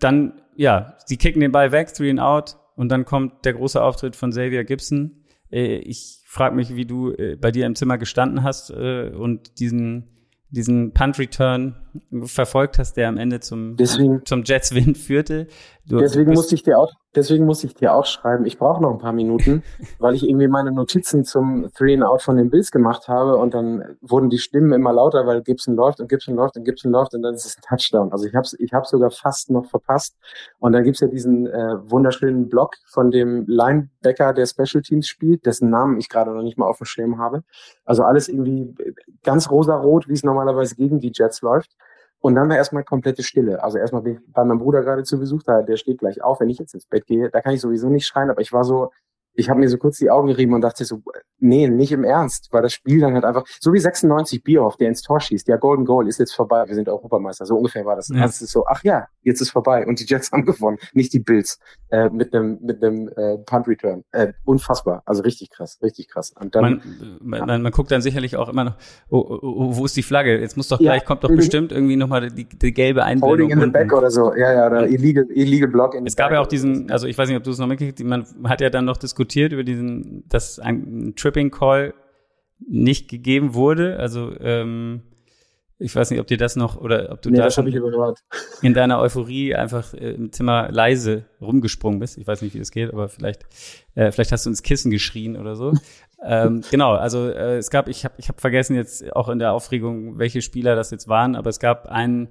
dann, 0.00 0.42
ja, 0.56 0.96
sie 1.06 1.18
kicken 1.18 1.40
den 1.40 1.52
Ball 1.52 1.70
weg, 1.70 1.94
three 1.94 2.10
and 2.10 2.18
out, 2.18 2.56
und 2.74 2.88
dann 2.88 3.04
kommt 3.04 3.44
der 3.44 3.54
große 3.54 3.80
Auftritt 3.80 4.16
von 4.16 4.30
Xavier 4.30 4.64
Gibson. 4.64 5.24
Äh, 5.50 5.76
ich 5.76 6.20
frage 6.26 6.56
mich, 6.56 6.74
wie 6.74 6.84
du 6.84 7.12
äh, 7.12 7.36
bei 7.36 7.52
dir 7.52 7.64
im 7.64 7.76
Zimmer 7.76 7.96
gestanden 7.96 8.42
hast 8.42 8.70
äh, 8.70 9.10
und 9.10 9.60
diesen 9.60 10.18
diesen 10.50 10.92
Punt-Return 10.92 11.76
verfolgt 12.24 12.78
hast, 12.78 12.96
der 12.96 13.08
am 13.08 13.16
Ende 13.16 13.40
zum, 13.40 13.76
deswegen, 13.76 14.24
zum 14.24 14.42
Jets-Win 14.44 14.94
führte. 14.94 15.46
Du 15.88 15.96
deswegen 15.96 16.32
musste 16.34 16.54
ich 16.54 16.62
dir 16.62 16.78
auch, 16.78 16.92
deswegen 17.14 17.46
musste 17.46 17.66
ich 17.66 17.74
dir 17.74 17.94
auch 17.94 18.04
schreiben, 18.04 18.44
ich 18.44 18.58
brauche 18.58 18.82
noch 18.82 18.90
ein 18.90 18.98
paar 18.98 19.14
Minuten, 19.14 19.62
weil 19.98 20.14
ich 20.14 20.28
irgendwie 20.28 20.48
meine 20.48 20.70
Notizen 20.70 21.24
zum 21.24 21.68
Three 21.74 21.94
and 21.94 22.04
Out 22.04 22.20
von 22.20 22.36
den 22.36 22.50
Bills 22.50 22.70
gemacht 22.70 23.08
habe 23.08 23.36
und 23.36 23.54
dann 23.54 23.96
wurden 24.02 24.28
die 24.28 24.38
Stimmen 24.38 24.72
immer 24.72 24.92
lauter, 24.92 25.26
weil 25.26 25.42
Gibson 25.42 25.76
läuft 25.76 26.00
und 26.00 26.08
Gibson 26.10 26.34
läuft 26.34 26.58
und 26.58 26.64
Gibson 26.64 26.92
läuft 26.92 27.14
und 27.14 27.22
dann 27.22 27.34
ist 27.34 27.46
es 27.46 27.56
ein 27.56 27.62
Touchdown. 27.62 28.12
Also 28.12 28.26
ich 28.26 28.34
habe 28.34 28.46
ich 28.58 28.72
hab 28.74 28.86
sogar 28.86 29.10
fast 29.10 29.50
noch 29.50 29.64
verpasst. 29.64 30.16
Und 30.58 30.72
dann 30.72 30.84
gibt's 30.84 31.00
ja 31.00 31.08
diesen 31.08 31.46
äh, 31.46 31.90
wunderschönen 31.90 32.50
Block 32.50 32.74
von 32.86 33.10
dem 33.10 33.46
Linebacker, 33.46 34.34
der 34.34 34.44
Special 34.44 34.82
Teams 34.82 35.08
spielt, 35.08 35.46
dessen 35.46 35.70
Namen 35.70 35.98
ich 35.98 36.10
gerade 36.10 36.32
noch 36.32 36.42
nicht 36.42 36.58
mal 36.58 36.66
auf 36.66 36.78
dem 36.78 36.86
Schirm 36.86 37.18
habe. 37.18 37.44
Also 37.86 38.02
alles 38.02 38.28
irgendwie 38.28 38.74
ganz 39.22 39.50
rosa-rot, 39.50 40.08
wie 40.08 40.12
es 40.12 40.22
normalerweise 40.22 40.74
gegen 40.74 41.00
die 41.00 41.12
Jets 41.14 41.40
läuft. 41.40 41.70
Und 42.20 42.34
dann 42.34 42.48
war 42.48 42.56
erstmal 42.56 42.84
komplette 42.84 43.22
Stille. 43.22 43.62
Also 43.62 43.78
erstmal 43.78 44.02
bin 44.02 44.14
ich 44.14 44.20
bei 44.32 44.44
meinem 44.44 44.58
Bruder 44.58 44.82
gerade 44.82 45.04
zu 45.04 45.18
Besuch, 45.18 45.42
da, 45.44 45.62
der 45.62 45.76
steht 45.76 45.98
gleich 45.98 46.22
auf, 46.22 46.40
wenn 46.40 46.48
ich 46.48 46.58
jetzt 46.58 46.74
ins 46.74 46.86
Bett 46.86 47.06
gehe. 47.06 47.30
Da 47.30 47.40
kann 47.40 47.54
ich 47.54 47.60
sowieso 47.60 47.88
nicht 47.88 48.06
schreien, 48.06 48.30
aber 48.30 48.40
ich 48.40 48.52
war 48.52 48.64
so, 48.64 48.90
ich 49.38 49.48
habe 49.48 49.60
mir 49.60 49.68
so 49.68 49.78
kurz 49.78 49.98
die 49.98 50.10
Augen 50.10 50.26
gerieben 50.26 50.52
und 50.52 50.62
dachte 50.62 50.84
so, 50.84 51.00
nee, 51.38 51.68
nicht 51.68 51.92
im 51.92 52.02
Ernst, 52.02 52.48
weil 52.50 52.62
das 52.62 52.72
Spiel 52.72 53.00
dann 53.00 53.14
halt 53.14 53.24
einfach, 53.24 53.44
so 53.60 53.72
wie 53.72 53.78
96 53.78 54.42
Bierhoff, 54.42 54.76
der 54.76 54.88
ins 54.88 55.02
Tor 55.02 55.20
schießt, 55.20 55.46
ja, 55.46 55.56
Golden 55.56 55.84
Goal 55.84 56.08
ist 56.08 56.18
jetzt 56.18 56.34
vorbei, 56.34 56.64
wir 56.66 56.74
sind 56.74 56.88
Europameister, 56.88 57.46
so 57.46 57.56
ungefähr 57.56 57.84
war 57.84 57.94
das. 57.94 58.08
Ja. 58.08 58.22
Das 58.22 58.42
ist 58.42 58.50
so, 58.50 58.66
ach 58.66 58.82
ja, 58.82 59.06
jetzt 59.22 59.40
ist 59.40 59.50
vorbei 59.50 59.86
und 59.86 60.00
die 60.00 60.06
Jets 60.06 60.32
haben 60.32 60.44
gewonnen, 60.44 60.78
nicht 60.92 61.12
die 61.12 61.20
Bills, 61.20 61.60
äh, 61.90 62.10
mit 62.10 62.34
einem 62.34 62.58
mit 62.62 62.82
einem 62.82 63.08
äh, 63.14 63.38
Punt 63.38 63.68
Return. 63.68 64.02
Äh, 64.10 64.32
unfassbar, 64.44 65.02
also 65.06 65.22
richtig 65.22 65.50
krass, 65.50 65.78
richtig 65.82 66.08
krass. 66.08 66.34
Und 66.38 66.56
dann, 66.56 66.62
man, 66.62 67.18
man, 67.20 67.46
man, 67.46 67.62
man 67.62 67.72
guckt 67.72 67.92
dann 67.92 68.02
sicherlich 68.02 68.36
auch 68.36 68.48
immer 68.48 68.64
noch, 68.64 68.76
oh, 69.08 69.18
oh, 69.18 69.38
oh, 69.40 69.76
wo 69.76 69.84
ist 69.84 69.96
die 69.96 70.02
Flagge? 70.02 70.40
Jetzt 70.40 70.56
muss 70.56 70.66
doch 70.66 70.78
gleich, 70.78 71.02
ja, 71.02 71.06
kommt 71.06 71.22
doch 71.22 71.30
bestimmt 71.30 71.70
irgendwie 71.70 71.94
nochmal 71.94 72.28
die, 72.28 72.44
die 72.44 72.72
gelbe 72.72 73.04
Einblendung. 73.04 73.50
Holding 73.50 73.50
in 73.50 73.60
the 73.60 73.70
back 73.70 73.92
oder 73.92 74.10
so, 74.10 74.34
ja, 74.34 74.52
ja, 74.52 74.66
oder 74.66 74.88
illegal, 74.88 75.26
illegal 75.30 75.68
block 75.68 75.94
in 75.94 76.04
Es 76.04 76.16
gab 76.16 76.32
ja 76.32 76.40
auch 76.40 76.48
diesen, 76.48 76.90
also 76.90 77.06
ich 77.06 77.16
weiß 77.16 77.28
nicht, 77.28 77.38
ob 77.38 77.44
du 77.44 77.52
es 77.52 77.58
noch 77.58 77.68
mitgekriegt, 77.68 78.02
man 78.02 78.26
hat 78.44 78.60
ja 78.60 78.70
dann 78.70 78.84
noch 78.84 78.96
diskutiert, 78.96 79.27
diskutiert 79.28 79.52
über 79.52 79.64
diesen, 79.64 80.28
dass 80.28 80.58
ein 80.58 81.14
Tripping 81.16 81.50
Call 81.50 81.94
nicht 82.66 83.08
gegeben 83.08 83.54
wurde. 83.54 83.98
Also 83.98 84.32
ähm, 84.40 85.02
ich 85.78 85.94
weiß 85.94 86.10
nicht, 86.10 86.20
ob 86.20 86.26
dir 86.26 86.38
das 86.38 86.56
noch 86.56 86.76
oder 86.76 87.12
ob 87.12 87.22
du 87.22 87.30
Nee, 87.30 87.38
da 87.38 87.50
schon 87.50 87.72
in 88.62 88.74
deiner 88.74 88.98
Euphorie 88.98 89.54
einfach 89.54 89.94
äh, 89.94 90.12
im 90.12 90.32
Zimmer 90.32 90.70
leise 90.72 91.26
rumgesprungen 91.40 92.00
bist. 92.00 92.18
Ich 92.18 92.26
weiß 92.26 92.42
nicht, 92.42 92.54
wie 92.54 92.58
das 92.58 92.72
geht, 92.72 92.92
aber 92.92 93.08
vielleicht, 93.08 93.46
äh, 93.94 94.10
vielleicht 94.10 94.32
hast 94.32 94.46
du 94.46 94.50
ins 94.50 94.62
Kissen 94.62 94.90
geschrien 94.90 95.36
oder 95.36 95.54
so. 95.54 95.72
ähm, 96.24 96.62
genau, 96.70 96.94
also 96.94 97.28
äh, 97.28 97.58
es 97.58 97.70
gab, 97.70 97.86
ich 97.86 98.04
habe 98.04 98.14
ich 98.18 98.28
hab 98.28 98.40
vergessen 98.40 98.74
jetzt 98.74 99.14
auch 99.14 99.28
in 99.28 99.38
der 99.38 99.52
Aufregung, 99.52 100.18
welche 100.18 100.42
Spieler 100.42 100.74
das 100.74 100.90
jetzt 100.90 101.06
waren, 101.06 101.36
aber 101.36 101.50
es 101.50 101.60
gab 101.60 101.86
einen, 101.86 102.28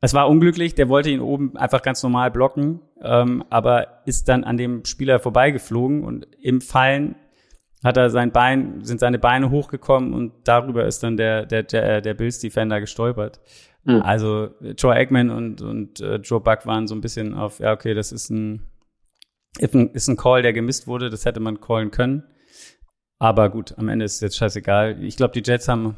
es 0.00 0.14
war 0.14 0.28
unglücklich, 0.28 0.74
der 0.74 0.88
wollte 0.88 1.10
ihn 1.10 1.20
oben 1.20 1.56
einfach 1.56 1.82
ganz 1.82 2.02
normal 2.02 2.30
blocken, 2.30 2.80
ähm, 3.02 3.44
aber 3.50 4.02
ist 4.06 4.28
dann 4.28 4.44
an 4.44 4.56
dem 4.56 4.84
Spieler 4.84 5.18
vorbeigeflogen 5.18 6.04
und 6.04 6.28
im 6.40 6.60
Fallen 6.60 7.16
hat 7.82 7.96
er 7.96 8.10
sein 8.10 8.32
Bein, 8.32 8.84
sind 8.84 9.00
seine 9.00 9.18
Beine 9.18 9.50
hochgekommen 9.50 10.12
und 10.12 10.32
darüber 10.44 10.84
ist 10.86 11.02
dann 11.02 11.16
der, 11.16 11.46
der, 11.46 11.64
der, 11.64 12.00
der 12.00 12.14
Bills 12.14 12.38
Defender 12.38 12.80
gestolpert. 12.80 13.40
Hm. 13.84 14.02
Also 14.02 14.50
Joe 14.76 14.94
Eggman 14.94 15.30
und, 15.30 15.62
und 15.62 16.00
äh, 16.00 16.16
Joe 16.16 16.40
Buck 16.40 16.66
waren 16.66 16.86
so 16.86 16.94
ein 16.94 17.00
bisschen 17.00 17.34
auf, 17.34 17.58
ja, 17.58 17.72
okay, 17.72 17.94
das 17.94 18.12
ist 18.12 18.30
ein, 18.30 18.70
ist 19.58 19.74
ein, 19.74 19.90
ist 19.90 20.08
ein 20.08 20.16
Call, 20.16 20.42
der 20.42 20.52
gemisst 20.52 20.86
wurde, 20.86 21.10
das 21.10 21.24
hätte 21.24 21.40
man 21.40 21.60
callen 21.60 21.90
können. 21.90 22.24
Aber 23.18 23.50
gut, 23.50 23.76
am 23.78 23.88
Ende 23.88 24.04
ist 24.04 24.16
es 24.16 24.20
jetzt 24.20 24.36
scheißegal. 24.36 25.02
Ich 25.02 25.16
glaube, 25.16 25.32
die 25.40 25.48
Jets 25.48 25.66
haben, 25.66 25.96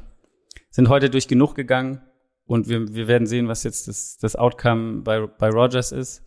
sind 0.71 0.89
heute 0.89 1.11
durch 1.11 1.29
genug 1.29 1.55
gegangen 1.55 2.01
und 2.51 2.69
wir, 2.69 2.93
wir 2.93 3.07
werden 3.07 3.29
sehen, 3.29 3.47
was 3.47 3.63
jetzt 3.63 3.87
das, 3.87 4.19
das 4.19 4.35
Outcome 4.35 5.03
bei, 5.03 5.25
bei 5.25 5.51
Rogers 5.51 5.93
ist. 5.93 6.25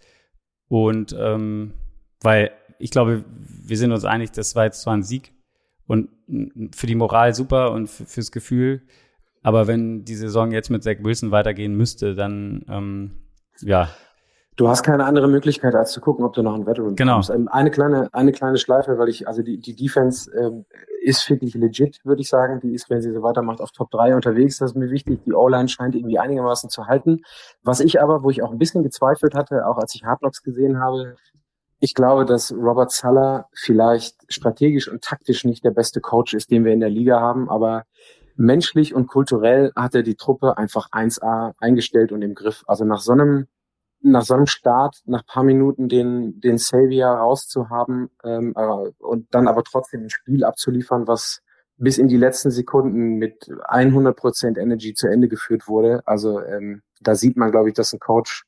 Und 0.69 1.13
ähm, 1.19 1.73
weil 2.21 2.51
ich 2.79 2.91
glaube, 2.91 3.25
wir 3.27 3.77
sind 3.77 3.91
uns 3.91 4.05
einig, 4.05 4.31
das 4.31 4.55
war 4.55 4.63
jetzt 4.63 4.81
zwar 4.81 4.93
ein 4.95 5.03
Sieg 5.03 5.33
und 5.85 6.07
für 6.73 6.87
die 6.87 6.95
Moral 6.95 7.33
super 7.35 7.71
und 7.73 7.89
fürs 7.89 8.31
Gefühl, 8.31 8.83
aber 9.41 9.67
wenn 9.67 10.05
die 10.05 10.15
Saison 10.15 10.53
jetzt 10.53 10.69
mit 10.69 10.81
Zach 10.83 10.95
Wilson 11.01 11.31
weitergehen 11.31 11.75
müsste, 11.75 12.15
dann 12.15 12.63
ähm, 12.69 13.11
ja, 13.59 13.89
Du 14.55 14.69
hast 14.69 14.83
keine 14.83 15.03
andere 15.03 15.27
Möglichkeit, 15.27 15.75
als 15.75 15.91
zu 15.91 15.99
gucken, 15.99 16.23
ob 16.23 16.33
du 16.33 16.41
noch 16.43 16.53
einen 16.53 16.65
Veteran 16.67 16.95
Genau. 16.95 17.13
bekommst. 17.13 17.31
Ähm, 17.31 17.47
Eine 17.49 17.69
kleine, 17.71 18.07
eine 18.13 18.31
kleine 18.31 18.57
Schleife, 18.59 18.97
weil 18.97 19.09
ich, 19.09 19.27
also 19.27 19.41
die, 19.41 19.59
die 19.59 19.75
Defense 19.75 20.31
ähm, 20.39 20.65
ist 21.03 21.29
wirklich 21.29 21.53
legit, 21.53 21.99
würde 22.03 22.21
ich 22.21 22.29
sagen. 22.29 22.59
Die 22.61 22.73
ist, 22.73 22.89
wenn 22.89 23.01
sie 23.01 23.11
so 23.11 23.21
weitermacht, 23.21 23.59
auf 23.61 23.71
Top 23.71 23.91
3 23.91 24.15
unterwegs. 24.15 24.57
Das 24.57 24.71
ist 24.71 24.77
mir 24.77 24.89
wichtig. 24.89 25.19
Die 25.25 25.33
O-Line 25.33 25.67
scheint 25.67 25.95
irgendwie 25.95 26.17
einigermaßen 26.17 26.69
zu 26.69 26.87
halten. 26.87 27.21
Was 27.61 27.81
ich 27.81 28.01
aber, 28.01 28.23
wo 28.23 28.29
ich 28.29 28.41
auch 28.41 28.51
ein 28.51 28.57
bisschen 28.57 28.83
gezweifelt 28.83 29.35
hatte, 29.35 29.67
auch 29.67 29.77
als 29.77 29.93
ich 29.95 30.03
Hard 30.05 30.19
Knocks 30.19 30.43
gesehen 30.43 30.79
habe, 30.79 31.15
ich 31.79 31.93
glaube, 31.93 32.23
dass 32.25 32.53
Robert 32.53 32.91
Sala 32.91 33.49
vielleicht 33.53 34.15
strategisch 34.29 34.87
und 34.87 35.03
taktisch 35.03 35.43
nicht 35.43 35.65
der 35.65 35.71
beste 35.71 35.99
Coach 35.99 36.33
ist, 36.33 36.49
den 36.49 36.63
wir 36.63 36.71
in 36.71 36.79
der 36.79 36.89
Liga 36.89 37.19
haben, 37.19 37.49
aber 37.49 37.83
menschlich 38.35 38.95
und 38.95 39.07
kulturell 39.07 39.73
hat 39.75 39.93
er 39.93 40.03
die 40.03 40.15
Truppe 40.15 40.57
einfach 40.57 40.89
1A 40.91 41.53
eingestellt 41.59 42.13
und 42.13 42.21
im 42.21 42.35
Griff. 42.35 42.63
Also 42.67 42.85
nach 42.85 43.01
so 43.01 43.11
einem 43.11 43.47
nach 44.03 44.23
so 44.23 44.33
einem 44.33 44.47
Start, 44.47 45.01
nach 45.05 45.25
paar 45.25 45.43
Minuten 45.43 45.89
den, 45.89 46.39
den 46.41 46.57
Savior 46.57 47.11
rauszuhaben 47.11 48.09
ähm, 48.23 48.53
äh, 48.55 48.91
und 48.99 49.33
dann 49.33 49.47
aber 49.47 49.63
trotzdem 49.63 50.03
ein 50.03 50.09
Spiel 50.09 50.43
abzuliefern, 50.43 51.07
was 51.07 51.41
bis 51.77 51.97
in 51.97 52.07
die 52.07 52.17
letzten 52.17 52.51
Sekunden 52.51 53.15
mit 53.17 53.45
100% 53.45 54.59
Energy 54.59 54.93
zu 54.93 55.07
Ende 55.07 55.27
geführt 55.27 55.67
wurde. 55.67 56.01
Also 56.05 56.41
ähm, 56.41 56.81
da 57.01 57.15
sieht 57.15 57.37
man, 57.37 57.51
glaube 57.51 57.69
ich, 57.69 57.75
dass 57.75 57.93
ein 57.93 57.99
Coach 57.99 58.43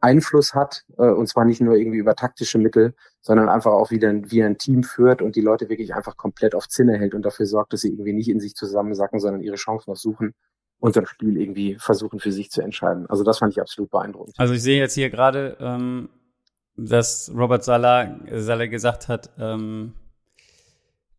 Einfluss 0.00 0.54
hat 0.54 0.84
äh, 0.96 1.10
und 1.10 1.28
zwar 1.28 1.44
nicht 1.44 1.60
nur 1.60 1.74
irgendwie 1.74 1.98
über 1.98 2.14
taktische 2.14 2.58
Mittel, 2.58 2.94
sondern 3.20 3.48
einfach 3.48 3.72
auch 3.72 3.90
wieder 3.90 4.12
wie 4.30 4.42
ein 4.42 4.58
Team 4.58 4.84
führt 4.84 5.22
und 5.22 5.34
die 5.34 5.40
Leute 5.40 5.68
wirklich 5.68 5.94
einfach 5.94 6.16
komplett 6.16 6.54
auf 6.54 6.68
Zinne 6.68 6.98
hält 6.98 7.14
und 7.14 7.22
dafür 7.22 7.46
sorgt, 7.46 7.72
dass 7.72 7.80
sie 7.80 7.88
irgendwie 7.88 8.12
nicht 8.12 8.28
in 8.28 8.40
sich 8.40 8.54
zusammensacken, 8.54 9.18
sondern 9.18 9.42
ihre 9.42 9.56
Chancen 9.56 9.90
noch 9.90 9.96
suchen 9.96 10.34
das 10.80 11.08
Spiel 11.08 11.36
irgendwie 11.40 11.76
versuchen 11.78 12.20
für 12.20 12.32
sich 12.32 12.50
zu 12.50 12.62
entscheiden. 12.62 13.06
Also 13.08 13.24
das 13.24 13.38
fand 13.38 13.52
ich 13.52 13.60
absolut 13.60 13.90
beeindruckend. 13.90 14.34
Also 14.38 14.54
ich 14.54 14.62
sehe 14.62 14.78
jetzt 14.78 14.94
hier 14.94 15.10
gerade, 15.10 15.56
ähm, 15.60 16.08
dass 16.76 17.30
Robert 17.34 17.64
Salah, 17.64 18.16
Salah 18.32 18.66
gesagt 18.66 19.08
hat, 19.08 19.30
ähm, 19.38 19.94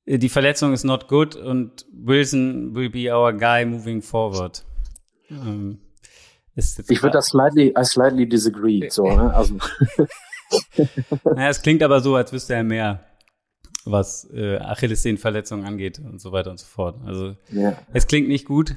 die 0.05 0.29
Verletzung 0.29 0.73
ist 0.73 0.85
not 0.85 1.07
good 1.07 1.35
und 1.35 1.85
Wilson 1.93 2.73
will 2.73 2.89
be 2.89 3.13
our 3.13 3.33
guy 3.33 3.65
moving 3.65 4.01
forward. 4.01 4.65
Ähm, 5.29 5.79
Ich 6.55 7.03
würde 7.03 7.11
das 7.13 7.27
slightly, 7.27 7.73
I 7.77 7.83
slightly 7.83 8.27
disagree. 8.27 8.89
So, 8.89 9.03
ne? 9.03 9.33
Also 9.33 9.55
Naja, 11.23 11.49
es 11.49 11.61
klingt 11.61 11.83
aber 11.83 11.99
so, 12.01 12.15
als 12.15 12.33
wüsste 12.33 12.55
er 12.55 12.63
mehr, 12.63 13.03
was 13.85 14.29
äh, 14.33 14.57
Achillessehnenverletzungen 14.57 15.65
angeht 15.65 15.99
und 15.99 16.19
so 16.19 16.31
weiter 16.31 16.51
und 16.51 16.59
so 16.59 16.65
fort. 16.65 16.97
Also 17.05 17.35
ja. 17.51 17.77
es 17.93 18.07
klingt 18.07 18.27
nicht 18.27 18.45
gut. 18.45 18.75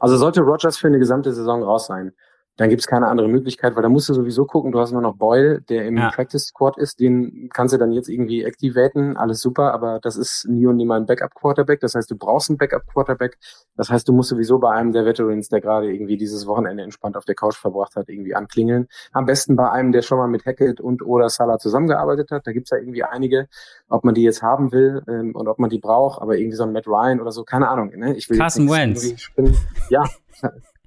Also 0.00 0.16
sollte 0.16 0.40
Rogers 0.40 0.78
für 0.78 0.86
eine 0.86 0.98
gesamte 0.98 1.32
Saison 1.32 1.62
raus 1.62 1.86
sein, 1.86 2.12
dann 2.56 2.68
gibt's 2.68 2.86
keine 2.86 3.08
andere 3.08 3.28
Möglichkeit, 3.28 3.74
weil 3.74 3.82
da 3.82 3.88
musst 3.88 4.08
du 4.08 4.14
sowieso 4.14 4.44
gucken, 4.44 4.70
du 4.70 4.78
hast 4.78 4.92
nur 4.92 5.02
noch 5.02 5.16
Boyle, 5.16 5.60
der 5.62 5.86
im 5.86 5.96
Ja. 5.96 6.10
Practice 6.10 6.46
Squad 6.46 6.78
ist, 6.78 7.00
den 7.00 7.48
kannst 7.52 7.74
du 7.74 7.78
dann 7.78 7.90
jetzt 7.92 8.08
irgendwie 8.08 8.44
activaten, 8.44 9.16
alles 9.16 9.40
super, 9.40 9.72
aber 9.74 9.98
das 10.00 10.16
ist 10.16 10.46
nie 10.48 10.66
und 10.66 10.76
nimmer 10.76 10.94
ein 10.94 11.06
Backup 11.06 11.34
Quarterback, 11.34 11.80
das 11.80 11.94
heißt, 11.94 12.10
du 12.10 12.16
brauchst 12.16 12.50
einen 12.50 12.58
Backup 12.58 12.86
Quarterback, 12.86 13.38
das 13.76 13.90
heißt, 13.90 14.06
du 14.08 14.12
musst 14.12 14.28
sowieso 14.30 14.58
bei 14.58 14.70
einem 14.70 14.92
der 14.92 15.04
Veterans, 15.04 15.48
der 15.48 15.60
gerade 15.60 15.92
irgendwie 15.92 16.16
dieses 16.16 16.46
Wochenende 16.46 16.82
entspannt 16.84 17.16
auf 17.16 17.24
der 17.24 17.34
Couch 17.34 17.56
verbracht 17.56 17.96
hat, 17.96 18.08
irgendwie 18.08 18.34
anklingeln. 18.34 18.86
Am 19.12 19.26
besten 19.26 19.56
bei 19.56 19.70
einem, 19.70 19.92
der 19.92 20.02
schon 20.02 20.18
mal 20.18 20.28
mit 20.28 20.46
Hackett 20.46 20.80
und 20.80 21.02
oder 21.02 21.28
Salah 21.28 21.58
zusammengearbeitet 21.58 22.30
hat, 22.30 22.46
da 22.46 22.52
gibt's 22.52 22.70
ja 22.70 22.78
irgendwie 22.78 23.02
einige, 23.02 23.48
ob 23.88 24.04
man 24.04 24.14
die 24.14 24.22
jetzt 24.22 24.42
haben 24.42 24.70
will 24.72 25.02
ähm, 25.08 25.34
und 25.34 25.48
ob 25.48 25.58
man 25.58 25.70
die 25.70 25.78
braucht, 25.78 26.22
aber 26.22 26.36
irgendwie 26.36 26.56
so 26.56 26.62
ein 26.64 26.72
Matt 26.72 26.86
Ryan 26.86 27.20
oder 27.20 27.32
so, 27.32 27.42
keine 27.44 27.68
Ahnung. 27.68 27.90
Ne? 27.96 28.14
Ich 28.16 28.30
will 28.30 28.38
Carson 28.38 28.70
Wentz. 28.70 29.28
Ja, 29.90 30.04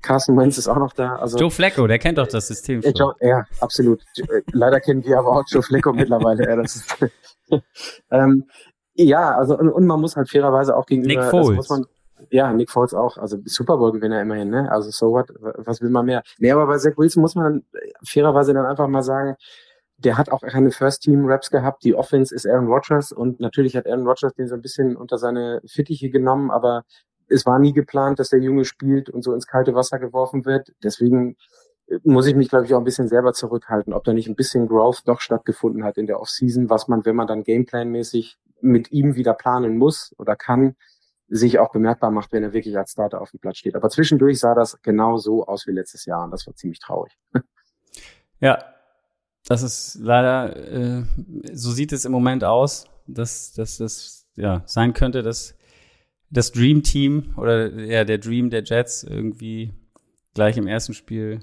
Carson 0.01 0.37
Wentz 0.37 0.57
ist 0.57 0.67
auch 0.67 0.77
noch 0.77 0.93
da. 0.93 1.15
Also 1.15 1.37
Joe 1.37 1.51
Flacco, 1.51 1.87
der 1.87 1.99
kennt 1.99 2.17
doch 2.17 2.27
das 2.27 2.47
System 2.47 2.81
ja, 2.81 2.89
schon. 2.89 2.95
Joe, 2.95 3.13
ja, 3.21 3.45
absolut. 3.59 4.01
Äh, 4.17 4.41
Leider 4.51 4.79
kennen 4.79 5.03
wir 5.03 5.19
aber 5.19 5.39
auch 5.39 5.43
Joe 5.47 5.63
Flacco 5.63 5.93
mittlerweile. 5.93 6.47
Ja, 6.47 6.55
das 6.55 6.75
ist, 6.75 6.95
ähm, 8.11 8.45
ja, 8.93 9.35
also 9.35 9.57
und, 9.57 9.69
und 9.69 9.85
man 9.85 9.99
muss 10.01 10.15
halt 10.15 10.29
fairerweise 10.29 10.75
auch 10.75 10.85
gegenüber. 10.85 11.21
Nick 11.21 11.29
Foles. 11.29 11.69
Man, 11.69 11.85
ja, 12.29 12.51
Nick 12.53 12.71
Foles 12.71 12.93
auch. 12.93 13.17
Also 13.17 13.37
Super 13.45 13.77
Bowl 13.77 13.91
Gewinner 13.91 14.21
immerhin. 14.21 14.49
Ne? 14.49 14.71
Also 14.71 14.89
so 14.91 15.11
what? 15.11 15.29
Was 15.39 15.81
will 15.81 15.89
man 15.89 16.05
mehr? 16.05 16.23
Nee, 16.39 16.51
aber 16.51 16.67
bei 16.67 16.77
Zach 16.77 16.97
Wilson 16.97 17.21
muss 17.21 17.35
man 17.35 17.63
fairerweise 18.03 18.53
dann 18.53 18.65
einfach 18.65 18.87
mal 18.87 19.03
sagen. 19.03 19.35
Der 19.99 20.15
hat 20.15 20.29
auch 20.29 20.41
keine 20.41 20.69
First-Team-Raps 20.69 21.49
gehabt. 21.49 21.83
Die 21.83 21.95
Offense 21.95 22.33
ist 22.33 22.45
Aaron 22.45 22.67
Rodgers 22.67 23.11
und 23.11 23.39
natürlich 23.39 23.75
hat 23.75 23.87
Aaron 23.87 24.05
Rodgers 24.05 24.33
den 24.35 24.47
so 24.47 24.53
ein 24.53 24.61
bisschen 24.61 24.95
unter 24.95 25.17
seine 25.17 25.59
Fittiche 25.65 26.11
genommen, 26.11 26.51
aber 26.51 26.83
es 27.27 27.45
war 27.45 27.59
nie 27.59 27.73
geplant, 27.73 28.19
dass 28.19 28.29
der 28.29 28.39
Junge 28.39 28.65
spielt 28.65 29.09
und 29.09 29.23
so 29.23 29.33
ins 29.33 29.47
kalte 29.47 29.75
Wasser 29.75 29.99
geworfen 29.99 30.45
wird. 30.45 30.73
Deswegen 30.83 31.37
muss 32.03 32.27
ich 32.27 32.35
mich, 32.35 32.49
glaube 32.49 32.65
ich, 32.65 32.73
auch 32.73 32.79
ein 32.79 32.83
bisschen 32.83 33.07
selber 33.07 33.33
zurückhalten, 33.33 33.93
ob 33.93 34.03
da 34.03 34.13
nicht 34.13 34.27
ein 34.27 34.35
bisschen 34.35 34.67
Growth 34.67 35.03
doch 35.05 35.21
stattgefunden 35.21 35.83
hat 35.83 35.97
in 35.97 36.07
der 36.07 36.19
Offseason, 36.19 36.69
was 36.69 36.87
man, 36.87 37.05
wenn 37.05 37.15
man 37.15 37.27
dann 37.27 37.43
Gameplan-mäßig 37.43 38.37
mit 38.61 38.91
ihm 38.91 39.15
wieder 39.15 39.33
planen 39.33 39.77
muss 39.77 40.13
oder 40.17 40.35
kann, 40.35 40.75
sich 41.29 41.59
auch 41.59 41.71
bemerkbar 41.71 42.11
macht, 42.11 42.31
wenn 42.31 42.43
er 42.43 42.53
wirklich 42.53 42.77
als 42.77 42.91
Starter 42.91 43.21
auf 43.21 43.31
dem 43.31 43.39
Platz 43.39 43.57
steht. 43.57 43.75
Aber 43.75 43.89
zwischendurch 43.89 44.39
sah 44.39 44.55
das 44.55 44.81
genau 44.81 45.17
so 45.17 45.45
aus 45.45 45.67
wie 45.67 45.71
letztes 45.71 46.05
Jahr 46.05 46.23
und 46.23 46.31
das 46.31 46.47
war 46.47 46.55
ziemlich 46.55 46.79
traurig. 46.79 47.17
Ja, 48.39 48.63
das 49.47 49.63
ist 49.63 49.97
leider, 49.99 50.55
äh, 50.55 51.03
so 51.51 51.71
sieht 51.71 51.91
es 51.91 52.05
im 52.05 52.11
Moment 52.11 52.43
aus, 52.43 52.85
dass 53.07 53.51
dass 53.53 53.77
das 53.77 54.27
ja 54.35 54.61
sein 54.67 54.93
könnte, 54.93 55.23
dass 55.23 55.55
das 56.29 56.51
Dream 56.51 56.83
Team 56.83 57.33
oder 57.37 57.73
ja 57.73 58.03
der 58.03 58.17
Dream 58.17 58.49
der 58.49 58.63
Jets 58.63 59.03
irgendwie 59.03 59.73
gleich 60.33 60.57
im 60.57 60.67
ersten 60.67 60.93
Spiel 60.93 61.39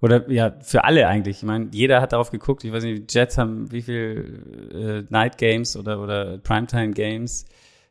oder 0.00 0.30
ja 0.30 0.56
für 0.60 0.84
alle 0.84 1.06
eigentlich. 1.06 1.38
Ich 1.38 1.42
meine, 1.42 1.68
jeder 1.72 2.00
hat 2.00 2.12
darauf 2.12 2.30
geguckt. 2.30 2.64
Ich 2.64 2.72
weiß 2.72 2.84
nicht, 2.84 3.10
die 3.10 3.18
Jets 3.18 3.38
haben 3.38 3.70
wie 3.70 3.82
viel 3.82 4.70
äh, 4.72 5.12
Night 5.12 5.38
Games 5.38 5.76
oder 5.76 6.02
oder 6.02 6.38
Primetime 6.38 6.92
Games. 6.92 7.46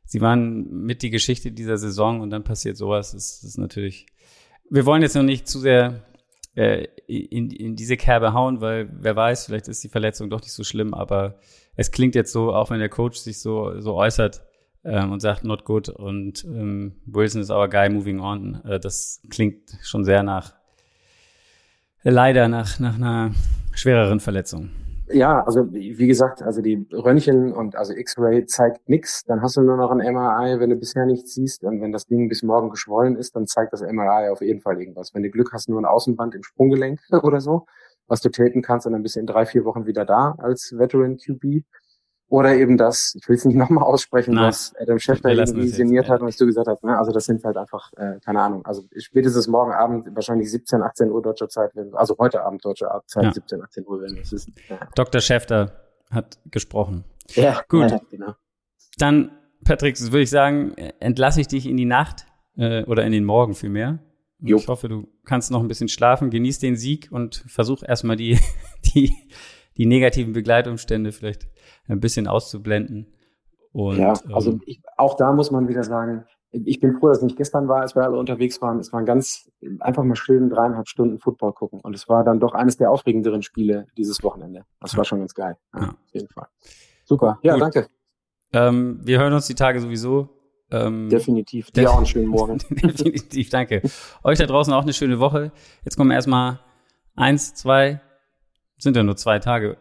Sie 0.05 0.21
waren 0.21 0.85
mit 0.85 1.03
die 1.03 1.11
Geschichte 1.11 1.51
dieser 1.51 1.77
Saison 1.77 2.21
und 2.21 2.31
dann 2.31 2.43
passiert 2.43 2.77
sowas. 2.77 3.11
Das 3.11 3.43
ist 3.43 3.57
natürlich. 3.57 4.07
Wir 4.71 4.85
wollen 4.85 5.01
jetzt 5.01 5.15
noch 5.15 5.23
nicht 5.23 5.47
zu 5.47 5.59
sehr 5.59 6.03
äh, 6.55 6.87
in, 7.07 7.51
in 7.51 7.75
diese 7.75 7.95
Kerbe 7.95 8.33
hauen, 8.33 8.59
weil 8.59 8.89
wer 8.91 9.15
weiß, 9.15 9.45
vielleicht 9.45 9.67
ist 9.67 9.83
die 9.83 9.89
Verletzung 9.89 10.29
doch 10.29 10.41
nicht 10.41 10.51
so 10.51 10.63
schlimm, 10.63 10.93
aber 10.93 11.39
es 11.75 11.91
klingt 11.91 12.15
jetzt 12.15 12.31
so, 12.31 12.53
auch 12.53 12.69
wenn 12.69 12.79
der 12.79 12.89
Coach 12.89 13.19
sich 13.19 13.39
so, 13.39 13.79
so 13.79 13.95
äußert 13.95 14.41
ähm, 14.89 15.11
und 15.11 15.21
sagt, 15.21 15.43
not 15.43 15.63
good 15.65 15.89
und 15.89 16.43
ähm, 16.45 16.93
Wilson 17.05 17.41
is 17.41 17.49
our 17.49 17.69
guy 17.69 17.89
moving 17.89 18.19
on, 18.19 18.61
äh, 18.65 18.79
das 18.79 19.21
klingt 19.29 19.77
schon 19.83 20.03
sehr 20.03 20.23
nach, 20.23 20.53
leider 22.03 22.47
nach, 22.47 22.79
nach 22.79 22.95
einer 22.95 23.31
schwereren 23.73 24.19
Verletzung. 24.19 24.71
Ja, 25.11 25.43
also 25.43 25.71
wie 25.71 26.05
gesagt, 26.05 26.43
also 26.43 26.61
die 26.61 26.87
Röntgen 26.93 27.51
und 27.51 27.75
also 27.75 27.93
X-Ray 27.93 28.45
zeigt 28.45 28.87
nichts, 28.89 29.23
dann 29.25 29.41
hast 29.41 29.57
du 29.57 29.61
nur 29.61 29.75
noch 29.75 29.89
ein 29.89 29.97
MRI, 29.97 30.59
wenn 30.59 30.69
du 30.69 30.75
bisher 30.75 31.07
nichts 31.07 31.33
siehst 31.33 31.63
und 31.63 31.81
wenn 31.81 31.91
das 31.91 32.05
Ding 32.05 32.29
bis 32.29 32.43
morgen 32.43 32.69
geschwollen 32.69 33.15
ist, 33.15 33.35
dann 33.35 33.47
zeigt 33.47 33.73
das 33.73 33.81
MRI 33.81 34.29
auf 34.29 34.41
jeden 34.41 34.61
Fall 34.61 34.79
irgendwas. 34.79 35.15
Wenn 35.15 35.23
du 35.23 35.31
Glück 35.31 35.51
hast, 35.51 35.67
nur 35.67 35.81
ein 35.81 35.85
Außenband 35.85 36.35
im 36.35 36.43
Sprunggelenk 36.43 36.99
oder 37.23 37.41
so, 37.41 37.65
was 38.07 38.21
du 38.21 38.29
tapen 38.29 38.61
kannst 38.61 38.85
und 38.85 38.93
dann 38.93 39.01
bist 39.01 39.15
du 39.15 39.19
in 39.19 39.25
drei, 39.25 39.47
vier 39.47 39.65
Wochen 39.65 39.87
wieder 39.87 40.05
da 40.05 40.35
als 40.37 40.75
Veteran 40.77 41.17
QB. 41.17 41.63
Oder 42.29 42.55
eben 42.55 42.77
das, 42.77 43.15
ich 43.19 43.27
will 43.27 43.35
es 43.35 43.45
nicht 43.45 43.55
nochmal 43.57 43.83
aussprechen, 43.83 44.35
Nein. 44.35 44.45
was 44.45 44.73
Adam 44.79 44.99
sinniert 44.99 46.07
ja. 46.07 46.13
hat 46.13 46.21
und 46.21 46.27
was 46.27 46.37
du 46.37 46.45
gesagt 46.45 46.67
hast. 46.67 46.83
Ne? 46.83 46.97
Also 46.97 47.11
das 47.11 47.25
sind 47.25 47.43
halt 47.43 47.57
einfach, 47.57 47.91
äh, 47.97 48.19
keine 48.23 48.41
Ahnung, 48.41 48.65
also 48.65 48.83
spätestens 48.97 49.47
morgen 49.47 49.73
Abend, 49.73 50.07
wahrscheinlich 50.15 50.51
17, 50.51 50.81
18 50.81 51.11
Uhr 51.11 51.21
deutscher 51.21 51.49
Zeit, 51.49 51.71
also 51.93 52.15
heute 52.19 52.43
Abend 52.43 52.63
deutscher 52.63 53.01
Zeit, 53.07 53.25
Ja. 53.25 53.33
17, 53.33 53.61
18 53.61 53.87
Uhr, 53.87 54.01
wenn 54.01 54.17
es 54.17 54.31
ist. 54.31 54.49
Ja, 54.69 54.79
Dr. 54.95 55.21
Schäfter 55.21 55.71
hat 56.11 56.39
gesprochen. 56.45 57.03
ja 57.31 57.61
Gut. 57.67 57.91
Ja, 57.91 57.99
genau. 58.09 58.33
Dann, 58.97 59.31
Patrick, 59.63 59.99
würde 59.99 60.21
ich 60.21 60.29
sagen, 60.29 60.73
entlasse 60.99 61.41
ich 61.41 61.47
dich 61.47 61.65
in 61.67 61.77
die 61.77 61.85
Nacht 61.85 62.25
äh, 62.57 62.83
oder 62.85 63.05
in 63.05 63.11
den 63.11 63.25
Morgen 63.25 63.55
vielmehr. 63.55 63.99
Jo. 64.41 64.57
Ich 64.57 64.67
hoffe, 64.67 64.87
du 64.87 65.07
kannst 65.25 65.51
noch 65.51 65.61
ein 65.61 65.67
bisschen 65.67 65.89
schlafen, 65.89 66.29
genieß 66.29 66.59
den 66.59 66.75
Sieg 66.75 67.09
und 67.11 67.43
versuch 67.47 67.83
erstmal 67.83 68.15
die, 68.15 68.39
die, 68.95 69.13
die 69.79 69.85
negativen 69.85 70.33
Begleitumstände 70.33 71.11
vielleicht 71.13 71.47
ein 71.87 71.99
bisschen 72.01 72.27
auszublenden. 72.27 73.07
Und, 73.71 73.97
ja, 73.97 74.13
also 74.33 74.51
ähm, 74.51 74.61
ich, 74.65 74.81
auch 74.97 75.15
da 75.15 75.31
muss 75.31 75.51
man 75.51 75.67
wieder 75.69 75.83
sagen, 75.83 76.25
ich 76.51 76.79
bin 76.81 76.97
froh, 76.99 77.07
dass 77.07 77.19
es 77.19 77.23
nicht 77.23 77.37
gestern 77.37 77.67
war, 77.69 77.81
als 77.81 77.95
wir 77.95 78.03
alle 78.03 78.17
unterwegs 78.17 78.61
waren. 78.61 78.79
Es 78.79 78.91
waren 78.91 79.05
ganz 79.05 79.49
einfach 79.79 80.03
mal 80.03 80.15
schön 80.15 80.49
dreieinhalb 80.49 80.87
Stunden 80.89 81.19
Football 81.19 81.53
gucken. 81.53 81.79
Und 81.79 81.95
es 81.95 82.09
war 82.09 82.23
dann 82.23 82.39
doch 82.39 82.53
eines 82.53 82.75
der 82.75 82.91
aufregenderen 82.91 83.41
Spiele 83.41 83.87
dieses 83.97 84.21
Wochenende. 84.23 84.65
Das 84.81 84.97
war 84.97 85.05
schon 85.05 85.19
ganz 85.19 85.33
geil. 85.33 85.55
Ja, 85.73 85.81
Ja. 85.81 85.89
Auf 85.89 86.13
jeden 86.13 86.27
Fall. 86.27 86.47
Super. 87.05 87.39
Ja, 87.41 87.53
Gut. 87.53 87.61
danke. 87.61 87.87
ähm, 88.51 88.99
wir 89.03 89.19
hören 89.19 89.31
uns 89.33 89.47
die 89.47 89.55
Tage 89.55 89.79
sowieso. 89.79 90.29
Ähm, 90.71 91.07
Definitiv. 91.09 91.71
Dir 91.71 91.89
auch 91.89 91.97
einen 91.97 92.05
schönen 92.05 92.27
Morgen. 92.27 92.57
Definitiv, 92.69 93.49
danke. 93.49 93.81
Euch 94.23 94.37
da 94.39 94.45
draußen 94.45 94.73
auch 94.73 94.83
eine 94.83 94.93
schöne 94.93 95.19
Woche. 95.19 95.51
Jetzt 95.85 95.95
kommen 95.95 96.11
erstmal 96.11 96.59
eins, 97.15 97.53
zwei, 97.53 98.01
sind 98.79 98.95
ja 98.95 99.03
nur 99.03 99.15
zwei 99.15 99.39
Tage 99.39 99.77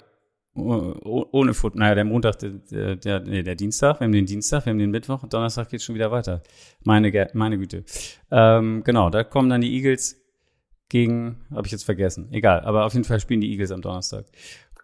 oh- 0.54 0.94
oh- 1.04 1.26
ohne 1.32 1.54
Foot. 1.54 1.74
Naja, 1.76 1.94
der 1.94 2.04
Montag, 2.04 2.38
der, 2.40 2.50
der, 2.50 2.96
der, 2.96 3.20
nee, 3.20 3.42
der 3.42 3.54
Dienstag, 3.54 4.00
wir 4.00 4.04
haben 4.04 4.12
den 4.12 4.26
Dienstag, 4.26 4.66
wir 4.66 4.70
haben 4.70 4.78
den 4.78 4.90
Mittwoch 4.90 5.22
und 5.22 5.32
Donnerstag 5.32 5.70
geht's 5.70 5.84
schon 5.84 5.94
wieder 5.94 6.10
weiter. 6.10 6.42
Meine, 6.84 7.30
meine 7.32 7.58
Güte. 7.58 7.84
Ähm, 8.30 8.82
genau, 8.84 9.10
da 9.10 9.24
kommen 9.24 9.48
dann 9.48 9.60
die 9.60 9.74
Eagles 9.74 10.20
gegen, 10.88 11.46
habe 11.50 11.66
ich 11.66 11.72
jetzt 11.72 11.84
vergessen. 11.84 12.28
Egal, 12.32 12.60
aber 12.60 12.84
auf 12.84 12.94
jeden 12.94 13.04
Fall 13.04 13.20
spielen 13.20 13.40
die 13.40 13.50
Eagles 13.50 13.70
am 13.70 13.82
Donnerstag. 13.82 14.26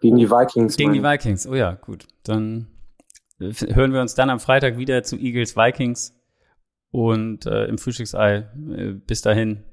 Gegen 0.01 0.17
die 0.17 0.29
Vikings. 0.29 0.77
Gegen 0.77 0.93
die 0.93 1.03
Vikings. 1.03 1.47
Oh 1.47 1.55
ja, 1.55 1.73
gut. 1.73 2.07
Dann 2.23 2.67
äh, 3.39 3.51
hören 3.73 3.93
wir 3.93 4.01
uns 4.01 4.15
dann 4.15 4.29
am 4.29 4.39
Freitag 4.39 4.77
wieder 4.77 5.03
zu 5.03 5.17
Eagles 5.17 5.55
Vikings 5.55 6.19
und 6.91 7.45
äh, 7.45 7.65
im 7.65 7.77
Frühstücksei. 7.77 8.47
Äh, 8.75 8.93
bis 8.93 9.21
dahin, 9.21 9.63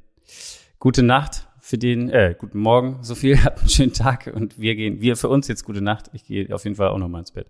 gute 0.78 1.02
Nacht 1.02 1.48
für 1.72 1.78
den, 1.78 2.10
äh, 2.10 2.34
guten 2.38 2.58
Morgen, 2.58 2.98
so 3.00 3.14
viel, 3.14 3.38
habt 3.44 3.60
einen 3.60 3.70
schönen 3.70 3.94
Tag 3.94 4.30
und 4.34 4.58
wir 4.58 4.74
gehen, 4.74 5.00
wir 5.00 5.16
für 5.16 5.30
uns 5.30 5.48
jetzt 5.48 5.64
gute 5.64 5.80
Nacht. 5.80 6.10
Ich 6.12 6.26
gehe 6.26 6.54
auf 6.54 6.64
jeden 6.64 6.76
Fall 6.76 6.88
auch 6.88 6.98
noch 6.98 7.08
mal 7.08 7.20
ins 7.20 7.32
Bett. 7.32 7.46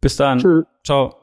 Bis 0.00 0.16
dann. 0.16 0.38
Tschö. 0.38 0.62
Ciao. 0.82 1.21